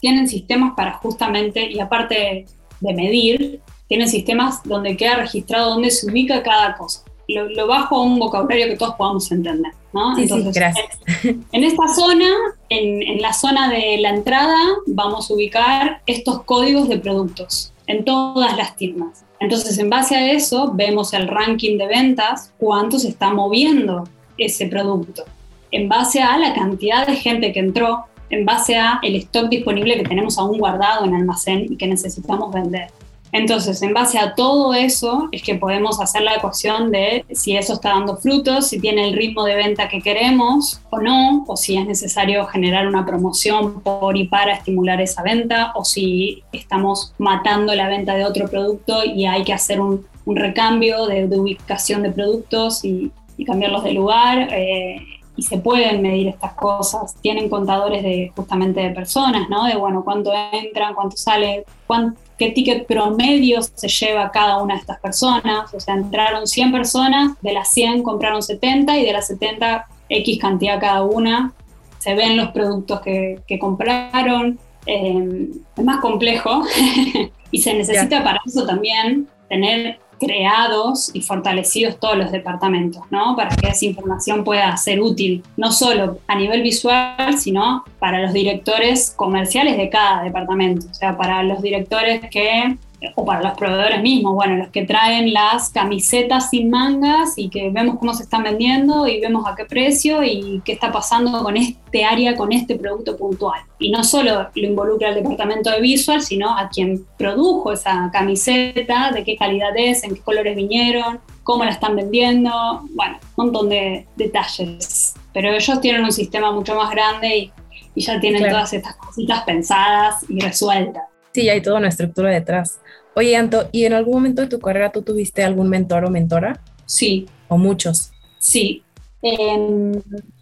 tienen 0.00 0.28
sistemas 0.28 0.74
para 0.76 0.92
justamente, 0.98 1.70
y 1.70 1.80
aparte 1.80 2.46
de 2.80 2.94
medir, 2.94 3.60
tienen 3.88 4.08
sistemas 4.08 4.62
donde 4.64 4.96
queda 4.96 5.16
registrado 5.16 5.70
dónde 5.70 5.90
se 5.90 6.06
ubica 6.06 6.42
cada 6.42 6.76
cosa. 6.76 7.04
Lo, 7.34 7.66
bajo 7.66 7.96
a 7.96 8.02
un 8.02 8.18
vocabulario 8.18 8.66
que 8.66 8.76
todos 8.76 8.94
podamos 8.94 9.30
entender. 9.32 9.72
¿no? 9.92 10.14
Sí, 10.16 10.22
Entonces, 10.22 10.54
gracias. 10.54 10.98
En, 11.24 11.64
esta 11.64 11.88
zona, 11.88 12.28
en, 12.68 13.02
en, 13.02 13.20
la 13.20 13.32
zona 13.32 13.70
de 13.70 13.98
la 13.98 14.10
entrada, 14.10 14.56
vamos 14.86 15.30
a 15.30 15.34
ubicar 15.34 16.02
estos 16.06 16.42
códigos 16.44 16.88
de 16.88 16.98
productos 16.98 17.72
en 17.86 18.04
todas 18.04 18.56
las 18.56 18.76
tiendas. 18.76 19.24
Entonces, 19.40 19.76
en 19.78 19.90
base 19.90 20.16
a 20.16 20.32
eso, 20.32 20.70
vemos 20.72 21.12
el 21.12 21.26
ranking 21.26 21.76
de 21.76 21.86
ventas, 21.86 22.52
cuánto 22.58 22.98
se 22.98 23.08
está 23.08 23.32
moviendo 23.32 24.04
ese 24.38 24.66
producto. 24.66 25.24
En 25.72 25.88
base 25.88 26.22
a 26.22 26.38
la 26.38 26.54
cantidad 26.54 27.06
de 27.06 27.16
gente 27.16 27.52
que 27.52 27.60
entró, 27.60 28.04
en 28.30 28.44
base 28.44 28.76
a 28.76 29.00
el 29.02 29.16
stock 29.16 29.48
disponible 29.48 29.96
que 29.96 30.04
tenemos 30.04 30.38
aún 30.38 30.58
guardado 30.58 31.04
en 31.04 31.14
almacén 31.14 31.66
y 31.70 31.76
que 31.76 31.86
necesitamos 31.86 32.52
vender. 32.52 32.90
Entonces, 33.32 33.80
en 33.80 33.94
base 33.94 34.18
a 34.18 34.34
todo 34.34 34.74
eso, 34.74 35.28
es 35.32 35.42
que 35.42 35.54
podemos 35.54 36.00
hacer 36.02 36.20
la 36.20 36.34
ecuación 36.34 36.90
de 36.90 37.24
si 37.30 37.56
eso 37.56 37.72
está 37.72 37.88
dando 37.90 38.18
frutos, 38.18 38.68
si 38.68 38.78
tiene 38.78 39.08
el 39.08 39.16
ritmo 39.16 39.44
de 39.44 39.56
venta 39.56 39.88
que 39.88 40.02
queremos 40.02 40.82
o 40.90 40.98
no, 40.98 41.44
o 41.48 41.56
si 41.56 41.78
es 41.78 41.86
necesario 41.86 42.46
generar 42.46 42.86
una 42.86 43.06
promoción 43.06 43.80
por 43.80 44.18
y 44.18 44.28
para 44.28 44.52
estimular 44.52 45.00
esa 45.00 45.22
venta, 45.22 45.72
o 45.74 45.84
si 45.84 46.42
estamos 46.52 47.14
matando 47.16 47.74
la 47.74 47.88
venta 47.88 48.14
de 48.14 48.26
otro 48.26 48.48
producto 48.48 49.02
y 49.02 49.24
hay 49.24 49.44
que 49.44 49.54
hacer 49.54 49.80
un, 49.80 50.06
recambio 50.26 51.06
de, 51.06 51.24
ubicación 51.24 52.02
de 52.02 52.10
productos 52.10 52.84
y, 52.84 53.10
cambiarlos 53.44 53.82
de 53.82 53.92
lugar. 53.92 54.48
Eh, 54.52 55.04
y 55.36 55.42
se 55.42 55.58
pueden 55.58 56.02
medir 56.02 56.28
estas 56.28 56.52
cosas. 56.54 57.14
Tienen 57.20 57.48
contadores 57.48 58.02
de 58.02 58.32
justamente 58.36 58.80
de 58.80 58.90
personas, 58.90 59.48
¿no? 59.48 59.64
De 59.64 59.76
bueno, 59.76 60.04
cuánto 60.04 60.32
entran, 60.52 60.94
cuánto 60.94 61.16
sale, 61.16 61.64
cuánto, 61.86 62.20
qué 62.38 62.50
ticket 62.50 62.86
promedio 62.86 63.60
se 63.62 63.88
lleva 63.88 64.30
cada 64.30 64.62
una 64.62 64.74
de 64.74 64.80
estas 64.80 65.00
personas. 65.00 65.72
O 65.72 65.80
sea, 65.80 65.94
entraron 65.94 66.46
100 66.46 66.72
personas, 66.72 67.40
de 67.40 67.52
las 67.52 67.70
100 67.70 68.02
compraron 68.02 68.42
70 68.42 68.98
y 68.98 69.06
de 69.06 69.12
las 69.12 69.26
70 69.28 69.86
X 70.08 70.38
cantidad 70.38 70.80
cada 70.80 71.02
una. 71.02 71.52
Se 71.98 72.14
ven 72.14 72.36
los 72.36 72.48
productos 72.48 73.00
que, 73.00 73.58
compraron. 73.60 74.58
Eh, 74.84 75.48
es 75.76 75.84
más 75.84 76.00
complejo 76.00 76.62
y 77.52 77.58
se 77.58 77.72
necesita 77.74 78.24
para 78.24 78.40
eso 78.44 78.66
también 78.66 79.28
tener 79.48 80.00
creados 80.24 81.10
y 81.12 81.20
fortalecidos 81.20 81.98
todos 81.98 82.16
los 82.16 82.30
departamentos, 82.30 83.02
¿no? 83.10 83.34
Para 83.34 83.56
que 83.56 83.68
esa 83.68 83.84
información 83.86 84.44
pueda 84.44 84.76
ser 84.76 85.00
útil, 85.00 85.42
no 85.56 85.72
solo 85.72 86.18
a 86.28 86.36
nivel 86.36 86.62
visual, 86.62 87.36
sino 87.36 87.84
para 87.98 88.20
los 88.22 88.32
directores 88.32 89.12
comerciales 89.16 89.76
de 89.76 89.88
cada 89.88 90.22
departamento, 90.22 90.86
o 90.88 90.94
sea, 90.94 91.16
para 91.16 91.42
los 91.42 91.60
directores 91.60 92.20
que 92.30 92.76
o 93.14 93.24
para 93.24 93.42
los 93.42 93.58
proveedores 93.58 94.02
mismos, 94.02 94.34
bueno, 94.34 94.56
los 94.56 94.68
que 94.68 94.84
traen 94.84 95.32
las 95.32 95.70
camisetas 95.70 96.50
sin 96.50 96.70
mangas 96.70 97.34
y 97.36 97.48
que 97.48 97.70
vemos 97.70 97.98
cómo 97.98 98.14
se 98.14 98.24
están 98.24 98.42
vendiendo 98.42 99.06
y 99.06 99.20
vemos 99.20 99.46
a 99.46 99.54
qué 99.54 99.64
precio 99.64 100.22
y 100.22 100.62
qué 100.64 100.72
está 100.72 100.92
pasando 100.92 101.42
con 101.42 101.56
este 101.56 102.04
área, 102.04 102.36
con 102.36 102.52
este 102.52 102.76
producto 102.76 103.16
puntual. 103.16 103.60
Y 103.78 103.90
no 103.90 104.04
solo 104.04 104.48
lo 104.54 104.66
involucra 104.66 105.10
el 105.10 105.16
departamento 105.16 105.70
de 105.70 105.80
visual, 105.80 106.22
sino 106.22 106.56
a 106.56 106.68
quien 106.68 107.04
produjo 107.16 107.72
esa 107.72 108.10
camiseta, 108.12 109.10
de 109.12 109.24
qué 109.24 109.36
calidad 109.36 109.76
es, 109.76 110.04
en 110.04 110.14
qué 110.14 110.20
colores 110.20 110.56
vinieron, 110.56 111.20
cómo 111.42 111.64
la 111.64 111.70
están 111.70 111.96
vendiendo, 111.96 112.50
bueno, 112.94 113.18
un 113.36 113.46
montón 113.46 113.68
de 113.68 114.06
detalles. 114.16 115.14
Pero 115.32 115.52
ellos 115.52 115.80
tienen 115.80 116.04
un 116.04 116.12
sistema 116.12 116.52
mucho 116.52 116.74
más 116.74 116.90
grande 116.90 117.36
y, 117.36 117.52
ya 117.94 118.18
tienen 118.20 118.48
todas 118.48 118.72
estas 118.72 118.96
cositas 118.96 119.42
pensadas 119.42 120.24
y 120.26 120.40
resueltas. 120.40 121.02
Sí, 121.34 121.48
hay 121.50 121.60
toda 121.60 121.76
una 121.76 121.88
estructura 121.88 122.30
detrás. 122.30 122.80
Oye, 123.14 123.36
Anto, 123.36 123.68
¿y 123.72 123.84
en 123.84 123.92
algún 123.92 124.14
momento 124.14 124.42
de 124.42 124.48
tu 124.48 124.58
carrera 124.58 124.90
tú 124.90 125.02
tuviste 125.02 125.42
algún 125.42 125.68
mentor 125.68 126.04
o 126.04 126.10
mentora? 126.10 126.60
Sí. 126.86 127.26
¿O 127.48 127.58
muchos? 127.58 128.12
Sí. 128.38 128.82
Em, 129.20 129.92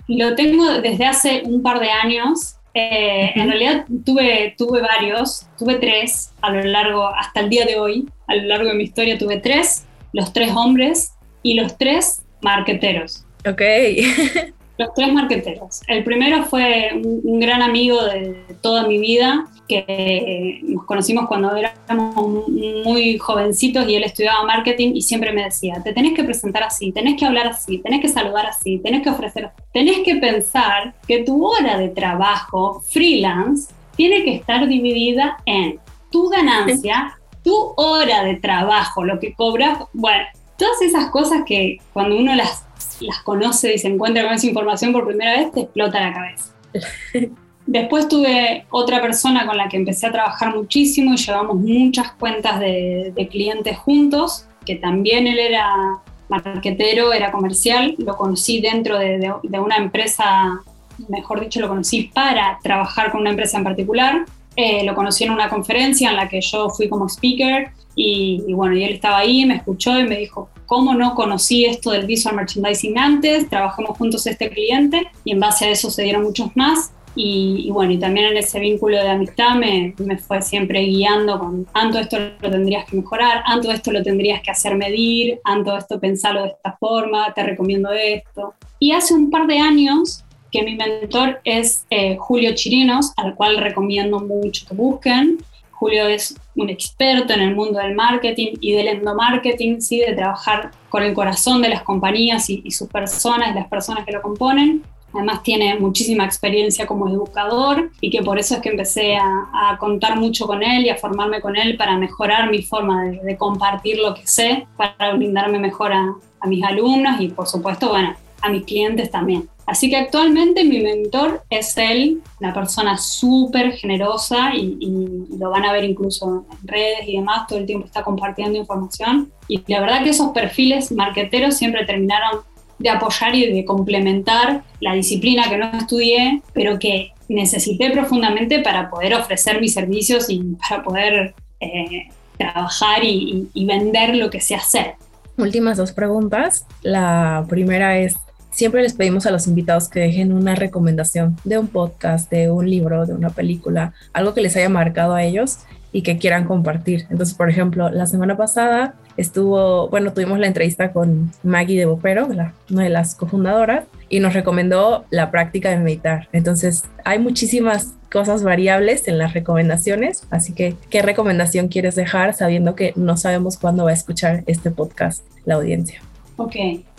lo 0.09 0.35
tengo 0.35 0.81
desde 0.81 1.05
hace 1.05 1.43
un 1.45 1.63
par 1.63 1.81
de 1.81 1.91
años. 1.91 2.57
Eh, 2.75 3.33
en 3.35 3.49
realidad 3.49 3.85
tuve, 4.05 4.55
tuve 4.57 4.81
varios, 4.81 5.47
tuve 5.59 5.77
tres 5.77 6.33
a 6.41 6.51
lo 6.51 6.63
largo, 6.63 7.09
hasta 7.09 7.41
el 7.41 7.51
día 7.51 7.67
de 7.67 7.77
hoy, 7.77 8.09
a 8.29 8.37
lo 8.37 8.43
largo 8.45 8.69
de 8.69 8.75
mi 8.75 8.85
historia 8.85 9.19
tuve 9.19 9.39
tres, 9.39 9.87
los 10.13 10.33
tres 10.33 10.53
hombres 10.55 11.15
y 11.43 11.55
los 11.55 11.77
tres 11.77 12.23
marqueteros. 12.41 13.25
Ok. 13.45 13.63
los 14.81 14.95
tres 14.95 15.13
marqueteros. 15.13 15.83
El 15.87 16.03
primero 16.05 16.45
fue 16.45 16.91
un 16.95 17.39
gran 17.39 17.61
amigo 17.61 18.03
de 18.03 18.35
toda 18.63 18.89
mi 18.89 18.99
vida, 18.99 19.47
que 19.69 20.59
nos 20.63 20.85
conocimos 20.85 21.29
cuando 21.29 21.55
éramos 21.55 22.49
muy 22.49 23.19
jovencitos 23.19 23.87
y 23.87 23.95
él 23.95 24.05
estudiaba 24.05 24.43
marketing 24.45 24.93
y 24.95 25.03
siempre 25.03 25.33
me 25.33 25.45
decía, 25.45 25.81
te 25.85 25.93
tenés 25.93 26.15
que 26.15 26.25
presentar 26.25 26.63
así, 26.63 26.93
tenés 26.93 27.19
que 27.19 27.27
hablar 27.27 27.47
así, 27.47 27.79
tenés 27.79 28.01
que 28.01 28.09
saludar 28.09 28.47
así, 28.47 28.79
tenés 28.79 29.03
que 29.03 29.11
ofrecer, 29.11 29.51
tenés 29.73 30.01
que 30.01 30.17
pensar 30.17 30.95
que 31.07 31.23
tu 31.25 31.47
hora 31.47 31.77
de 31.77 31.91
trabajo 31.91 32.81
freelance 32.81 33.73
tiene 33.97 34.25
que 34.25 34.35
estar 34.35 34.67
dividida 34.67 35.37
en 35.45 35.79
tu 36.11 36.31
ganancia, 36.31 37.19
tu 37.45 37.75
hora 37.77 38.25
de 38.25 38.37
trabajo, 38.37 39.05
lo 39.05 39.21
que 39.21 39.35
cobras, 39.35 39.79
bueno, 39.93 40.25
todas 40.57 40.83
esas 40.83 41.11
cosas 41.11 41.43
que 41.47 41.79
cuando 41.93 42.17
uno 42.17 42.35
las, 42.35 42.65
las 43.01 43.21
conoce 43.23 43.75
y 43.75 43.79
se 43.79 43.89
encuentra 43.89 44.25
con 44.25 44.35
esa 44.35 44.47
información 44.47 44.93
por 44.93 45.07
primera 45.07 45.39
vez 45.39 45.53
te 45.53 45.61
explota 45.61 46.01
la 46.01 46.13
cabeza. 46.13 46.55
Después 47.67 48.09
tuve 48.09 48.67
otra 48.71 49.01
persona 49.01 49.47
con 49.47 49.57
la 49.57 49.69
que 49.69 49.77
empecé 49.77 50.07
a 50.07 50.13
trabajar 50.13 50.57
muchísimo 50.57 51.15
y 51.15 51.17
llevamos 51.17 51.57
muchas 51.57 52.13
cuentas 52.13 52.59
de, 52.59 53.13
de 53.15 53.29
clientes 53.29 53.77
juntos, 53.79 54.47
que 54.67 54.77
también 54.77 55.27
él 55.27 55.39
era 55.39 56.01
marquetero, 56.29 57.13
era 57.13 57.31
comercial, 57.31 57.95
lo 57.99 58.17
conocí 58.17 58.61
dentro 58.61 58.99
de, 58.99 59.19
de, 59.19 59.33
de, 59.43 59.61
una 59.61 59.77
empresa, 59.77 60.61
mejor 61.09 61.41
dicho, 61.41 61.61
lo 61.61 61.69
conocí 61.69 62.11
para 62.15 62.59
trabajar 62.63 63.11
con 63.11 63.21
una 63.21 63.31
empresa 63.31 63.59
en 63.59 63.65
particular. 63.65 64.25
Eh, 64.57 64.85
lo 64.85 64.95
conocí 64.95 65.25
en 65.25 65.31
una 65.31 65.49
conferencia 65.49 66.11
en 66.11 66.17
la 66.17 66.29
que 66.29 66.41
yo 66.41 66.71
fui 66.71 66.89
como 66.89 67.09
speaker 67.09 67.71
y, 67.95 68.43
y, 68.47 68.53
bueno, 68.53 68.77
y 68.77 68.85
él 68.85 68.95
estaba 68.95 69.19
ahí, 69.19 69.45
me 69.45 69.57
escuchó 69.57 69.99
y 69.99 70.05
me 70.05 70.17
dijo, 70.17 70.49
¿cómo 70.71 70.95
no 70.95 71.17
conocí 71.17 71.65
esto 71.65 71.91
del 71.91 72.07
visual 72.07 72.37
merchandising 72.37 72.97
antes? 72.97 73.51
Trabajamos 73.51 73.99
juntos 73.99 74.25
este 74.29 74.49
cliente 74.49 75.09
y 75.25 75.33
en 75.33 75.41
base 75.41 75.65
a 75.65 75.71
eso 75.71 75.91
se 75.91 76.05
dieron 76.05 76.23
muchos 76.23 76.55
más. 76.55 76.93
Y, 77.17 77.65
y, 77.67 77.73
bueno, 77.73 77.91
y 77.91 77.99
también 77.99 78.27
en 78.27 78.37
ese 78.37 78.61
vínculo 78.61 78.97
de 78.97 79.09
amistad 79.09 79.57
me, 79.57 79.97
me, 79.99 80.17
fue 80.17 80.41
siempre 80.43 80.83
guiando 80.83 81.41
con, 81.41 81.67
Anto, 81.75 81.99
esto 81.99 82.19
lo 82.41 82.51
tendrías 82.53 82.85
que 82.85 82.99
mejorar, 82.99 83.43
Anto, 83.47 83.73
esto 83.73 83.91
lo 83.91 84.01
tendrías 84.05 84.43
que 84.43 84.53
hacer 84.53 84.77
medir, 84.77 85.41
Anto, 85.43 85.77
esto 85.77 85.99
pensarlo 85.99 86.45
de 86.45 86.51
esta 86.51 86.77
forma, 86.79 87.35
te 87.35 87.43
recomiendo 87.43 87.91
esto. 87.91 88.55
Y 88.79 88.93
hace 88.93 89.13
un 89.13 89.29
par 89.29 89.49
de 89.49 89.59
años 89.59 90.25
que 90.53 90.63
mi 90.63 90.77
mentor 90.77 91.41
es 91.43 91.85
eh, 91.91 92.17
Julio 92.17 92.55
Chirinos, 92.55 93.13
al 93.17 93.35
cual 93.35 93.57
recomiendo 93.57 94.21
mucho 94.21 94.67
que 94.69 94.75
busquen. 94.77 95.39
Julio 95.81 96.07
es 96.09 96.37
un 96.57 96.69
experto 96.69 97.33
en 97.33 97.41
el 97.41 97.57
mundo 97.57 97.79
del 97.79 97.95
marketing 97.95 98.53
y 98.61 98.73
del 98.73 98.89
endomarketing, 98.89 99.81
¿sí? 99.81 100.01
de 100.01 100.13
trabajar 100.13 100.73
con 100.91 101.03
el 101.03 101.15
corazón 101.15 101.63
de 101.63 101.71
las 101.71 101.83
compañías 101.83 102.51
y, 102.51 102.71
sus 102.71 102.87
personas 102.87 103.55
las 103.55 103.67
personas 103.67 104.05
que 104.05 104.13
lo 104.13 104.21
componen. 104.21 104.83
Además 105.15 105.43
tiene 105.43 105.77
muchísima 105.79 106.27
experiencia 106.27 106.87
como 106.87 107.09
educador 107.09 107.91
y 108.03 108.11
que 108.11 108.23
por 108.23 108.39
eso 108.39 108.57
es 108.57 108.61
que 108.61 108.69
empecé 108.69 109.17
a, 109.17 109.79
contar 109.81 110.19
mucho 110.19 110.47
con 110.47 110.63
él 110.63 110.85
y 110.85 110.91
a 110.91 110.97
formarme 110.97 111.41
con 111.41 111.57
él 111.57 111.79
para 111.79 111.97
mejorar 111.97 112.51
mi 112.51 112.63
forma 112.63 113.05
de, 113.05 113.21
de 113.23 113.37
compartir 113.39 113.99
lo 113.99 114.15
que 114.15 114.27
sé, 114.27 114.67
para 114.77 115.15
brindarme 115.15 115.59
mejor 115.59 115.95
a, 115.95 116.15
a, 116.41 116.47
mis 116.47 116.63
alumnos 116.63 117.19
y 117.23 117.29
por 117.29 117.47
supuesto, 117.47 117.89
bueno, 117.89 118.15
a 118.43 118.49
mis 118.49 118.65
clientes 118.65 119.11
también. 119.11 119.49
Así 119.67 119.89
que 119.89 119.97
actualmente 119.97 120.65
mi 120.65 120.81
mentor 120.81 121.45
es 121.49 121.77
él, 121.77 122.21
una 122.41 122.53
persona 122.53 122.99
súper 122.99 123.73
generosa 123.73 124.53
y, 124.53 124.77
y, 124.81 125.39
lo 125.39 125.51
van 125.51 125.65
a 125.65 125.73
ver 125.73 125.85
incluso 125.85 126.45
en 126.61 126.69
redes 126.69 127.07
y 127.07 127.17
demás, 127.17 127.47
todo 127.47 127.61
el 127.61 127.67
tiempo 127.67 127.87
está 127.87 128.03
compartiendo 128.03 128.59
información. 128.59 129.31
Y 129.47 129.63
la 129.69 129.81
verdad 129.81 130.03
que 130.03 130.11
esos 130.11 130.33
perfiles 130.33 130.91
marqueteros 130.91 131.57
siempre 131.57 131.85
terminaron 131.87 132.41
de 132.81 132.91
apoyar 132.91 133.35
y 133.35 133.53
de 133.53 133.65
complementar 133.65 134.65
la 134.81 134.95
disciplina 134.95 135.49
que 135.49 135.59
no 135.59 135.71
estudié, 135.79 136.43
pero 136.53 136.79
que 136.79 137.13
necesité 137.29 137.91
profundamente 137.91 138.59
para 138.61 138.91
poder 138.91 139.15
ofrecer 139.15 139.61
mis 139.61 139.73
servicios 139.73 140.29
y 140.31 140.57
para 140.69 140.83
poder 140.83 141.35
eh, 141.61 142.09
trabajar 142.37 143.05
y, 143.05 143.49
y, 143.55 143.63
y 143.63 143.67
vender 143.67 144.17
lo 144.17 144.31
que 144.31 144.41
sé 144.41 144.57
hacer. 144.57 144.95
Últimas 145.37 145.77
dos 145.77 145.93
preguntas. 145.93 146.67
La 146.83 147.47
primera 147.49 147.99
es, 147.99 148.17
siempre 148.51 148.83
les 148.83 148.95
pedimos 148.95 149.27
a 149.27 149.31
los 149.31 149.47
invitados 149.47 149.89
que 149.89 150.01
dejen 150.01 150.33
una 150.33 150.55
recomendación 150.55 151.37
de 151.45 151.59
un 151.59 151.69
podcast, 151.69 152.31
de 152.31 152.51
un 152.51 152.69
libro, 152.69 153.07
de 153.07 153.15
una 153.15 153.31
película, 153.31 153.93
algo 154.13 154.35
que 154.35 154.41
les 154.41 154.57
haya 154.57 154.69
marcado 154.69 155.15
a 155.15 155.23
ellos 155.23 155.59
y 155.93 156.03
que 156.03 156.19
quieran 156.19 156.45
compartir. 156.45 157.07
Entonces, 157.11 157.35
por 157.35 157.51
ejemplo, 157.51 157.91
la 157.91 158.07
semana 158.07 158.37
pasada 158.37 158.95
estuvo, 159.17 159.89
bueno, 159.89 160.13
tuvimos 160.13 160.39
la 160.39 160.47
entrevista 160.47 160.93
con 160.93 161.33
Maggie 161.43 161.79
de 161.79 161.87
Bopero, 161.87 162.29
la, 162.29 162.55
una 162.71 162.85
de 162.85 162.91
las 162.91 163.15
cofundadoras, 163.15 163.85
y 164.09 164.21
nos 164.21 164.35
recomendó 164.35 165.05
la 165.11 165.31
práctica 165.31 165.71
de 165.71 165.79
meditar. 165.79 166.29
Entonces, 166.33 166.85
hay 167.05 167.19
muchísimas 167.19 167.95
cosas 168.11 168.43
variables 168.43 169.07
en 169.09 169.19
las 169.19 169.35
recomendaciones, 169.35 170.27
así 170.31 170.53
que, 170.53 170.77
¿qué 170.91 171.03
recomendación 171.03 171.69
quieres 171.69 171.95
dejar 171.95 172.35
sabiendo 172.35 172.75
que 172.75 172.93
no 172.97 173.17
sabemos 173.17 173.57
cuándo 173.57 173.85
va 173.85 173.91
a 173.91 173.95
escuchar 173.95 174.43
este 174.47 174.71
podcast 174.71 175.25
la 175.45 175.55
audiencia? 175.57 176.01
Ok, 176.37 176.57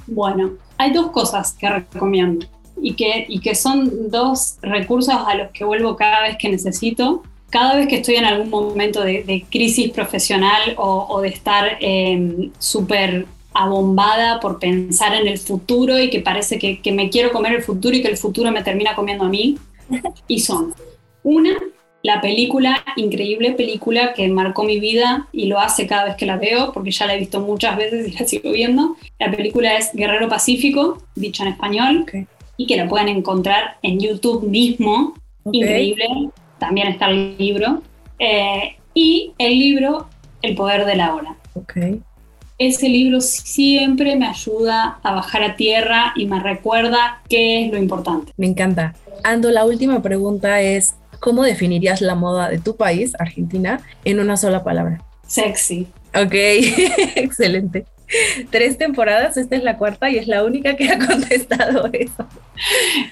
bueno, 0.08 0.52
hay 0.82 0.92
dos 0.92 1.12
cosas 1.12 1.54
que 1.54 1.70
recomiendo 1.70 2.46
y 2.82 2.94
que, 2.94 3.26
y 3.28 3.40
que 3.40 3.54
son 3.54 4.10
dos 4.10 4.58
recursos 4.62 5.14
a 5.14 5.36
los 5.36 5.52
que 5.52 5.64
vuelvo 5.64 5.96
cada 5.96 6.22
vez 6.24 6.38
que 6.38 6.50
necesito 6.50 7.24
cada 7.52 7.76
vez 7.76 7.88
que 7.88 7.98
estoy 7.98 8.16
en 8.16 8.26
algún 8.26 8.50
momento 8.50 9.02
de, 9.02 9.24
de 9.24 9.46
crisis 9.50 9.92
profesional 9.92 10.74
o, 10.78 11.06
o 11.10 11.22
de 11.22 11.28
estar 11.28 11.78
eh, 11.82 12.50
súper 12.58 13.28
abombada 13.54 14.40
por 14.40 14.58
pensar 14.58 15.14
en 15.14 15.28
el 15.28 15.38
futuro 15.38 16.00
y 16.00 16.10
que 16.10 16.22
parece 16.22 16.58
que, 16.58 16.82
que, 16.82 16.94
me 16.94 17.10
quiero 17.10 17.34
comer 17.34 17.56
el 17.56 17.62
futuro 17.62 17.96
y 17.96 18.02
que 18.02 18.08
el 18.08 18.18
futuro 18.18 18.50
me 18.52 18.64
termina 18.64 18.96
comiendo 18.96 19.26
a 19.26 19.30
mí. 19.30 19.58
Y 20.30 20.40
son, 20.40 20.74
una, 21.24 21.58
la 22.04 22.20
película, 22.20 22.84
increíble 22.96 23.52
película 23.52 24.14
que 24.14 24.28
marcó 24.28 24.64
mi 24.64 24.80
vida 24.80 25.28
y 25.32 25.46
lo 25.46 25.60
hace 25.60 25.86
cada 25.88 26.06
vez 26.06 26.16
que 26.16 26.26
la 26.26 26.38
veo, 26.38 26.72
porque 26.74 26.92
ya 26.92 27.06
la 27.06 27.16
he 27.16 27.20
visto 27.20 27.42
muchas 27.42 27.78
veces 27.78 28.08
y 28.08 28.12
la 28.12 28.26
sigo 28.28 28.52
viendo. 28.52 28.96
La 29.20 29.32
película 29.32 29.78
es 29.78 29.92
Guerrero 29.94 30.28
Pacífico, 30.28 30.98
dicho 31.16 31.44
en 31.44 31.50
español, 31.50 32.02
okay. 32.04 32.28
y 32.58 32.66
que 32.66 32.78
la 32.78 32.88
pueden 32.88 33.08
encontrar 33.08 33.78
en 33.82 34.00
YouTube 34.00 34.44
mismo. 34.44 35.14
Okay. 35.44 35.62
Increíble 35.62 36.06
también 36.60 36.88
está 36.88 37.10
el 37.10 37.36
libro, 37.38 37.82
eh, 38.20 38.76
y 38.94 39.34
el 39.40 39.58
libro 39.58 40.08
El 40.42 40.56
poder 40.56 40.86
de 40.86 40.96
la 40.96 41.16
hora. 41.16 41.36
Okay. 41.54 42.02
Ese 42.58 42.88
libro 42.88 43.20
siempre 43.22 44.16
me 44.16 44.28
ayuda 44.28 45.00
a 45.02 45.14
bajar 45.14 45.44
a 45.44 45.56
tierra 45.56 46.14
y 46.16 46.28
me 46.28 46.40
recuerda 46.40 47.22
qué 47.28 47.66
es 47.66 47.72
lo 47.72 47.80
importante. 47.80 48.32
Me 48.38 48.46
encanta. 48.46 48.94
Ando, 49.24 49.50
la 49.50 49.66
última 49.66 50.02
pregunta 50.04 50.62
es, 50.62 50.96
¿cómo 51.22 51.44
definirías 51.44 52.02
la 52.02 52.16
moda 52.16 52.50
de 52.50 52.60
tu 52.60 52.76
país, 52.76 53.14
Argentina, 53.18 53.80
en 54.04 54.20
una 54.20 54.36
sola 54.36 54.66
palabra? 54.66 55.02
Sexy. 55.26 55.88
Ok, 56.14 56.34
excelente. 57.16 57.86
Tres 58.50 58.78
temporadas, 58.78 59.38
esta 59.38 59.56
es 59.56 59.64
la 59.64 59.78
cuarta 59.78 60.10
y 60.10 60.18
es 60.18 60.28
la 60.28 60.44
única 60.44 60.76
que 60.76 60.90
ha 60.90 61.00
contestado 61.08 61.90
eso. 61.94 62.28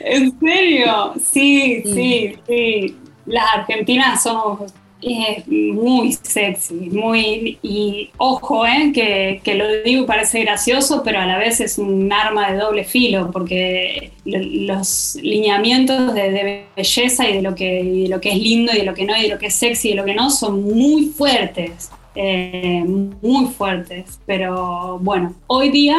¿En 0.02 0.38
serio? 0.38 1.14
Sí, 1.18 1.84
sí, 1.86 1.94
sí. 1.94 2.40
sí 2.46 2.98
las 3.30 3.46
argentinas 3.54 4.24
somos 4.24 4.74
eh, 5.02 5.44
muy 5.48 6.12
sexy, 6.12 6.74
muy, 6.74 7.58
y 7.62 8.10
ojo, 8.18 8.66
eh, 8.66 8.92
que, 8.94 9.40
que, 9.44 9.56
lo 9.56 9.82
digo 9.84 10.06
parece 10.06 10.42
gracioso, 10.42 11.04
pero 11.04 11.20
a 11.20 11.26
la 11.26 11.38
vez 11.38 11.62
es 11.62 11.78
un 11.78 12.12
arma 12.12 12.52
de 12.52 12.58
doble 12.58 12.84
filo, 12.84 13.32
porque 13.32 14.12
los 14.26 15.18
lineamientos 15.22 16.14
de, 16.14 16.66
belleza 16.76 17.30
y 17.30 17.34
de, 17.34 17.42
lo 17.42 17.56
que, 17.56 17.84
de 17.84 18.08
lo 18.10 18.20
que 18.20 18.32
es 18.32 18.38
lindo 18.38 18.74
y 18.74 18.80
de 18.80 18.84
lo 18.84 18.94
que 18.94 19.06
no, 19.06 19.16
y 19.16 19.22
de 19.22 19.30
lo 19.30 19.38
que 19.38 19.48
es 19.48 19.56
sexy 19.56 19.88
y 19.88 19.92
de 19.92 19.98
lo 19.98 20.06
que 20.06 20.16
no, 20.16 20.30
son 20.30 20.64
muy 20.64 21.06
fuertes, 21.06 21.92
eh, 22.16 22.84
muy 22.86 23.46
fuertes, 23.46 24.20
pero 24.26 25.00
bueno, 25.00 25.34
hoy 25.48 25.70
día 25.70 25.98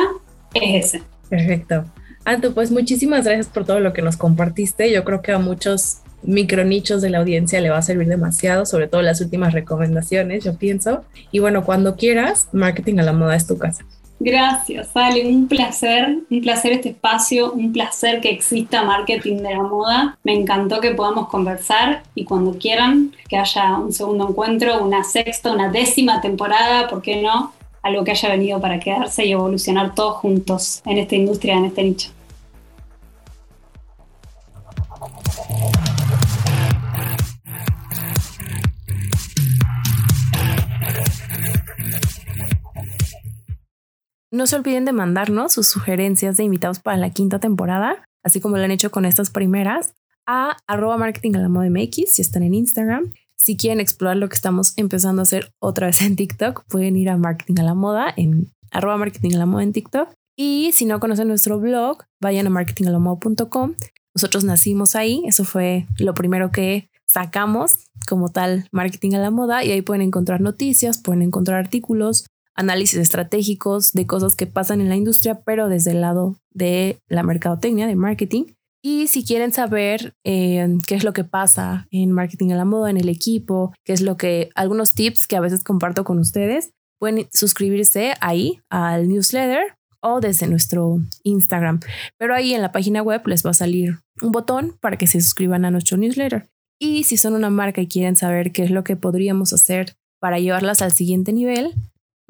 es 0.53 0.85
ese. 0.85 1.03
Perfecto. 1.31 1.87
Anto, 2.27 2.53
pues 2.53 2.71
muchísimas 2.71 3.25
gracias 3.25 3.47
por 3.47 3.65
todo 3.65 3.81
lo 3.81 3.95
que 3.95 4.03
nos 4.03 4.19
compartiste. 4.19 4.93
Yo 4.93 5.05
creo 5.05 5.23
que 5.23 5.33
a 5.33 5.39
muchos 5.39 6.03
micronichos 6.23 7.03
de 7.03 7.11
la 7.11 7.19
audiencia 7.19 7.61
le 7.61 7.71
va 7.71 7.79
a 7.79 7.83
servir 7.83 8.09
demasiado, 8.09 8.67
sobre 8.67 8.89
todo 8.89 9.03
las 9.03 9.21
últimas 9.21 9.53
recomendaciones, 9.53 10.45
yo 10.45 10.57
pienso. 10.57 11.05
Y 11.33 11.39
bueno, 11.39 11.65
cuando 11.65 11.97
quieras, 11.97 12.49
Marketing 12.53 12.99
a 12.99 13.03
la 13.03 13.13
Moda 13.13 13.37
es 13.37 13.47
tu 13.47 13.59
casa. 13.59 13.85
Gracias, 14.23 14.91
Ale, 14.95 15.27
un 15.27 15.49
placer, 15.49 16.19
un 16.31 16.41
placer 16.43 16.73
este 16.73 16.91
espacio, 16.91 17.53
un 17.53 17.73
placer 17.73 18.21
que 18.21 18.29
exista 18.29 18.83
Marketing 18.83 19.37
de 19.37 19.55
la 19.55 19.63
Moda. 19.63 20.19
Me 20.25 20.35
encantó 20.35 20.79
que 20.83 20.91
podamos 20.91 21.29
conversar 21.29 22.03
y 22.15 22.25
cuando 22.25 22.59
quieran 22.59 23.13
que 23.31 23.39
haya 23.39 23.79
un 23.79 23.95
segundo 23.95 24.29
encuentro, 24.29 24.85
una 24.85 25.05
sexta, 25.05 25.51
una 25.51 25.71
décima 25.71 26.21
temporada, 26.21 26.87
¿por 26.89 27.01
qué 27.01 27.23
no? 27.23 27.55
Algo 27.83 28.05
que 28.05 28.11
haya 28.11 28.29
venido 28.29 28.61
para 28.61 28.79
quedarse 28.79 29.25
y 29.25 29.33
evolucionar 29.33 29.95
todos 29.95 30.17
juntos 30.17 30.83
en 30.85 30.99
esta 30.99 31.17
industria, 31.17 31.55
en 31.57 31.65
este 31.65 31.83
nicho. 31.83 32.11
No 44.33 44.47
se 44.47 44.55
olviden 44.55 44.85
de 44.85 44.93
mandarnos 44.93 45.53
sus 45.53 45.67
sugerencias 45.67 46.37
de 46.37 46.45
invitados 46.45 46.79
para 46.79 46.97
la 46.97 47.11
quinta 47.11 47.41
temporada, 47.41 48.05
así 48.23 48.41
como 48.41 48.57
lo 48.57 48.63
han 48.63 48.71
hecho 48.71 48.93
con 48.93 49.05
estas 49.05 49.31
primeras, 49.31 49.95
a 50.25 50.57
arroba 50.69 50.97
marketing 50.97 51.35
a 51.35 51.41
la 51.41 51.49
moda 51.49 51.69
MX 51.69 52.13
si 52.13 52.23
están 52.23 52.45
en 52.45 52.55
Instagram. 52.55 53.13
Si 53.35 53.57
quieren 53.57 53.81
explorar 53.81 54.19
lo 54.19 54.29
que 54.29 54.37
estamos 54.37 54.75
empezando 54.77 55.23
a 55.23 55.25
hacer 55.25 55.53
otra 55.59 55.89
vez 55.89 56.01
en 56.03 56.15
TikTok, 56.15 56.65
pueden 56.69 56.97
ir 56.97 57.11
a 57.11 57.17
marketing 57.17 57.59
a 57.59 57.65
la 57.65 57.75
moda 57.75 58.13
en 58.17 58.53
arroba 58.71 58.99
marketing 58.99 59.35
a 59.35 59.39
la 59.39 59.47
moda 59.47 59.65
en 59.65 59.73
TikTok. 59.73 60.11
Y 60.37 60.71
si 60.75 60.85
no 60.85 61.01
conocen 61.01 61.27
nuestro 61.27 61.59
blog, 61.59 62.05
vayan 62.21 62.47
a 62.47 62.51
marketingalamoda.com. 62.51 63.75
Nosotros 64.15 64.45
nacimos 64.45 64.95
ahí, 64.95 65.23
eso 65.27 65.45
fue 65.45 65.87
lo 65.99 66.15
primero 66.15 66.53
que 66.53 66.89
sacamos 67.07 67.79
como 68.09 68.29
tal 68.29 68.69
marketing 68.71 69.15
a 69.15 69.19
la 69.19 69.31
moda 69.31 69.65
y 69.65 69.73
ahí 69.73 69.83
pueden 69.83 70.03
encontrar 70.03 70.41
noticias, 70.41 70.99
pueden 70.99 71.23
encontrar 71.23 71.59
artículos, 71.59 72.27
análisis 72.61 72.99
estratégicos 72.99 73.93
de 73.93 74.07
cosas 74.07 74.37
que 74.37 74.47
pasan 74.47 74.81
en 74.81 74.89
la 74.89 74.97
industria, 74.97 75.41
pero 75.45 75.69
desde 75.69 75.93
el 75.93 76.01
lado 76.03 76.37
de 76.53 76.99
la 77.09 77.23
mercadotecnia, 77.23 77.87
de 77.87 77.97
marketing. 77.97 78.45
Y 78.83 79.09
si 79.09 79.25
quieren 79.25 79.53
saber 79.53 80.15
eh, 80.25 80.79
qué 80.87 80.95
es 80.95 81.05
lo 81.05 81.13
que 81.13 81.25
pasa 81.25 81.87
en 81.91 82.13
marketing 82.13 82.53
a 82.53 82.57
la 82.57 82.65
moda, 82.65 82.91
en 82.91 82.97
el 82.97 83.09
equipo, 83.09 83.75
qué 83.85 83.93
es 83.93 84.01
lo 84.01 84.17
que, 84.17 84.51
algunos 84.55 84.95
tips 84.95 85.27
que 85.27 85.37
a 85.37 85.41
veces 85.41 85.65
comparto 85.65 86.05
con 86.05 86.19
ustedes, 86.19 86.71
pueden 86.99 87.27
suscribirse 87.33 88.15
ahí 88.21 88.61
al 88.71 89.09
newsletter 89.09 89.75
o 90.03 90.21
desde 90.21 90.47
nuestro 90.47 91.01
Instagram. 91.25 91.81
Pero 92.19 92.35
ahí 92.35 92.55
en 92.55 92.63
la 92.63 92.73
página 92.73 93.03
web 93.03 93.27
les 93.27 93.45
va 93.45 93.51
a 93.51 93.55
salir 93.55 93.99
un 94.23 94.33
botón 94.33 94.77
para 94.81 94.97
que 94.97 95.07
se 95.07 95.21
suscriban 95.21 95.65
a 95.65 95.71
nuestro 95.71 95.97
newsletter. 95.97 96.49
Y 96.79 97.05
si 97.05 97.19
son 97.19 97.35
una 97.35 97.51
marca 97.51 97.83
y 97.83 97.87
quieren 97.87 98.17
saber 98.17 98.53
qué 98.53 98.63
es 98.63 98.71
lo 98.71 98.85
que 98.85 98.97
podríamos 98.97 99.53
hacer 99.53 99.95
para 100.21 100.39
llevarlas 100.39 100.81
al 100.81 100.93
siguiente 100.93 101.33
nivel, 101.33 101.75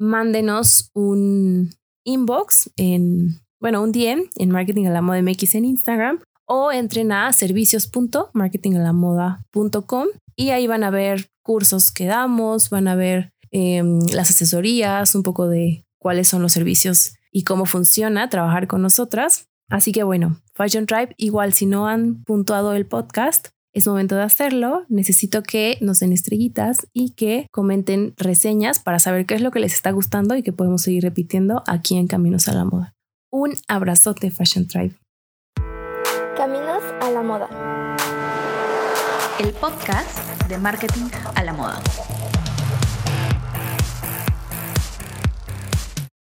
mándenos 0.01 0.89
un 0.93 1.69
inbox 2.03 2.71
en, 2.75 3.39
bueno, 3.59 3.81
un 3.81 3.91
DM 3.91 4.23
en 4.35 4.49
Marketing 4.49 4.87
a 4.87 4.89
la 4.89 5.01
Moda 5.01 5.21
MX 5.21 5.55
en 5.55 5.65
Instagram 5.65 6.19
o 6.45 6.71
entren 6.71 7.11
a 7.11 7.31
servicios.marketingalamoda.com 7.31 10.07
y 10.35 10.49
ahí 10.49 10.67
van 10.67 10.83
a 10.83 10.89
ver 10.89 11.27
cursos 11.43 11.91
que 11.91 12.05
damos, 12.05 12.69
van 12.69 12.87
a 12.87 12.95
ver 12.95 13.31
em, 13.51 13.99
las 14.11 14.31
asesorías, 14.31 15.15
un 15.15 15.23
poco 15.23 15.47
de 15.47 15.85
cuáles 15.99 16.27
son 16.27 16.41
los 16.41 16.51
servicios 16.51 17.13
y 17.31 17.43
cómo 17.43 17.65
funciona 17.65 18.29
trabajar 18.29 18.67
con 18.67 18.81
nosotras. 18.81 19.47
Así 19.69 19.91
que 19.91 20.03
bueno, 20.03 20.41
Fashion 20.55 20.87
Tribe, 20.87 21.13
igual 21.17 21.53
si 21.53 21.65
no 21.65 21.87
han 21.87 22.23
puntuado 22.23 22.73
el 22.73 22.85
podcast, 22.85 23.49
es 23.73 23.87
momento 23.87 24.15
de 24.15 24.23
hacerlo. 24.23 24.85
Necesito 24.89 25.43
que 25.43 25.77
nos 25.81 25.99
den 25.99 26.13
estrellitas 26.13 26.87
y 26.93 27.11
que 27.11 27.47
comenten 27.51 28.13
reseñas 28.17 28.79
para 28.79 28.99
saber 28.99 29.25
qué 29.25 29.35
es 29.35 29.41
lo 29.41 29.51
que 29.51 29.59
les 29.59 29.73
está 29.73 29.91
gustando 29.91 30.35
y 30.35 30.43
que 30.43 30.53
podemos 30.53 30.81
seguir 30.81 31.03
repitiendo 31.03 31.63
aquí 31.67 31.97
en 31.97 32.07
Caminos 32.07 32.47
a 32.47 32.53
la 32.53 32.65
Moda. 32.65 32.93
Un 33.31 33.53
abrazote, 33.67 34.29
Fashion 34.29 34.67
Tribe. 34.67 34.95
Caminos 36.35 36.83
a 37.01 37.11
la 37.11 37.21
moda. 37.21 37.95
El 39.39 39.53
podcast 39.53 40.17
de 40.49 40.57
marketing 40.57 41.09
a 41.35 41.43
la 41.43 41.53
moda. 41.53 41.81